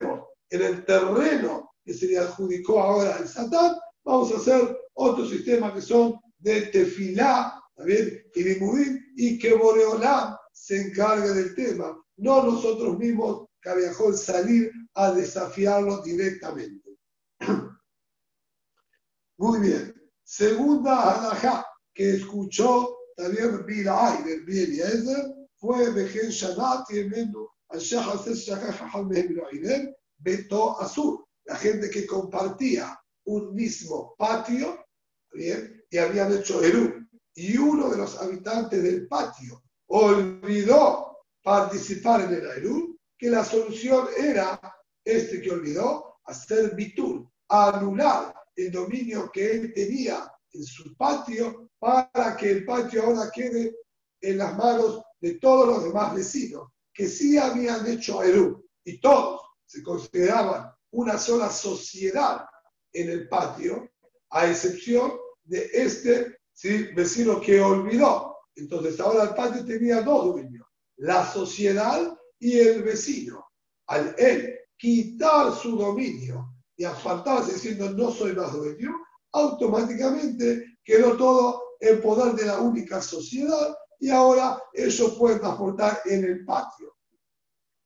en 0.50 0.62
el 0.62 0.86
terreno 0.86 1.72
que 1.84 1.94
se 1.94 2.08
le 2.08 2.18
adjudicó 2.18 2.82
ahora 2.82 3.16
al 3.16 3.28
Satán, 3.28 3.76
vamos 4.04 4.32
a 4.34 4.38
hacer 4.38 4.78
otro 4.94 5.26
sistema 5.28 5.74
que 5.74 5.82
son 5.82 6.20
de 6.40 6.62
tefilá, 6.68 7.62
¿también? 7.76 8.24
y 8.34 8.44
de 8.44 9.00
y 9.18 9.40
que 9.40 9.54
Boreolá 9.54 10.40
se 10.52 10.82
encargue 10.82 11.30
del 11.30 11.56
tema, 11.56 11.98
no 12.18 12.44
nosotros 12.44 12.98
mismos, 12.98 13.48
que 13.62 13.70
salir 14.18 14.72
a 14.94 15.12
desafiarlo 15.12 16.02
directamente. 16.02 16.98
Muy 19.38 19.60
bien. 19.60 19.94
Segunda 20.24 21.14
alajá 21.14 21.66
que 21.94 22.16
escuchó 22.16 22.98
también 23.16 23.66
Bilay 23.66 24.24
del 24.24 24.46
Bieliezer 24.46 25.36
fue 25.56 25.92
Bejen 25.92 26.30
Shanat 26.30 26.90
y 26.92 27.10
Shahar 27.80 28.20
Beto 30.18 30.82
Azul 30.82 31.26
la 31.46 31.56
gente 31.56 31.90
que 31.90 32.06
compartía 32.06 33.00
un 33.26 33.54
mismo 33.54 34.16
patio, 34.18 34.86
¿bien? 35.32 35.84
y 35.90 35.98
habían 35.98 36.34
hecho 36.34 36.62
Eru, 36.62 37.08
y 37.36 37.58
uno 37.58 37.90
de 37.90 37.98
los 37.98 38.20
habitantes 38.20 38.82
del 38.82 39.08
patio 39.08 39.62
olvidó 39.88 41.05
participar 41.46 42.22
en 42.22 42.34
el 42.34 42.46
Eru, 42.58 43.00
que 43.16 43.30
la 43.30 43.46
solución 43.46 44.08
era, 44.18 44.60
este 45.04 45.40
que 45.40 45.52
olvidó, 45.52 46.18
hacer 46.26 46.76
bitul, 46.76 47.30
anular 47.48 48.34
el 48.56 48.72
dominio 48.72 49.30
que 49.32 49.52
él 49.52 49.74
tenía 49.76 50.28
en 50.52 50.64
su 50.64 50.98
patio 50.98 51.70
para 51.78 52.36
que 52.36 52.50
el 52.50 52.66
patio 52.66 53.04
ahora 53.04 53.30
quede 53.32 53.76
en 54.22 54.40
las 54.40 54.58
manos 54.58 55.04
de 55.22 55.36
todos 55.36 55.68
los 55.68 55.84
demás 55.84 56.16
vecinos 56.16 56.72
que 56.92 57.08
sí 57.08 57.38
habían 57.38 57.86
hecho 57.86 58.24
Eru 58.24 58.66
y 58.84 59.00
todos 59.00 59.42
se 59.68 59.84
consideraban 59.84 60.72
una 60.92 61.20
sola 61.20 61.52
sociedad 61.52 62.46
en 62.92 63.10
el 63.10 63.28
patio, 63.28 63.92
a 64.32 64.50
excepción 64.50 65.14
de 65.44 65.70
este 65.74 66.40
vecino 66.96 67.40
que 67.40 67.60
olvidó. 67.60 68.38
Entonces 68.56 69.00
ahora 69.00 69.26
el 69.26 69.36
patio 69.36 69.64
tenía 69.64 70.02
dos 70.02 70.34
dueños, 70.34 70.65
la 70.98 71.26
sociedad 71.32 72.18
y 72.40 72.60
el 72.60 72.84
vecino. 72.84 73.46
Al 73.88 74.16
él 74.18 74.60
quitar 74.78 75.54
su 75.54 75.78
dominio 75.78 76.54
y 76.76 76.84
apartarse 76.84 77.54
diciendo 77.54 77.90
no 77.92 78.12
soy 78.12 78.34
más 78.34 78.54
dueño, 78.54 78.92
automáticamente 79.32 80.80
quedó 80.84 81.16
todo 81.18 81.64
en 81.80 82.02
poder 82.02 82.34
de 82.36 82.46
la 82.46 82.60
única 82.60 83.02
sociedad 83.02 83.76
y 84.00 84.10
ahora 84.10 84.62
ellos 84.74 85.16
pueden 85.18 85.40
transportar 85.40 86.00
en 86.06 86.24
el 86.24 86.46
patio. 86.46 86.96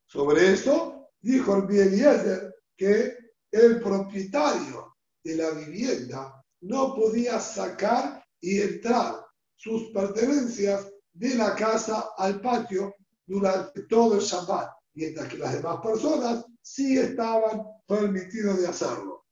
Sobre 0.05 0.53
esto 0.53 1.09
dijo 1.21 1.55
el 1.55 1.61
Bieliezer 1.63 2.55
que 2.75 3.15
el 3.51 3.79
propietario 3.81 4.95
de 5.23 5.35
la 5.35 5.51
vivienda 5.51 6.43
no 6.61 6.95
podía 6.95 7.39
sacar 7.39 8.23
y 8.39 8.61
entrar 8.61 9.25
sus 9.55 9.91
pertenencias 9.91 10.87
de 11.13 11.35
la 11.35 11.55
casa 11.55 12.11
al 12.17 12.41
patio 12.41 12.95
durante 13.29 13.83
todo 13.83 14.15
el 14.15 14.21
Shabbat, 14.21 14.71
mientras 14.95 15.29
que 15.29 15.37
las 15.37 15.53
demás 15.53 15.77
personas 15.83 16.45
sí 16.61 16.97
estaban 16.97 17.63
permitidos 17.87 18.59
de 18.59 18.67
hacerlo. 18.67 19.27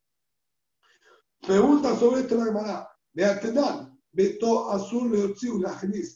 Pregunta 1.42 1.98
sobre 1.98 2.22
esto 2.22 2.36
la 2.36 2.46
hermana. 2.46 2.88
Beatenan, 3.12 4.00
Beto 4.12 4.72
Azul 4.72 5.36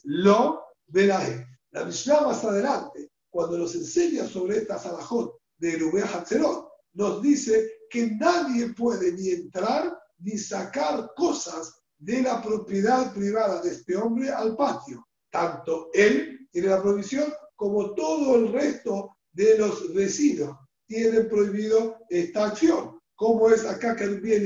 Lo 0.04 0.62
Belahe. 0.86 1.46
La 1.72 1.84
Mishnah 1.84 2.20
más 2.20 2.44
adelante, 2.44 3.10
cuando 3.28 3.58
nos 3.58 3.74
enseña 3.74 4.28
sobre 4.28 4.58
esta 4.58 4.78
Salahot 4.78 5.38
de 5.58 5.78
Rubén 5.78 6.04
Hatzerot, 6.04 6.68
nos 6.92 7.20
dice 7.20 7.68
que 7.90 8.12
nadie 8.12 8.74
puede 8.74 9.12
ni 9.12 9.30
entrar 9.30 9.98
ni 10.18 10.38
sacar 10.38 11.12
cosas 11.16 11.80
de 11.98 12.22
la 12.22 12.40
propiedad 12.40 13.12
privada 13.12 13.60
de 13.60 13.70
este 13.70 13.96
hombre 13.96 14.30
al 14.30 14.54
patio. 14.54 15.08
Tanto 15.30 15.90
él 15.94 16.48
tiene 16.52 16.68
la 16.68 16.82
prohibición 16.82 17.32
como 17.62 17.94
todo 17.94 18.34
el 18.34 18.52
resto 18.52 19.16
de 19.30 19.56
los 19.56 19.94
vecinos 19.94 20.58
tienen 20.88 21.28
prohibido 21.28 21.96
esta 22.08 22.46
acción. 22.46 22.98
Como 23.14 23.50
es 23.50 23.64
acá 23.64 23.94
que 23.94 24.02
el 24.02 24.20
bien 24.20 24.42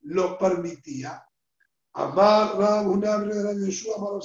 lo 0.00 0.38
permitía. 0.38 1.22
Amar 1.92 2.56
de 2.56 3.44
la 3.44 3.52
Yeshua 3.52 4.18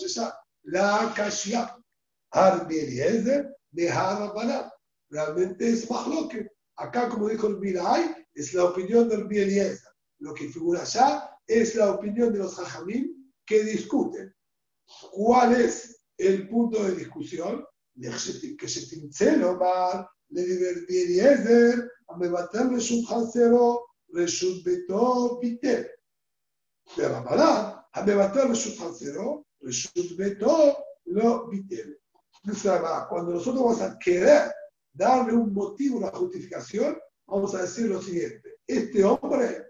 la 0.64 1.14
Kashia, 1.14 1.78
Ar 2.32 2.66
de 2.66 3.54
Realmente 5.10 5.70
es 5.70 5.92
más 5.92 6.08
lo 6.08 6.30
que 6.30 6.48
Acá, 6.78 7.10
como 7.10 7.28
dijo 7.28 7.48
el 7.48 7.60
Mirai, 7.60 8.26
es 8.34 8.54
la 8.54 8.64
opinión 8.64 9.10
del 9.10 9.26
Bieliezer. 9.26 9.80
Lo 10.20 10.34
que 10.34 10.48
figura 10.48 10.84
allá 10.84 11.30
es 11.46 11.76
la 11.76 11.92
opinión 11.92 12.32
de 12.32 12.40
los 12.40 12.56
Jajamim 12.56 13.34
que 13.46 13.66
discuten. 13.66 14.34
¿Cuál 15.12 15.60
es 15.60 16.06
el 16.18 16.48
punto 16.48 16.82
de 16.86 16.96
discusión? 16.96 17.66
Que 18.00 18.68
se 18.68 18.88
tincelo 18.88 19.58
mar, 19.58 20.08
le 20.30 20.44
Bieliezer, 20.88 21.92
a 22.08 22.18
me 22.18 22.28
bater 22.28 22.68
Reshut 22.68 23.10
Hansero, 23.10 23.86
Reshut 24.10 24.64
Beto, 24.64 25.40
Piter. 25.40 25.92
Pero 26.96 27.18
a 27.18 28.04
me 28.04 28.16
bater 28.16 28.48
Reshut 28.48 28.80
Hansero, 28.80 29.46
Reshut 29.62 30.18
Beto, 30.18 30.78
lo 31.06 31.50
Piter. 31.50 32.00
Cuando 33.10 33.34
nosotros 33.34 33.64
vamos 33.64 33.82
a 33.82 33.98
querer 34.00 34.52
darle 34.92 35.34
un 35.34 35.54
motivo, 35.54 36.00
una 36.00 36.10
justificación, 36.12 36.98
vamos 37.26 37.56
a 37.56 37.62
decir 37.62 37.86
lo 37.88 38.02
siguiente. 38.02 38.58
Este 38.68 39.04
hombre, 39.04 39.66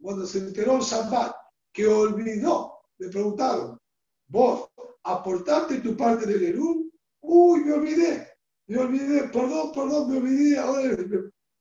cuando 0.00 0.26
se 0.26 0.38
enteró 0.38 0.76
el 0.76 0.82
Shabbat, 0.82 1.34
que 1.72 1.86
olvidó, 1.86 2.80
le 2.98 3.08
preguntaron, 3.10 3.78
vos, 4.26 4.70
¿aportaste 5.04 5.78
tu 5.78 5.96
parte 5.96 6.26
del 6.26 6.42
Erú? 6.42 6.87
Uy, 7.30 7.62
me 7.62 7.74
olvidé, 7.74 8.26
me 8.68 8.78
olvidé, 8.78 9.28
perdón, 9.28 9.70
perdón, 9.74 10.10
me 10.10 10.16
olvidé, 10.16 10.58
ahora 10.58 10.82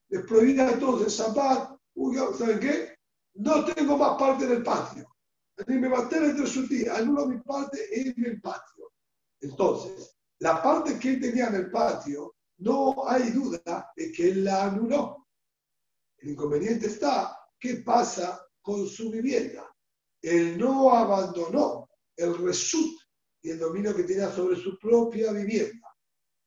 les, 0.08 0.24
prohibí 0.26 0.58
a 0.62 0.80
todos 0.80 1.20
el. 1.20 1.78
Uy, 1.94 2.16
¿saben 2.38 2.60
qué? 2.62 2.96
No 3.34 3.66
tengo 3.66 3.98
más 3.98 4.18
parte 4.18 4.48
del 4.48 4.64
patio. 4.64 5.06
Ni 5.68 5.78
me 5.78 5.90
maté 5.90 6.18
entre 6.18 6.48
su 6.48 6.70
tía, 6.70 6.96
anulo 6.96 7.26
mi 7.26 7.40
parte 7.40 7.80
en 7.92 8.26
el 8.26 8.40
patio. 8.40 8.94
Entonces, 9.42 10.16
la 10.40 10.64
parte 10.64 10.98
que 10.98 11.10
él 11.10 11.20
tenía 11.20 11.48
en 11.48 11.56
el 11.56 11.70
patio 11.70 12.36
no 12.60 13.06
hay 13.06 13.32
duda 13.32 13.92
de 13.94 14.12
que 14.14 14.30
él 14.30 14.46
la 14.46 14.68
anuló. 14.68 15.28
El 16.20 16.30
inconveniente 16.30 16.88
está, 16.88 17.38
¿qué 17.60 17.84
pasa 17.86 18.42
con 18.62 18.88
su 18.88 19.12
vivienda? 19.12 19.70
Él 20.22 20.58
no 20.58 20.96
abandonó 20.96 21.90
el 22.16 22.38
resut 22.38 22.97
el 23.52 23.60
dominio 23.60 23.96
que 23.96 24.04
tenía 24.04 24.32
sobre 24.32 24.56
su 24.56 24.78
propia 24.80 25.32
vivienda, 25.32 25.88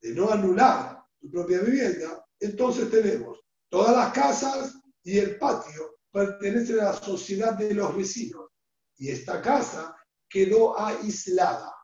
de 0.01 0.14
no 0.14 0.30
anular 0.30 1.03
su 1.20 1.30
propia 1.30 1.61
vivienda. 1.61 2.24
Entonces 2.38 2.90
tenemos 2.90 3.40
todas 3.68 3.96
las 3.96 4.12
casas 4.12 4.80
y 5.03 5.18
el 5.18 5.38
patio 5.38 5.98
pertenecen 6.11 6.80
a 6.80 6.84
la 6.84 6.92
sociedad 6.94 7.55
de 7.55 7.74
los 7.74 7.96
vecinos 7.96 8.51
y 8.96 9.09
esta 9.09 9.40
casa 9.40 9.96
quedó 10.28 10.78
aislada. 10.78 11.74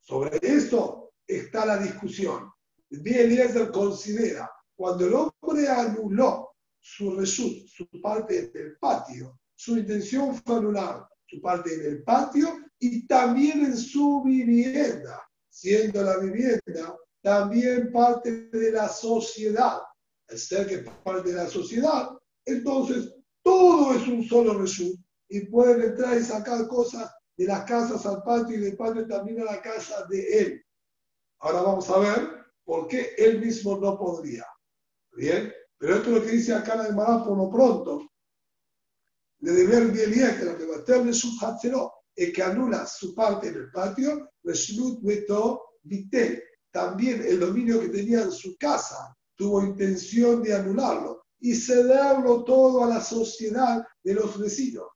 Sobre 0.00 0.38
esto 0.42 1.12
está 1.26 1.64
la 1.66 1.78
discusión. 1.78 2.50
Eliezer 2.90 3.70
considera 3.70 4.50
cuando 4.76 5.06
el 5.06 5.14
hombre 5.14 5.68
anuló 5.68 6.54
su 6.80 7.16
resut, 7.16 7.66
su 7.66 7.88
parte 8.00 8.48
del 8.48 8.76
patio, 8.78 9.38
su 9.54 9.78
intención 9.78 10.34
fue 10.34 10.56
anular 10.56 11.06
su 11.26 11.40
parte 11.40 11.74
en 11.74 11.86
el 11.86 12.02
patio 12.02 12.60
y 12.86 13.06
también 13.06 13.64
en 13.64 13.76
su 13.76 14.22
vivienda, 14.22 15.22
siendo 15.48 16.02
la 16.02 16.18
vivienda 16.18 16.96
también 17.22 17.90
parte 17.92 18.48
de 18.48 18.72
la 18.72 18.88
sociedad. 18.88 19.78
Al 20.28 20.38
ser 20.38 20.66
que 20.66 20.78
parte 21.02 21.30
de 21.30 21.36
la 21.36 21.48
sociedad, 21.48 22.10
entonces 22.44 23.14
todo 23.42 23.94
es 23.94 24.06
un 24.08 24.24
solo 24.24 24.58
resut 24.58 24.98
y 25.28 25.46
pueden 25.46 25.82
entrar 25.82 26.18
y 26.18 26.24
sacar 26.24 26.66
cosas 26.66 27.10
de 27.36 27.46
las 27.46 27.64
casas 27.64 28.04
al 28.06 28.22
patio 28.22 28.56
y 28.56 28.60
del 28.60 28.76
patio 28.76 29.06
también 29.06 29.40
a 29.40 29.44
la 29.44 29.60
casa 29.60 30.06
de 30.08 30.38
él. 30.38 30.64
Ahora 31.40 31.62
vamos 31.62 31.88
a 31.90 31.98
ver 31.98 32.44
¿Por 32.64 32.88
qué 32.88 33.14
él 33.18 33.40
mismo 33.40 33.76
no 33.76 33.98
podría? 33.98 34.46
Bien, 35.12 35.52
pero 35.76 35.96
esto 35.96 36.08
es 36.08 36.16
lo 36.16 36.22
que 36.22 36.32
dice 36.32 36.54
acá 36.54 36.76
la 36.76 36.84
Gemara 36.84 37.22
por 37.22 37.36
lo 37.36 37.50
pronto. 37.50 38.10
Le 39.40 39.52
deber 39.52 39.88
bien 39.88 40.38
que 40.38 40.44
la 40.44 40.56
que 40.56 40.64
va 40.64 41.12
su 41.12 41.28
es 41.28 41.93
que 42.14 42.42
anula 42.42 42.86
su 42.86 43.14
parte 43.14 43.48
en 43.48 43.54
el 43.54 43.70
patio, 43.70 44.30
también 46.70 47.22
el 47.22 47.40
dominio 47.40 47.80
que 47.80 47.88
tenía 47.88 48.22
en 48.22 48.32
su 48.32 48.56
casa 48.56 49.16
tuvo 49.36 49.62
intención 49.62 50.42
de 50.42 50.54
anularlo 50.54 51.24
y 51.40 51.54
cederlo 51.54 52.44
todo 52.44 52.84
a 52.84 52.88
la 52.88 53.00
sociedad 53.00 53.84
de 54.02 54.14
los 54.14 54.38
vecinos. 54.38 54.88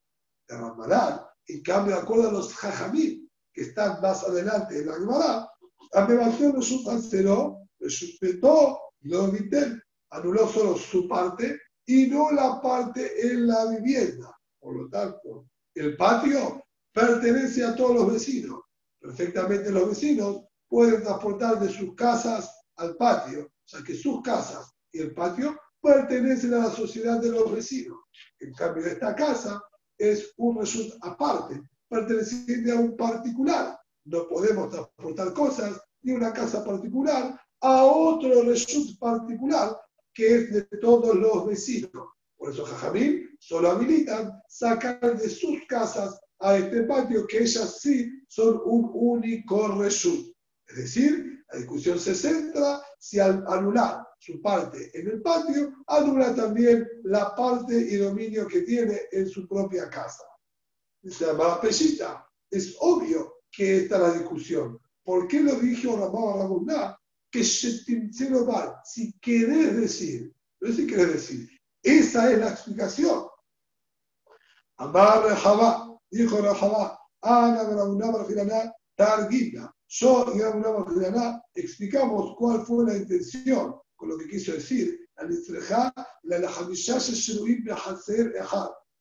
De 0.49 0.57
Ramalán, 0.57 1.21
en 1.47 1.63
cambio, 1.63 1.95
de 1.97 2.03
acuerdo 2.03 2.29
a 2.29 2.33
los 2.33 2.55
jajamí 2.55 3.29
que 3.53 3.63
están 3.63 4.01
más 4.01 4.25
adelante 4.25 4.79
en 4.79 4.87
la 4.87 4.95
Gemara, 4.95 5.49
Amebación 5.93 6.63
su 6.63 6.85
canceló, 6.85 7.67
respetó, 7.81 8.79
lo 9.03 9.31
vitel, 9.31 9.83
anuló 10.11 10.47
solo 10.49 10.77
su 10.77 11.09
parte 11.09 11.59
y 11.87 12.07
no 12.09 12.31
la 12.31 12.61
parte 12.61 13.27
en 13.27 13.47
la 13.47 13.67
vivienda. 13.67 14.37
Por 14.61 14.77
lo 14.77 14.89
tanto, 14.91 15.47
el 15.75 15.97
patio 15.97 16.63
pertenece 16.99 17.65
a 17.65 17.75
todos 17.77 17.95
los 17.95 18.13
vecinos. 18.13 18.61
Perfectamente 19.01 19.71
los 19.71 19.89
vecinos 19.89 20.43
pueden 20.69 21.03
transportar 21.03 21.61
de 21.61 21.69
sus 21.69 21.95
casas 21.95 22.51
al 22.77 22.97
patio. 22.97 23.45
O 23.45 23.69
sea 23.69 23.83
que 23.83 23.95
sus 23.95 24.23
casas 24.23 24.73
y 24.91 25.01
el 25.01 25.15
patio 25.15 25.57
pertenecen 25.81 26.55
a 26.55 26.59
la 26.59 26.71
sociedad 26.71 27.21
de 27.21 27.31
los 27.31 27.53
vecinos. 27.53 27.99
En 28.41 28.53
cambio, 28.53 28.87
esta 28.87 29.15
casa 29.15 29.63
es 29.97 30.33
un 30.39 30.59
resultado 30.59 30.99
aparte, 31.03 31.63
perteneciente 31.89 32.73
a 32.73 32.77
un 32.77 32.97
particular 32.97 33.79
no 34.09 34.27
podemos 34.27 34.71
transportar 34.71 35.33
cosas 35.35 35.81
de 36.01 36.15
una 36.15 36.33
casa 36.33 36.65
particular 36.65 37.39
a 37.61 37.85
otro 37.85 38.43
resut 38.43 38.99
particular 38.99 39.77
que 40.15 40.35
es 40.35 40.53
de 40.53 40.63
todos 40.81 41.15
los 41.15 41.47
vecinos. 41.47 42.09
Por 42.37 42.51
eso 42.51 42.65
Jajamín 42.65 43.29
solo 43.39 43.71
habilitan 43.71 44.33
sacar 44.49 45.19
de 45.19 45.29
sus 45.29 45.67
casas 45.69 46.19
a 46.41 46.57
este 46.57 46.83
patio 46.83 47.27
que 47.27 47.39
ellas 47.39 47.79
sí 47.81 48.11
son 48.29 48.61
un 48.65 48.91
único 48.93 49.69
resut. 49.79 50.35
Es 50.67 50.77
decir, 50.77 51.45
la 51.51 51.59
discusión 51.59 51.99
se 51.99 52.15
centra 52.15 52.83
si 52.99 53.19
al 53.19 53.45
anular 53.49 54.07
su 54.19 54.41
parte 54.43 54.91
en 54.99 55.09
el 55.09 55.23
patio, 55.23 55.73
anula 55.87 56.35
también 56.35 56.87
la 57.05 57.35
parte 57.35 57.75
y 57.75 57.97
dominio 57.97 58.47
que 58.47 58.63
tiene 58.63 59.01
en 59.13 59.29
su 59.29 59.47
propia 59.47 59.89
casa. 59.89 60.25
Se 61.05 61.27
llama 61.27 61.61
pesita. 61.61 62.27
Es 62.51 62.77
obvio 62.81 63.43
que 63.51 63.79
está 63.79 63.99
la 63.99 64.13
discusión. 64.13 64.79
¿Por 65.03 65.29
qué 65.29 65.41
lo 65.41 65.55
dijo 65.55 65.97
Ramón 65.97 66.39
Rabuná? 66.39 66.99
Que 67.31 67.45
mal. 68.47 68.75
Si 68.85 69.13
querés 69.21 69.77
decir, 69.77 70.35
no 70.61 70.73
si 70.73 70.87
querés 70.87 71.13
decir, 71.13 71.49
esa 71.83 72.31
es 72.33 72.39
la 72.39 72.51
explicación. 72.51 73.27
Amar 74.77 75.25
Rejabá, 75.25 75.88
dijo 76.11 76.41
Rejabá, 76.41 76.99
Ana 77.23 77.65
Rabuná 77.65 78.11
Barfilaná, 78.11 78.73
Targuina. 78.97 79.73
Yo 79.89 80.27
y 80.35 80.41
Barfilaná 80.41 81.43
explicamos 81.55 82.37
cuál 82.37 82.65
fue 82.65 82.85
la 82.87 82.97
intención 82.97 83.77
con 83.97 84.09
lo 84.09 84.19
que 84.19 84.29
quiso 84.29 84.53
decir. 84.53 85.09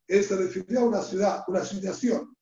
Se 0.08 0.36
refirió 0.36 0.80
a 0.80 0.86
una 0.86 1.02
ciudad, 1.02 1.44
una 1.48 1.64
situación 1.64 2.36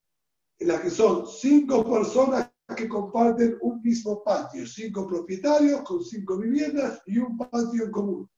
en 0.60 0.68
la 0.68 0.82
que 0.82 0.90
son 0.90 1.28
cinco 1.28 1.84
personas 1.90 2.50
que 2.76 2.88
comparten 2.88 3.58
un 3.62 3.82
mismo 3.82 4.24
patio, 4.24 4.66
cinco 4.66 5.08
propietarios 5.08 5.82
con 5.82 6.04
cinco 6.04 6.38
viviendas 6.38 7.02
y 7.06 7.18
un 7.18 7.38
patio 7.38 7.86
en 7.86 7.92
común. 7.92 8.30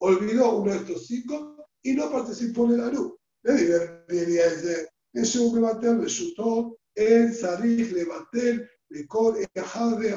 Olvidó 0.00 0.58
uno 0.58 0.70
de 0.70 0.76
estos 0.78 1.06
cinco 1.06 1.66
y 1.82 1.94
no 1.94 2.10
participó 2.10 2.66
en 2.66 2.78
la 2.78 2.86
luz. 2.86 3.17
Levantar 5.52 5.96
le 5.96 6.06
chutó, 6.06 6.78
el 6.94 7.34
sarij 7.34 7.92
levantar, 7.92 8.68
le 8.90 9.06
cor, 9.06 9.38
de 9.38 10.16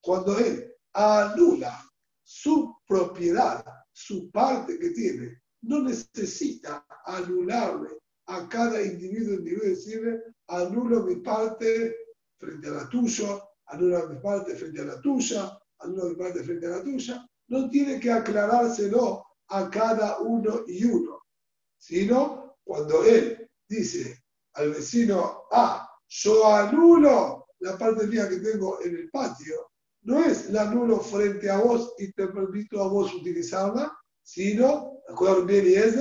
Cuando 0.00 0.38
él 0.38 0.72
anula 0.92 1.82
su 2.22 2.74
propiedad, 2.86 3.64
su 3.92 4.30
parte 4.30 4.78
que 4.78 4.90
tiene, 4.90 5.42
no 5.62 5.82
necesita 5.82 6.86
anularle 7.04 7.98
a 8.26 8.48
cada 8.48 8.82
individuo, 8.82 9.34
individuo 9.34 9.68
decirle, 9.68 10.22
anulo 10.48 11.04
mi 11.04 11.16
parte 11.16 11.94
frente 12.38 12.68
a 12.68 12.72
la 12.72 12.88
tuya, 12.88 13.40
anulo 13.66 14.08
mi 14.08 14.18
parte 14.20 14.54
frente 14.54 14.80
a 14.80 14.84
la 14.84 15.00
tuya, 15.00 15.58
anulo 15.78 16.08
mi 16.10 16.16
parte 16.16 16.42
frente 16.42 16.66
a 16.66 16.70
la 16.70 16.82
tuya. 16.82 17.28
No 17.48 17.68
tiene 17.68 18.00
que 18.00 18.10
aclarárselo 18.10 19.24
a 19.48 19.70
cada 19.70 20.18
uno 20.20 20.64
y 20.66 20.84
uno, 20.84 21.22
sino 21.78 22.45
cuando 22.66 23.04
él 23.04 23.48
dice 23.68 24.24
al 24.54 24.72
vecino, 24.72 25.44
ah, 25.52 25.88
yo 26.08 26.46
anulo 26.46 27.46
la 27.60 27.78
parte 27.78 28.06
mía 28.08 28.28
que 28.28 28.38
tengo 28.38 28.82
en 28.82 28.96
el 28.96 29.10
patio, 29.10 29.70
no 30.02 30.24
es 30.24 30.50
la 30.50 30.62
anulo 30.62 31.00
frente 31.00 31.48
a 31.48 31.58
vos 31.58 31.94
y 31.98 32.12
te 32.12 32.26
permito 32.26 32.82
a 32.82 32.88
vos 32.88 33.14
utilizarla, 33.14 33.96
sino, 34.22 35.00
acuerdo 35.08 35.44
bien 35.44 35.66
y 35.66 35.74
es 35.74 35.94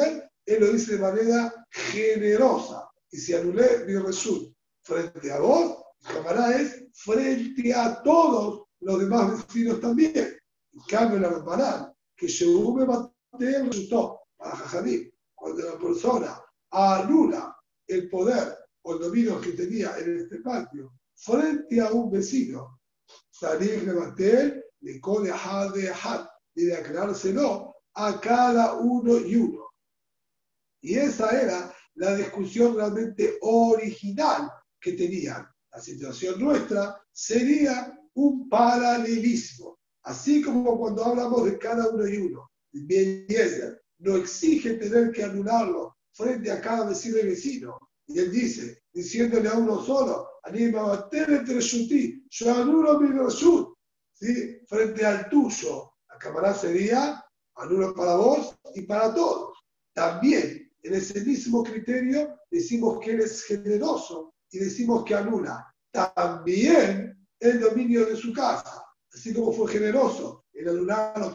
él 0.46 0.60
lo 0.60 0.72
dice 0.72 0.94
de 0.94 1.02
manera 1.02 1.68
generosa. 1.70 2.88
Y 3.12 3.18
si 3.18 3.34
anulé 3.34 3.86
mi 3.86 3.96
result 3.96 4.54
frente 4.84 5.32
a 5.32 5.40
vos, 5.40 5.84
camarada 6.02 6.60
es 6.60 6.86
frente 6.94 7.74
a 7.74 8.02
todos 8.04 8.64
los 8.80 9.00
demás 9.00 9.48
vecinos 9.48 9.80
también. 9.80 10.38
En 10.74 10.82
cambio, 10.88 11.20
la 11.20 11.30
Rambanán, 11.30 11.94
que 12.16 12.28
Sheume 12.28 12.86
Batel 12.86 13.68
resultó 13.68 14.22
para 14.38 14.56
Jajamí, 14.56 15.12
cuando 15.34 15.64
la 15.64 15.80
persona 15.80 16.45
anula 16.72 17.56
el 17.88 18.10
poder 18.10 18.58
o 18.84 18.94
el 18.94 19.00
dominio 19.00 19.42
que 19.42 19.52
tenía 19.52 19.98
en 19.98 20.20
este 20.20 20.38
patio 20.40 20.94
frente 21.16 21.80
a 21.82 21.92
un 21.92 22.12
vecino, 22.12 22.80
salir 23.32 23.86
Batel, 23.94 24.64
le 24.82 25.00
cone 25.00 25.30
de 25.30 25.90
had, 25.90 26.28
y 26.56 26.66
de 26.66 26.76
aclarárselo 26.76 27.76
a 27.94 28.20
cada 28.20 28.74
uno 28.74 29.18
y 29.18 29.36
uno. 29.36 29.70
Y 30.82 30.96
esa 30.96 31.30
era 31.42 31.76
la 31.96 32.16
discusión 32.16 32.76
realmente 32.76 33.38
original 33.42 34.52
que 34.80 34.94
tenían. 34.94 35.48
La 35.72 35.82
situación 35.82 36.40
nuestra 36.40 37.02
sería 37.12 37.98
un 38.14 38.48
paralelismo. 38.48 39.80
Así 40.04 40.42
como 40.42 40.78
cuando 40.78 41.04
hablamos 41.04 41.46
de 41.46 41.58
cada 41.58 41.90
uno 41.90 42.08
y 42.08 42.18
uno, 42.18 42.52
bien 42.72 43.26
no 44.00 44.18
exige 44.18 44.76
tener 44.76 45.12
que 45.12 45.24
anularlo 45.24 45.95
frente 46.16 46.52
a 46.52 46.62
cada 46.62 46.88
vecino 46.88 47.18
y 47.20 47.26
vecino. 47.26 47.78
Y 48.08 48.20
él 48.20 48.32
dice, 48.32 48.84
diciéndole 48.94 49.50
a 49.50 49.54
uno 49.54 49.84
solo, 49.84 50.30
anima 50.44 51.10
¿sí? 54.14 54.58
frente 54.68 55.06
al 55.06 55.30
tuyo. 55.30 55.92
La 56.10 56.18
cámara 56.18 56.54
sería 56.54 57.24
anulo 57.56 57.94
para 57.94 58.16
vos 58.16 58.56
y 58.74 58.82
para 58.82 59.14
todos. 59.14 59.58
También 59.94 60.72
en 60.84 60.94
ese 60.94 61.22
mismo 61.22 61.64
criterio 61.64 62.40
decimos 62.50 63.00
que 63.00 63.12
él 63.12 63.22
es 63.22 63.44
generoso 63.44 64.34
y 64.52 64.60
decimos 64.60 65.04
que 65.04 65.16
anula 65.16 65.74
también 65.92 67.28
el 67.40 67.60
dominio 67.60 68.06
de 68.06 68.16
su 68.16 68.32
casa. 68.34 68.84
Así 69.14 69.34
como 69.34 69.52
fue 69.52 69.72
generoso 69.72 70.46
en 70.54 70.70
anular 70.70 71.34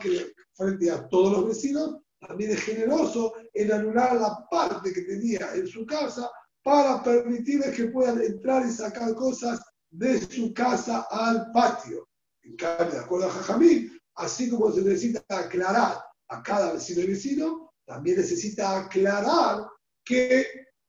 frente 0.54 0.90
a 0.90 1.08
todos 1.08 1.32
los 1.32 1.48
vecinos, 1.48 1.99
también 2.20 2.52
es 2.52 2.60
generoso 2.60 3.32
en 3.54 3.72
anular 3.72 4.14
la 4.16 4.46
parte 4.50 4.92
que 4.92 5.02
tenía 5.02 5.54
en 5.54 5.66
su 5.66 5.86
casa 5.86 6.30
para 6.62 7.02
permitirles 7.02 7.74
que 7.74 7.86
puedan 7.86 8.20
entrar 8.20 8.66
y 8.66 8.70
sacar 8.70 9.14
cosas 9.14 9.60
de 9.90 10.20
su 10.20 10.52
casa 10.52 11.06
al 11.10 11.50
patio. 11.52 12.08
En 12.42 12.56
cambio, 12.56 12.92
de 12.92 12.98
acuerdo 12.98 13.26
a 13.26 13.30
Jajamín, 13.30 13.98
así 14.16 14.50
como 14.50 14.70
se 14.70 14.82
necesita 14.82 15.22
aclarar 15.28 15.98
a 16.28 16.42
cada 16.42 16.74
vecino 16.74 17.00
y 17.00 17.06
vecino, 17.08 17.72
también 17.86 18.18
necesita 18.18 18.80
aclarar 18.80 19.66
que 20.04 20.46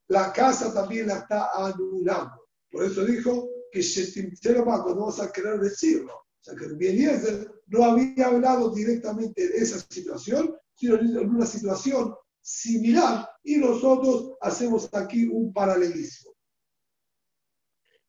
la 0.10 0.32
casa 0.34 0.74
también 0.74 1.08
la 1.08 1.20
está 1.20 1.50
anulando. 1.56 2.48
Por 2.70 2.84
eso 2.84 3.06
dijo 3.06 3.50
que 3.72 3.80
más 3.80 4.82
cuando 4.82 4.96
vamos 5.00 5.20
a 5.20 5.32
querer 5.32 5.60
decirlo. 5.60 6.14
O 6.14 6.44
sea, 6.44 6.56
que 6.56 6.66
Eliezer 6.66 7.52
no 7.68 7.86
había 7.86 8.28
hablado 8.28 8.74
directamente 8.74 9.48
de 9.48 9.58
esa 9.58 9.80
situación, 9.90 10.56
en 10.88 11.30
una 11.30 11.46
situación 11.46 12.16
similar 12.42 13.30
y 13.44 13.58
nosotros 13.58 14.34
hacemos 14.42 14.90
aquí 14.94 15.28
un 15.28 15.54
paralelismo. 15.54 16.32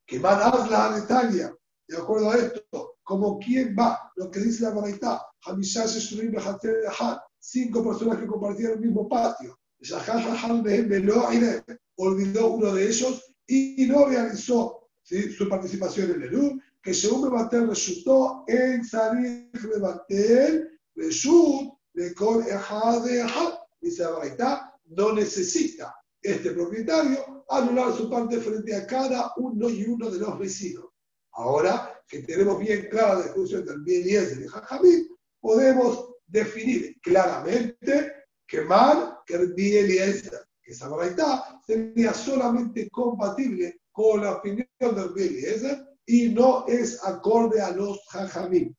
Que 0.06 0.18
van 0.18 0.40
a 0.42 0.90
la 0.90 0.98
Italia, 0.98 1.54
de 1.86 1.96
acuerdo 1.96 2.30
a 2.30 2.36
esto, 2.36 2.96
como 3.02 3.38
quien 3.38 3.76
va, 3.78 4.12
lo 4.16 4.30
que 4.30 4.40
dice 4.40 4.62
la 4.62 4.70
Baraitá, 4.70 5.22
cinco 7.38 7.84
personas 7.84 8.18
que 8.18 8.26
compartían 8.26 8.72
el 8.72 8.80
mismo 8.80 9.08
patio. 9.08 9.58
Olvidó 11.96 12.52
uno 12.52 12.72
de 12.72 12.88
ellos 12.88 13.34
y 13.46 13.86
no 13.86 14.06
realizó 14.06 14.88
su 15.02 15.48
participación 15.48 16.12
en 16.12 16.22
el 16.22 16.34
U, 16.34 16.60
que 16.82 16.94
según 16.94 17.24
Mebatel 17.24 17.68
resultó 17.68 18.44
en 18.46 18.84
salir 18.84 19.50
Mebatel, 19.52 20.80
Reshut, 20.94 21.74
de 21.94 22.14
con 22.14 22.42
Ejad. 22.46 23.04
Dice 23.80 24.02
la 24.02 24.72
no 24.86 25.12
necesita 25.12 25.94
este 26.20 26.52
propietario 26.52 27.44
anular 27.48 27.92
su 27.92 28.08
parte 28.08 28.38
frente 28.38 28.74
a 28.76 28.86
cada 28.86 29.32
uno 29.36 29.68
y 29.68 29.84
uno 29.84 30.10
de 30.10 30.18
los 30.18 30.38
vecinos. 30.38 30.86
Ahora 31.32 32.00
que 32.06 32.20
tenemos 32.20 32.58
bien 32.58 32.88
clara 32.90 33.14
la 33.14 33.22
discusión 33.22 33.64
del 33.64 33.80
bien 33.82 34.02
y 34.06 34.12
de 34.12 34.48
Jajamín, 34.48 35.08
podemos 35.40 36.14
definir 36.26 37.00
claramente 37.00 38.12
que 38.46 38.60
mal, 38.62 39.18
que 39.26 39.38
bien 39.46 39.86
y 39.90 39.96
que 40.62 40.72
esa 40.72 40.88
sería 41.66 42.14
solamente 42.14 42.88
compatible 42.90 43.80
con 43.90 44.22
la 44.22 44.36
opinión 44.36 44.68
del 44.78 45.12
bien 45.14 45.88
y 46.06 46.28
no 46.28 46.66
es 46.66 47.02
acorde 47.04 47.60
a 47.60 47.70
los 47.70 47.98
Jajamín. 48.08 48.76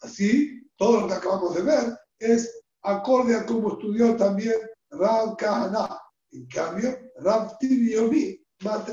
Así, 0.00 0.62
todo 0.76 1.02
lo 1.02 1.08
que 1.08 1.14
acabamos 1.14 1.54
de 1.54 1.62
ver 1.62 1.98
es 2.18 2.62
acorde 2.82 3.36
a 3.36 3.44
cómo 3.44 3.72
estudió 3.72 4.16
también 4.16 4.54
Rav 4.90 5.36
Kahana. 5.36 6.00
En 6.32 6.46
cambio, 6.46 6.96
Rav 7.16 7.58
Tibiomi, 7.58 8.40
Rav 8.60 8.84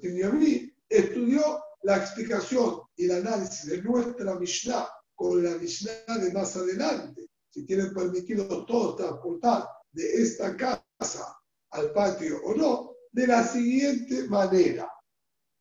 Tibiomi 0.00 0.72
estudió 0.88 1.62
la 1.82 1.96
explicación 1.96 2.80
y 2.96 3.06
el 3.06 3.26
análisis 3.26 3.66
de 3.66 3.82
nuestra 3.82 4.34
Mishnah 4.34 4.88
con 5.14 5.42
la 5.42 5.56
Mishnah 5.56 6.18
de 6.18 6.32
más 6.32 6.56
adelante. 6.56 7.28
Si 7.48 7.64
tienen 7.64 7.94
permitido 7.94 8.64
todos 8.66 8.96
transportar 8.96 9.66
de 9.92 10.22
esta 10.22 10.56
casa 10.56 11.36
al 11.70 11.92
patio 11.92 12.40
o 12.44 12.54
no, 12.54 12.94
de 13.12 13.26
la 13.26 13.46
siguiente 13.46 14.28
manera. 14.28 14.90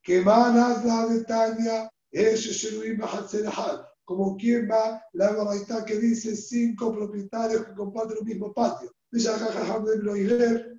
Que 0.02 0.22
manas 0.22 0.84
la 0.86 1.08
de 1.08 1.24
Tania, 1.24 1.90
como 4.04 4.36
quien 4.38 4.68
va 4.70 5.04
la 5.14 5.32
baraita 5.34 5.86
que 5.86 6.00
dice 6.00 6.36
cinco 6.36 6.92
propietarios 6.92 7.66
que 7.66 7.76
comparten 7.76 8.18
el 8.18 8.26
mismo 8.26 8.52
patio. 8.54 8.92
Dice 9.12 9.30
lo 10.02 10.14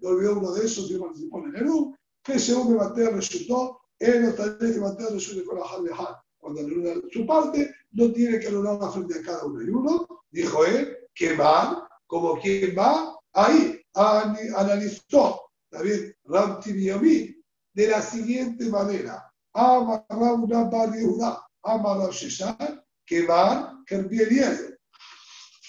olvidó 0.08 0.38
uno 0.38 0.52
de 0.52 0.66
esos 0.66 0.90
y 0.90 0.98
participó 0.98 1.38
en 1.46 1.56
el 1.56 1.68
U, 1.68 1.94
que 2.22 2.38
según 2.38 2.72
me 2.72 2.78
maté 2.78 3.08
resultó, 3.10 3.80
él 3.98 4.22
no 4.22 4.32
tendría 4.32 4.72
que 4.72 4.80
matar 4.80 5.08
con 5.46 5.58
la 5.58 6.22
Cuando 6.38 6.60
anula 6.60 6.94
su 7.12 7.26
parte, 7.26 7.72
no 7.92 8.12
tiene 8.12 8.40
que 8.40 8.48
anular 8.48 8.92
frente 8.92 9.18
a 9.18 9.22
cada 9.22 9.44
uno 9.44 9.62
y 9.62 9.68
uno. 9.68 10.08
Dijo 10.30 10.64
él, 10.64 10.96
que 11.14 11.36
va, 11.36 11.88
como 12.06 12.40
quien 12.40 12.74
va, 12.76 13.16
ahí 13.32 13.80
analizó 13.94 15.40
David 15.70 16.12
Ram 16.24 16.60
de 16.60 17.86
la 17.86 18.02
siguiente 18.02 18.66
manera. 18.66 19.29
Ama 19.54 20.04
una 20.08 20.64
Bariuda, 20.64 21.46
Ama 21.62 21.94
Rav 21.94 22.12
Sheshan, 22.12 22.82
que 23.04 23.26
van 23.26 23.84
Rabbi 23.88 24.22
Eliezer. 24.22 24.78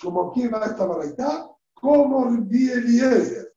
Como 0.01 0.31
quien 0.31 0.51
va 0.53 0.65
esta 0.65 0.85
baraita, 0.85 1.47
como 1.73 2.27
Eliezer. 2.27 3.53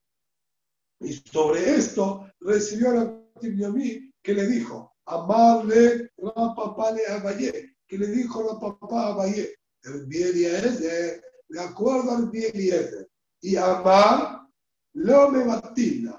Y 1.01 1.13
sobre 1.13 1.77
esto 1.77 2.27
recibió 2.41 2.91
a 2.91 3.05
Rabbi 3.05 4.13
que 4.23 4.33
le 4.33 4.47
dijo, 4.47 4.95
amarle 5.07 6.11
la 6.17 6.55
papá 6.55 6.93
le 6.93 7.07
Abayé, 7.07 7.77
que 7.87 7.99
le 7.99 8.07
dijo 8.07 8.43
la 8.43 8.59
papá 8.59 9.09
Abayé, 9.09 9.55
Rabbi 9.83 10.23
Eliezer, 10.23 11.23
de 11.49 11.61
acuerdo 11.61 12.11
a 12.11 12.21
Rabbi 12.21 12.45
Eliezer, 12.45 13.09
y 13.43 13.57
amar 13.57 14.49
lo 14.95 15.31
me 15.31 15.45
batina. 15.45 16.19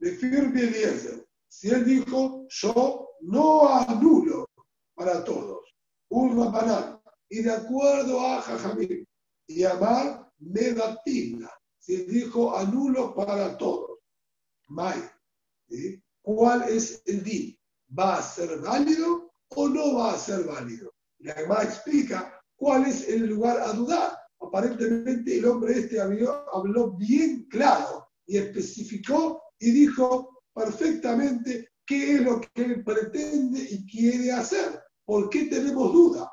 Le 0.00 0.12
firme 0.12 0.62
Eliezer. 0.62 1.27
Si 1.48 1.68
él 1.68 1.84
dijo, 1.84 2.46
yo 2.48 3.08
no 3.22 3.68
anulo 3.68 4.48
para 4.94 5.24
todos 5.24 5.68
un 6.10 6.36
rabanal, 6.36 7.00
y 7.28 7.42
de 7.42 7.52
acuerdo 7.52 8.20
a 8.20 8.40
Jajamín, 8.40 9.06
y 9.46 9.64
amar 9.64 10.30
me 10.38 10.72
batina. 10.72 11.50
Si 11.78 11.94
él 11.94 12.06
dijo, 12.08 12.56
anulo 12.56 13.14
para 13.14 13.56
todos. 13.56 13.98
May, 14.68 15.02
¿cuál 16.22 16.68
es 16.68 17.02
el 17.06 17.22
din? 17.24 17.58
¿Va 17.98 18.18
a 18.18 18.22
ser 18.22 18.58
válido 18.60 19.30
o 19.48 19.68
no 19.68 19.96
va 19.96 20.12
a 20.12 20.18
ser 20.18 20.44
válido? 20.44 20.92
La 21.20 21.34
Gemara 21.34 21.64
explica 21.64 22.40
cuál 22.56 22.86
es 22.86 23.08
el 23.08 23.26
lugar 23.26 23.58
a 23.60 23.72
dudar. 23.72 24.18
Aparentemente 24.40 25.38
el 25.38 25.46
hombre 25.46 25.78
este 25.78 26.00
habló, 26.00 26.44
habló 26.54 26.92
bien 26.92 27.46
claro 27.50 28.08
y 28.26 28.36
especificó 28.36 29.42
y 29.58 29.70
dijo 29.70 30.37
perfectamente 30.58 31.70
qué 31.86 32.16
es 32.16 32.20
lo 32.20 32.40
que 32.40 32.62
él 32.62 32.84
pretende 32.84 33.60
y 33.60 33.86
quiere 33.86 34.32
hacer. 34.32 34.82
¿Por 35.04 35.30
qué 35.30 35.44
tenemos 35.44 35.92
duda? 35.92 36.30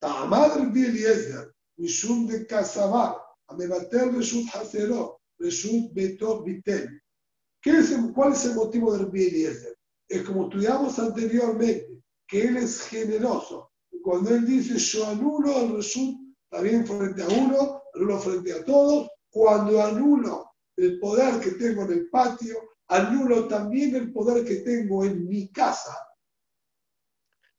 Tamar 0.00 0.58
Eliezer, 0.58 1.52
Mishum 1.76 2.26
de 2.26 2.46
Casabar, 2.46 3.16
Amebater 3.48 4.10
Reshut 4.12 4.48
Hasero, 4.54 5.20
Reshut 5.38 5.92
Betor 5.92 6.44
Bitel. 6.44 7.02
¿Cuál 8.14 8.32
es 8.32 8.46
el 8.46 8.54
motivo 8.54 8.92
de 8.92 9.00
Rabbi 9.00 9.24
Eliezer? 9.24 9.76
Es 10.08 10.22
como 10.22 10.44
estudiamos 10.44 10.98
anteriormente, 10.98 12.02
que 12.26 12.46
él 12.46 12.56
es 12.56 12.80
generoso. 12.82 13.70
Cuando 14.02 14.30
él 14.30 14.46
dice, 14.46 14.78
yo 14.78 15.06
anulo 15.06 15.60
el 15.60 15.76
Reshut, 15.76 16.16
también 16.48 16.86
frente 16.86 17.22
a 17.22 17.28
uno, 17.28 17.82
anulo 17.94 18.18
frente 18.18 18.54
a 18.54 18.64
todos. 18.64 19.10
Cuando 19.28 19.82
anulo 19.82 20.49
el 20.82 20.98
poder 20.98 21.40
que 21.40 21.52
tengo 21.52 21.84
en 21.84 21.92
el 21.92 22.10
patio, 22.10 22.70
anulo 22.88 23.46
también 23.46 23.94
el 23.94 24.12
poder 24.12 24.44
que 24.44 24.56
tengo 24.56 25.04
en 25.04 25.26
mi 25.26 25.50
casa. 25.50 25.96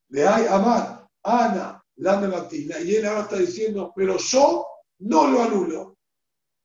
Le 0.10 0.28
hay 0.28 0.46
amar, 0.48 1.08
Ana, 1.24 1.84
la 1.98 2.20
nevatina. 2.20 2.80
Y 2.80 2.96
él 2.96 3.06
ahora 3.06 3.22
está 3.22 3.38
diciendo, 3.38 3.94
pero 3.96 4.18
yo 4.18 4.66
no 5.00 5.28
lo 5.28 5.42
anulo. 5.42 5.98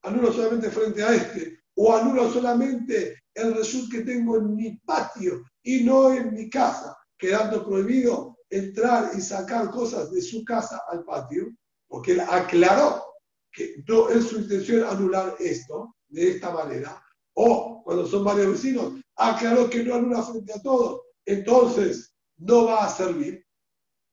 Anulo 0.02 0.32
solamente 0.32 0.70
frente 0.70 1.02
a 1.02 1.14
este. 1.14 1.61
O 1.74 1.94
anulo 1.94 2.30
solamente 2.30 3.22
el 3.34 3.54
result 3.54 3.90
que 3.90 4.00
tengo 4.00 4.38
en 4.38 4.57
mi 4.57 4.76
patio 4.78 5.44
y 5.62 5.84
no 5.84 6.12
en 6.12 6.32
mi 6.32 6.48
casa, 6.48 6.96
quedando 7.18 7.64
prohibido 7.64 8.38
entrar 8.48 9.11
y 9.16 9.20
sacar 9.20 9.70
cosas 9.70 10.11
de 10.11 10.22
su 10.22 10.44
casa 10.44 10.82
al 10.88 11.04
patio, 11.04 11.54
porque 11.86 12.12
él 12.12 12.20
aclaró 12.20 13.04
que 13.52 13.82
no 13.86 14.09
es 14.09 14.24
su 14.28 14.38
intención 14.38 14.84
anular 14.84 15.36
esto 15.38 15.95
de 16.09 16.32
esta 16.32 16.50
manera. 16.50 17.02
O 17.34 17.82
cuando 17.84 18.07
son 18.07 18.24
varios 18.24 18.52
vecinos, 18.52 18.94
aclaró 19.16 19.68
que 19.68 19.84
no 19.84 19.94
anula 19.94 20.22
frente 20.22 20.52
a 20.52 20.62
todos, 20.62 21.00
entonces 21.24 22.14
no 22.38 22.66
va 22.66 22.86
a 22.86 22.88
servir. 22.88 23.44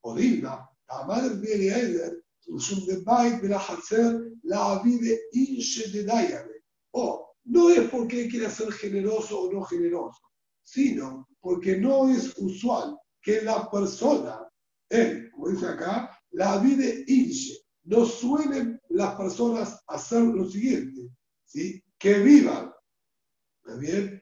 O 0.02 0.16
diga, 0.16 0.70
la 0.90 1.04
madre 1.06 1.36
de 1.36 2.24
la 4.44 4.82
vive 4.84 5.20
O 6.92 7.36
no 7.46 7.70
es 7.70 7.90
porque 7.90 8.28
quiera 8.28 8.50
ser 8.50 8.72
generoso 8.72 9.42
o 9.42 9.52
no 9.52 9.64
generoso, 9.64 10.20
sino 10.64 11.28
porque 11.40 11.78
no 11.78 12.10
es 12.10 12.34
usual 12.38 12.98
que 13.22 13.42
la 13.42 13.70
persona, 13.70 14.48
él, 14.90 15.30
como 15.32 15.50
dice 15.50 15.68
acá, 15.68 16.18
la 16.32 16.58
vida 16.58 16.86
inche, 17.08 17.58
no 17.86 18.06
suelen 18.06 18.80
las 18.90 19.16
personas 19.16 19.82
hacer 19.88 20.24
lo 20.24 20.50
siguiente, 20.50 21.10
¿sí? 21.46 21.84
que 21.98 22.20
vivan, 22.20 22.74
bien? 23.80 24.22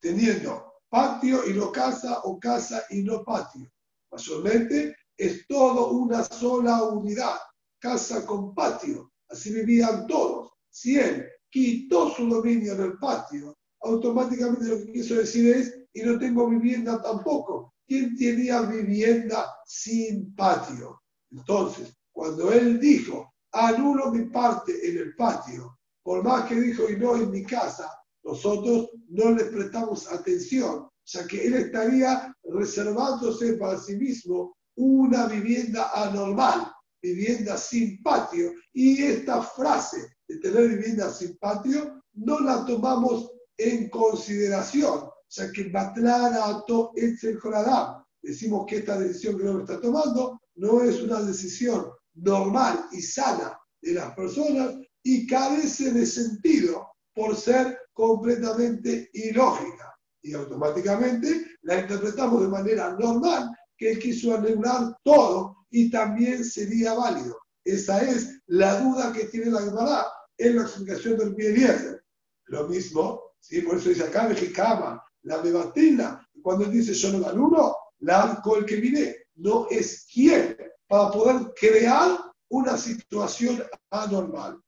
Teniendo 0.00 0.70
patio 0.88 1.48
y 1.48 1.54
no 1.54 1.70
casa 1.70 2.20
o 2.24 2.38
casa 2.40 2.82
y 2.90 3.02
no 3.02 3.24
patio. 3.24 3.70
Mayormente 4.10 4.96
es 5.16 5.46
todo 5.46 5.92
una 5.92 6.24
sola 6.24 6.82
unidad, 6.82 7.38
casa 7.78 8.26
con 8.26 8.54
patio. 8.54 9.12
Así 9.28 9.52
vivían 9.52 10.06
todos. 10.06 10.50
Si 10.68 10.98
él 10.98 11.26
quitó 11.48 12.10
su 12.10 12.28
dominio 12.28 12.72
en 12.72 12.80
el 12.80 12.98
patio, 12.98 13.56
automáticamente 13.82 14.64
lo 14.66 14.78
que 14.78 14.92
quiso 14.92 15.14
decir 15.14 15.54
es, 15.54 15.78
y 15.92 16.02
no 16.02 16.18
tengo 16.18 16.48
vivienda 16.48 17.00
tampoco. 17.00 17.74
¿Quién 17.86 18.16
tenía 18.16 18.62
vivienda 18.62 19.54
sin 19.66 20.34
patio? 20.34 21.02
Entonces, 21.30 21.94
cuando 22.12 22.52
él 22.52 22.80
dijo, 22.80 23.34
anulo 23.52 24.10
mi 24.10 24.26
parte 24.26 24.72
en 24.88 24.98
el 24.98 25.14
patio, 25.16 25.79
por 26.02 26.22
más 26.24 26.48
que 26.48 26.60
dijo, 26.60 26.88
y 26.88 26.96
no 26.96 27.16
en 27.16 27.30
mi 27.30 27.44
casa, 27.44 27.90
nosotros 28.22 28.90
no 29.08 29.32
le 29.32 29.44
prestamos 29.44 30.10
atención, 30.10 30.88
ya 31.04 31.26
que 31.26 31.46
él 31.46 31.54
estaría 31.54 32.34
reservándose 32.44 33.54
para 33.54 33.78
sí 33.78 33.96
mismo 33.96 34.56
una 34.76 35.26
vivienda 35.26 35.90
anormal, 35.94 36.70
vivienda 37.02 37.56
sin 37.56 38.02
patio. 38.02 38.52
Y 38.72 39.02
esta 39.02 39.42
frase 39.42 40.16
de 40.28 40.38
tener 40.38 40.68
vivienda 40.68 41.10
sin 41.10 41.36
patio 41.38 42.02
no 42.14 42.40
la 42.40 42.64
tomamos 42.64 43.30
en 43.56 43.88
consideración, 43.90 45.10
ya 45.28 45.52
que 45.52 45.68
Batlarato 45.68 46.92
es 46.94 47.22
el 47.24 47.38
Joradam. 47.38 48.02
Decimos 48.22 48.66
que 48.66 48.76
esta 48.78 48.98
decisión 48.98 49.36
que 49.36 49.44
uno 49.44 49.60
está 49.60 49.80
tomando 49.80 50.40
no 50.56 50.82
es 50.82 51.00
una 51.02 51.20
decisión 51.20 51.86
normal 52.14 52.86
y 52.92 53.00
sana 53.00 53.58
de 53.80 53.94
las 53.94 54.14
personas 54.14 54.74
y 55.02 55.26
carece 55.26 55.92
de 55.92 56.06
sentido 56.06 56.88
por 57.14 57.36
ser 57.36 57.78
completamente 57.92 59.10
ilógica. 59.12 59.94
Y 60.22 60.34
automáticamente 60.34 61.46
la 61.62 61.80
interpretamos 61.80 62.42
de 62.42 62.48
manera 62.48 62.96
normal, 62.98 63.50
que 63.76 63.92
él 63.92 63.98
quiso 63.98 64.34
anular 64.34 64.96
todo 65.02 65.56
y 65.70 65.90
también 65.90 66.44
sería 66.44 66.94
válido. 66.94 67.38
Esa 67.64 68.02
es 68.02 68.40
la 68.46 68.80
duda 68.80 69.12
que 69.12 69.24
tiene 69.24 69.50
la 69.50 69.62
Gemara 69.62 70.06
en 70.38 70.56
la 70.56 70.62
explicación 70.62 71.16
del 71.16 71.34
Eliezer. 71.38 72.02
Lo 72.46 72.68
mismo, 72.68 73.20
¿sí? 73.38 73.60
por 73.62 73.76
eso 73.76 73.90
dice 73.90 74.04
acá, 74.04 74.28
mexicama, 74.28 75.02
la 75.22 75.42
mebatina, 75.42 76.26
cuando 76.42 76.64
él 76.64 76.72
dice 76.72 76.94
yo 76.94 77.12
no 77.12 77.26
anulo, 77.26 77.76
la 78.00 78.42
el 78.56 78.64
que 78.64 78.76
vine, 78.76 79.16
no 79.36 79.66
es 79.70 80.06
quien 80.12 80.56
para 80.88 81.10
poder 81.10 81.52
crear 81.58 82.18
una 82.48 82.76
situación 82.76 83.62
anormal. 83.90 84.60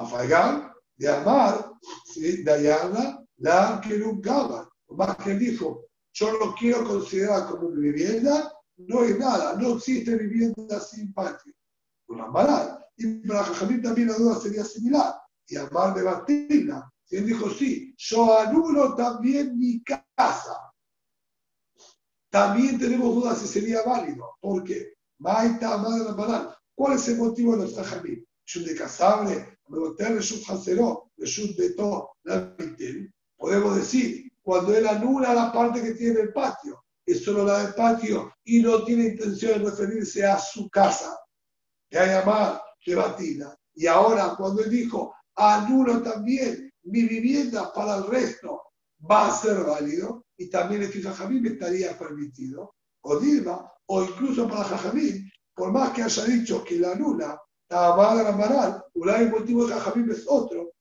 A 0.00 0.74
de 0.96 1.08
amar, 1.08 1.72
¿sí? 2.06 2.42
Dayana, 2.42 3.22
la 3.36 3.80
que 3.82 4.02
Más 4.96 5.16
que 5.16 5.34
dijo, 5.34 5.86
yo 6.12 6.32
lo 6.32 6.54
quiero 6.54 6.84
considerar 6.84 7.50
como 7.50 7.68
vivienda, 7.68 8.50
no 8.78 9.04
es 9.04 9.18
nada, 9.18 9.56
no 9.56 9.76
existe 9.76 10.16
vivienda 10.16 10.80
sin 10.80 11.12
patio. 11.12 11.52
Una 12.08 12.26
mala. 12.28 12.86
Y 12.96 13.26
para 13.26 13.44
Jajamín 13.44 13.82
también 13.82 14.08
la 14.08 14.14
duda 14.14 14.40
sería 14.40 14.64
similar. 14.64 15.20
Y 15.46 15.56
amar 15.56 15.94
de 15.94 16.02
Batina, 16.02 16.90
y 17.10 17.16
él 17.16 17.26
dijo, 17.26 17.50
sí, 17.50 17.94
yo 17.98 18.38
anulo 18.38 18.94
también 18.94 19.58
mi 19.58 19.82
casa. 19.82 20.72
También 22.30 22.78
tenemos 22.78 23.14
dudas 23.16 23.38
si 23.38 23.48
sería 23.48 23.82
válido. 23.82 24.36
¿Por 24.40 24.64
qué? 24.64 24.94
Maita, 25.18 25.76
madre 25.76 26.54
¿Cuál 26.74 26.94
es 26.94 27.08
el 27.08 27.18
motivo 27.18 27.56
de 27.56 27.64
los 27.64 27.74
tajamim? 27.74 28.24
Shun 28.46 28.64
de 28.64 28.74
casable, 28.74 29.34
Shun 29.34 29.44
de 29.44 29.44
todo, 29.44 29.59
Podemos 33.36 33.76
decir, 33.76 34.32
cuando 34.42 34.74
él 34.74 34.86
anula 34.86 35.34
la 35.34 35.52
parte 35.52 35.82
que 35.82 35.92
tiene 35.92 36.20
el 36.20 36.32
patio, 36.32 36.84
es 37.06 37.24
solo 37.24 37.44
la 37.44 37.64
del 37.64 37.74
patio 37.74 38.32
y 38.44 38.60
no 38.60 38.84
tiene 38.84 39.04
intención 39.04 39.62
de 39.62 39.70
referirse 39.70 40.24
a 40.24 40.38
su 40.38 40.68
casa, 40.68 41.18
que 41.88 41.98
hay 41.98 42.10
llamar 42.10 42.60
de 42.84 42.94
batina. 42.94 43.56
Y 43.74 43.86
ahora, 43.86 44.34
cuando 44.36 44.62
él 44.62 44.70
dijo, 44.70 45.14
anulo 45.36 46.02
también 46.02 46.72
mi 46.84 47.02
vivienda 47.04 47.72
para 47.72 47.96
el 47.96 48.06
resto, 48.06 48.62
va 49.10 49.28
a 49.28 49.36
ser 49.36 49.64
válido 49.64 50.26
y 50.36 50.48
también 50.48 50.82
el 50.82 50.92
Jajamín 50.92 51.46
estaría 51.46 51.98
permitido. 51.98 52.74
O 53.02 53.18
Dilma, 53.18 53.72
o 53.86 54.04
incluso 54.04 54.48
para 54.48 54.64
Jajamín, 54.64 55.30
por 55.54 55.72
más 55.72 55.90
que 55.92 56.02
haya 56.02 56.24
dicho 56.24 56.62
que 56.64 56.78
la 56.78 56.92
anula, 56.92 57.40
la 57.70 58.34
Maral, 58.36 58.84
el 58.94 59.30
motivo 59.30 59.66
de 59.66 59.74
Jajamín 59.74 60.10
es 60.10 60.24
otro. 60.26 60.72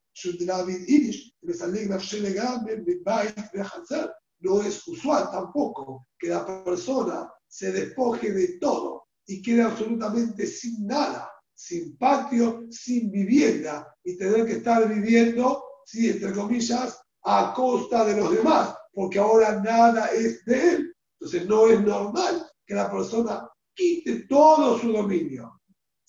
No 4.42 4.62
es 4.62 4.88
usual 4.88 5.32
tampoco 5.32 6.08
que 6.18 6.28
la 6.28 6.64
persona 6.64 7.32
se 7.48 7.72
despoje 7.72 8.32
de 8.32 8.58
todo 8.60 9.06
y 9.28 9.42
quede 9.42 9.62
absolutamente 9.62 10.48
sin 10.48 10.88
nada, 10.88 11.30
sin 11.54 11.98
patio, 11.98 12.66
sin 12.70 13.12
vivienda 13.12 13.96
y 14.04 14.18
tener 14.18 14.46
que 14.46 14.54
estar 14.54 14.88
viviendo, 14.88 15.64
sí, 15.86 16.10
entre 16.10 16.34
comillas, 16.34 17.00
a 17.24 17.54
costa 17.54 18.06
de 18.06 18.18
los 18.18 18.32
demás, 18.32 18.76
porque 18.92 19.20
ahora 19.20 19.62
nada 19.62 20.08
es 20.08 20.44
de 20.46 20.70
él. 20.72 20.96
Entonces 21.20 21.48
no 21.48 21.68
es 21.68 21.82
normal 21.82 22.50
que 22.66 22.76
la 22.76 22.90
persona 22.90 23.48
quite 23.76 24.26
todo 24.28 24.80
su 24.80 24.92
dominio, 24.92 25.59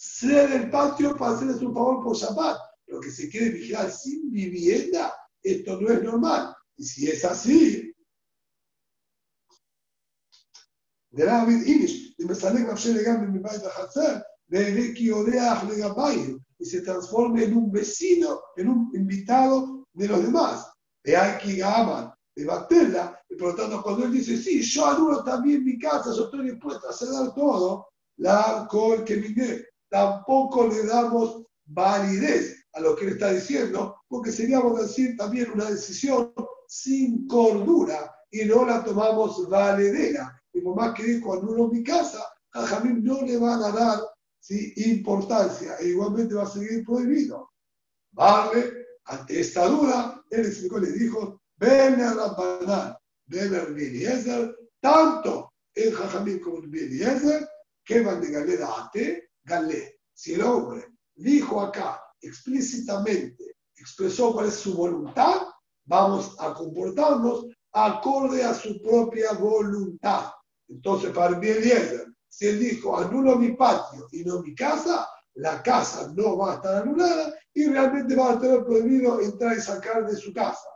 cede 0.00 0.56
el 0.56 0.70
patio 0.70 1.14
para 1.14 1.32
hacerle 1.36 1.58
su 1.58 1.74
favor 1.74 2.02
por 2.02 2.16
Shabbat, 2.16 2.58
pero 2.86 3.00
que 3.00 3.10
se 3.10 3.28
quede 3.28 3.50
vigilar 3.50 3.90
sin 3.90 4.30
vivienda, 4.30 5.14
esto 5.42 5.78
no 5.78 5.90
es 5.90 6.02
normal. 6.02 6.56
Y 6.78 6.84
si 6.84 7.10
es 7.10 7.22
así, 7.22 7.94
y 16.58 16.64
se 16.64 16.80
transforme 16.80 17.44
en 17.44 17.56
un 17.58 17.70
vecino, 17.70 18.40
en 18.56 18.68
un 18.70 18.90
invitado 18.94 19.86
de 19.92 20.08
los 20.08 20.22
demás 20.22 20.66
de 21.04 21.14
aquí 21.16 21.60
aman, 21.60 22.10
de 22.34 22.46
Batella, 22.46 23.18
y 23.28 23.36
por 23.36 23.48
lo 23.48 23.54
tanto 23.54 23.82
cuando 23.82 24.04
él 24.04 24.12
dice, 24.12 24.36
sí, 24.38 24.62
yo 24.62 24.86
anulo 24.86 25.22
también 25.22 25.62
mi 25.62 25.78
casa, 25.78 26.14
yo 26.14 26.24
estoy 26.24 26.50
dispuesto 26.50 26.88
a 26.88 26.92
ceder 26.92 27.32
todo, 27.34 27.88
la 28.16 28.42
alcohol 28.42 29.04
que 29.04 29.16
vine, 29.16 29.64
tampoco 29.90 30.68
le 30.68 30.86
damos 30.86 31.42
validez 31.66 32.56
a 32.72 32.80
lo 32.80 32.96
que 32.96 33.06
él 33.06 33.12
está 33.12 33.32
diciendo, 33.32 33.96
porque 34.08 34.32
seríamos 34.32 34.80
decir 34.80 35.16
también 35.16 35.50
una 35.52 35.70
decisión 35.70 36.32
sin 36.66 37.26
cordura 37.26 38.14
y 38.30 38.44
no 38.44 38.64
la 38.64 38.82
tomamos 38.84 39.48
valedera. 39.48 40.40
Y 40.52 40.62
más 40.62 40.94
que 40.94 41.02
dijo 41.02 41.34
anulo 41.34 41.68
mi 41.68 41.82
casa, 41.82 42.24
a 42.52 42.66
Jamín 42.66 43.04
no 43.04 43.22
le 43.22 43.36
van 43.36 43.62
a 43.62 43.70
dar 43.70 44.00
importancia 44.48 45.76
e 45.80 45.88
igualmente 45.88 46.34
va 46.34 46.44
a 46.44 46.50
seguir 46.50 46.84
prohibido. 46.84 47.50
Vale, 48.12 48.86
ante 49.04 49.40
esta 49.40 49.66
duda, 49.66 50.24
él 50.30 50.46
explicó, 50.46 50.78
le 50.78 50.92
dijo, 50.92 51.40
ven 51.56 52.00
a 52.00 52.14
Rabbanán, 52.14 52.96
ven 53.26 53.54
a 53.54 53.62
Eliezer, 53.62 54.56
tanto 54.80 55.52
el 55.74 55.92
Jajamín 55.92 56.40
como 56.40 56.58
el 56.58 56.74
Eliezer, 56.74 57.48
que 57.84 58.00
van 58.02 58.20
de 58.20 58.30
galera 58.30 58.68
a 58.68 58.90
te, 58.92 59.29
Si 60.14 60.34
el 60.34 60.42
hombre 60.42 60.86
dijo 61.16 61.60
acá 61.60 62.00
explícitamente, 62.20 63.56
expresó 63.74 64.32
cuál 64.32 64.46
es 64.46 64.54
su 64.54 64.74
voluntad, 64.74 65.42
vamos 65.86 66.36
a 66.38 66.54
comportarnos 66.54 67.46
acorde 67.72 68.44
a 68.44 68.54
su 68.54 68.80
propia 68.80 69.32
voluntad. 69.32 70.30
Entonces, 70.68 71.10
para 71.10 71.36
el 71.36 71.44
Eliezer, 71.44 72.06
si 72.28 72.46
él 72.46 72.60
dijo, 72.60 72.96
anulo 72.96 73.36
mi 73.36 73.52
patio 73.56 74.06
y 74.12 74.22
no 74.22 74.40
mi 74.40 74.54
casa, 74.54 75.08
la 75.34 75.60
casa 75.62 76.12
no 76.14 76.36
va 76.36 76.52
a 76.52 76.54
estar 76.56 76.82
anulada 76.82 77.34
y 77.52 77.66
realmente 77.66 78.14
va 78.14 78.32
a 78.32 78.38
tener 78.38 78.64
prohibido 78.64 79.20
entrar 79.20 79.56
y 79.56 79.60
sacar 79.60 80.06
de 80.06 80.16
su 80.16 80.32
casa. 80.32 80.68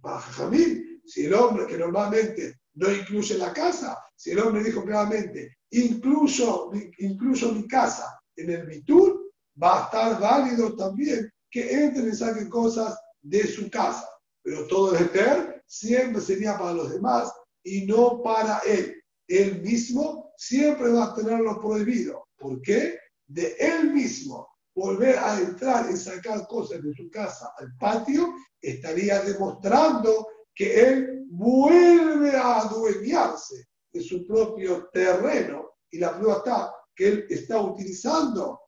Para 0.00 0.20
Jamil, 0.20 1.02
si 1.04 1.26
el 1.26 1.34
hombre 1.34 1.66
que 1.66 1.76
normalmente 1.76 2.60
no 2.74 2.90
incluye 2.90 3.36
la 3.36 3.52
casa, 3.52 3.98
si 4.16 4.30
el 4.30 4.38
hombre 4.38 4.62
dijo 4.64 4.84
claramente, 4.84 5.58
incluso, 5.70 6.70
incluso 6.98 7.52
mi 7.52 7.66
casa 7.68 8.21
en 8.36 8.50
el 8.50 8.66
bitur, 8.66 9.32
va 9.60 9.82
a 9.82 9.84
estar 9.84 10.20
válido 10.20 10.74
también 10.76 11.30
que 11.50 11.84
entren 11.84 12.08
y 12.08 12.14
saquen 12.14 12.48
cosas 12.48 12.98
de 13.20 13.46
su 13.46 13.70
casa. 13.70 14.08
Pero 14.42 14.66
todo 14.66 14.96
el 14.96 15.04
eter 15.04 15.62
siempre 15.66 16.20
sería 16.20 16.58
para 16.58 16.72
los 16.74 16.90
demás 16.90 17.32
y 17.62 17.86
no 17.86 18.22
para 18.22 18.58
él. 18.60 18.94
Él 19.28 19.62
mismo 19.62 20.32
siempre 20.36 20.90
va 20.90 21.04
a 21.04 21.14
tenerlo 21.14 21.60
prohibido. 21.60 22.26
¿Por 22.38 22.60
qué? 22.62 22.98
De 23.26 23.54
él 23.58 23.92
mismo 23.92 24.48
volver 24.74 25.18
a 25.18 25.38
entrar 25.38 25.90
y 25.90 25.96
sacar 25.96 26.46
cosas 26.46 26.82
de 26.82 26.92
su 26.94 27.10
casa 27.10 27.52
al 27.58 27.76
patio, 27.76 28.34
estaría 28.60 29.20
demostrando 29.22 30.26
que 30.54 30.80
él 30.80 31.26
vuelve 31.28 32.36
a 32.36 32.60
adueñarse 32.60 33.66
de 33.92 34.02
su 34.02 34.26
propio 34.26 34.88
terreno. 34.92 35.72
Y 35.90 35.98
la 35.98 36.16
prueba 36.16 36.38
está 36.38 36.72
que 36.94 37.08
él 37.08 37.26
está 37.28 37.60
utilizando 37.60 38.60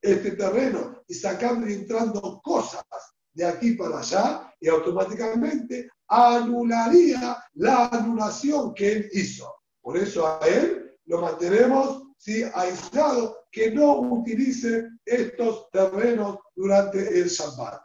este 0.00 0.32
terreno 0.32 1.02
y 1.06 1.14
sacando 1.14 1.68
y 1.68 1.74
entrando 1.74 2.40
cosas 2.42 2.84
de 3.32 3.44
aquí 3.44 3.72
para 3.72 4.00
allá 4.00 4.54
y 4.60 4.68
automáticamente 4.68 5.88
anularía 6.08 7.42
la 7.54 7.86
anulación 7.86 8.74
que 8.74 8.92
él 8.92 9.08
hizo. 9.12 9.54
Por 9.80 9.96
eso 9.96 10.26
a 10.26 10.46
él 10.46 10.96
lo 11.06 11.20
mantenemos 11.20 12.02
¿sí? 12.18 12.44
aislado, 12.54 13.38
que 13.50 13.70
no 13.70 14.00
utilice 14.00 14.88
estos 15.04 15.70
terrenos 15.70 16.38
durante 16.54 17.20
el 17.20 17.28
Shabbat. 17.28 17.80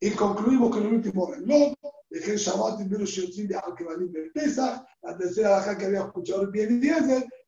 Y 0.00 0.10
concluimos 0.10 0.70
con 0.70 0.86
el 0.86 0.94
último 0.94 1.30
reloj, 1.32 1.74
de 2.14 2.20
que 2.20 2.30
el 2.30 2.38
Shabbat 2.38 2.76
primero 2.76 3.04
de 3.04 3.56
Alkebalim 3.56 4.12
de 4.12 4.30
Pesach, 4.30 4.86
la 5.02 5.18
tercera 5.18 5.50
baja 5.50 5.76
que 5.76 5.86
había 5.86 6.02
escuchado 6.02 6.48
bien 6.48 6.80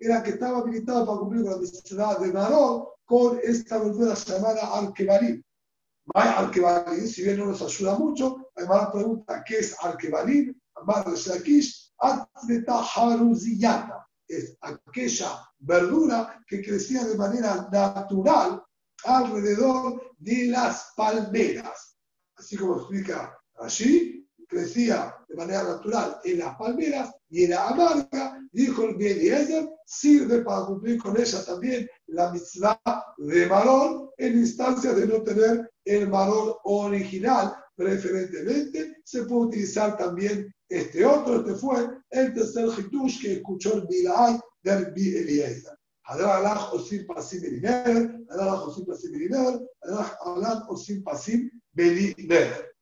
era 0.01 0.23
que 0.25 0.31
estaba 0.31 0.59
habilitado 0.59 1.07
para 1.07 1.19
cumplir 1.21 1.45
con 1.45 1.53
la 1.53 1.61
necesidad 1.61 2.19
de 2.19 2.33
Marón 2.33 2.85
con 3.05 3.39
esta 3.45 3.79
verdura 3.79 4.15
llamada 4.15 4.77
Alkebalim. 4.77 5.41
Alkebalim, 6.15 7.07
si 7.07 7.23
bien 7.23 7.39
no 7.39 7.47
nos 7.47 7.63
ayuda 7.63 7.97
mucho, 7.97 8.51
además 8.57 8.89
pregunta 8.93 9.45
qué 9.47 9.59
es 9.59 9.77
Alkebalim, 9.81 10.53
Amar 10.75 11.15
Shakish, 11.15 11.93
Atleta 11.99 12.83
Haruziyata. 12.83 14.05
Es 14.27 14.59
aquella 14.63 15.49
verdura 15.61 16.43
que 16.49 16.61
crecía 16.61 17.05
de 17.05 17.17
manera 17.17 17.69
natural 17.71 18.65
alrededor 19.05 20.13
de 20.19 20.47
las 20.47 20.93
palmeras. 20.97 21.97
Así 22.35 22.57
como 22.57 22.79
explica 22.79 23.39
allí, 23.61 24.26
crecía 24.47 25.15
de 25.29 25.35
manera 25.35 25.63
natural 25.63 26.19
en 26.25 26.39
las 26.39 26.57
palmeras 26.57 27.15
y 27.29 27.45
era 27.45 27.69
amarga, 27.69 28.41
dijo 28.53 28.85
el 28.85 29.01
Eliezer, 29.01 29.69
sirve 29.85 30.43
para 30.43 30.67
cumplir 30.67 31.03
con 31.03 31.19
ella 31.19 31.45
también 31.45 31.89
la 32.07 32.31
mitzvah 32.33 32.81
de 33.19 33.47
marón 33.47 34.11
en 34.19 34.39
instancias 34.39 34.97
de 34.97 35.07
no 35.07 35.23
tener 35.23 35.71
el 35.85 36.09
marón 36.09 36.55
original. 36.65 37.55
Preferentemente 37.75 38.97
se 39.05 39.25
puede 39.25 39.47
utilizar 39.47 39.97
también 39.97 40.53
este 40.69 41.05
otro, 41.05 41.41
este 41.41 41.55
fue 41.55 41.89
el 42.11 42.35
tercer 42.35 42.69
hitush 42.79 43.21
que 43.21 43.33
escuchó 43.35 43.75
el 43.75 43.87
Bilai 43.87 44.41
del 44.63 44.93
Bi 44.93 45.17
Eliezer. 45.17 45.77
Hadar 46.09 46.39
alach 46.39 46.73
osim 46.73 47.05
pasim 47.05 47.41
beliner, 47.43 48.23
hadar 48.31 48.49
alach 48.49 48.69
osim 48.69 48.87
pasim 48.87 49.11
beliner, 49.13 49.61
hadar 49.83 50.17
alach 50.25 50.69
osim 50.69 51.03
pasim 51.03 51.51
beliner. 51.73 52.76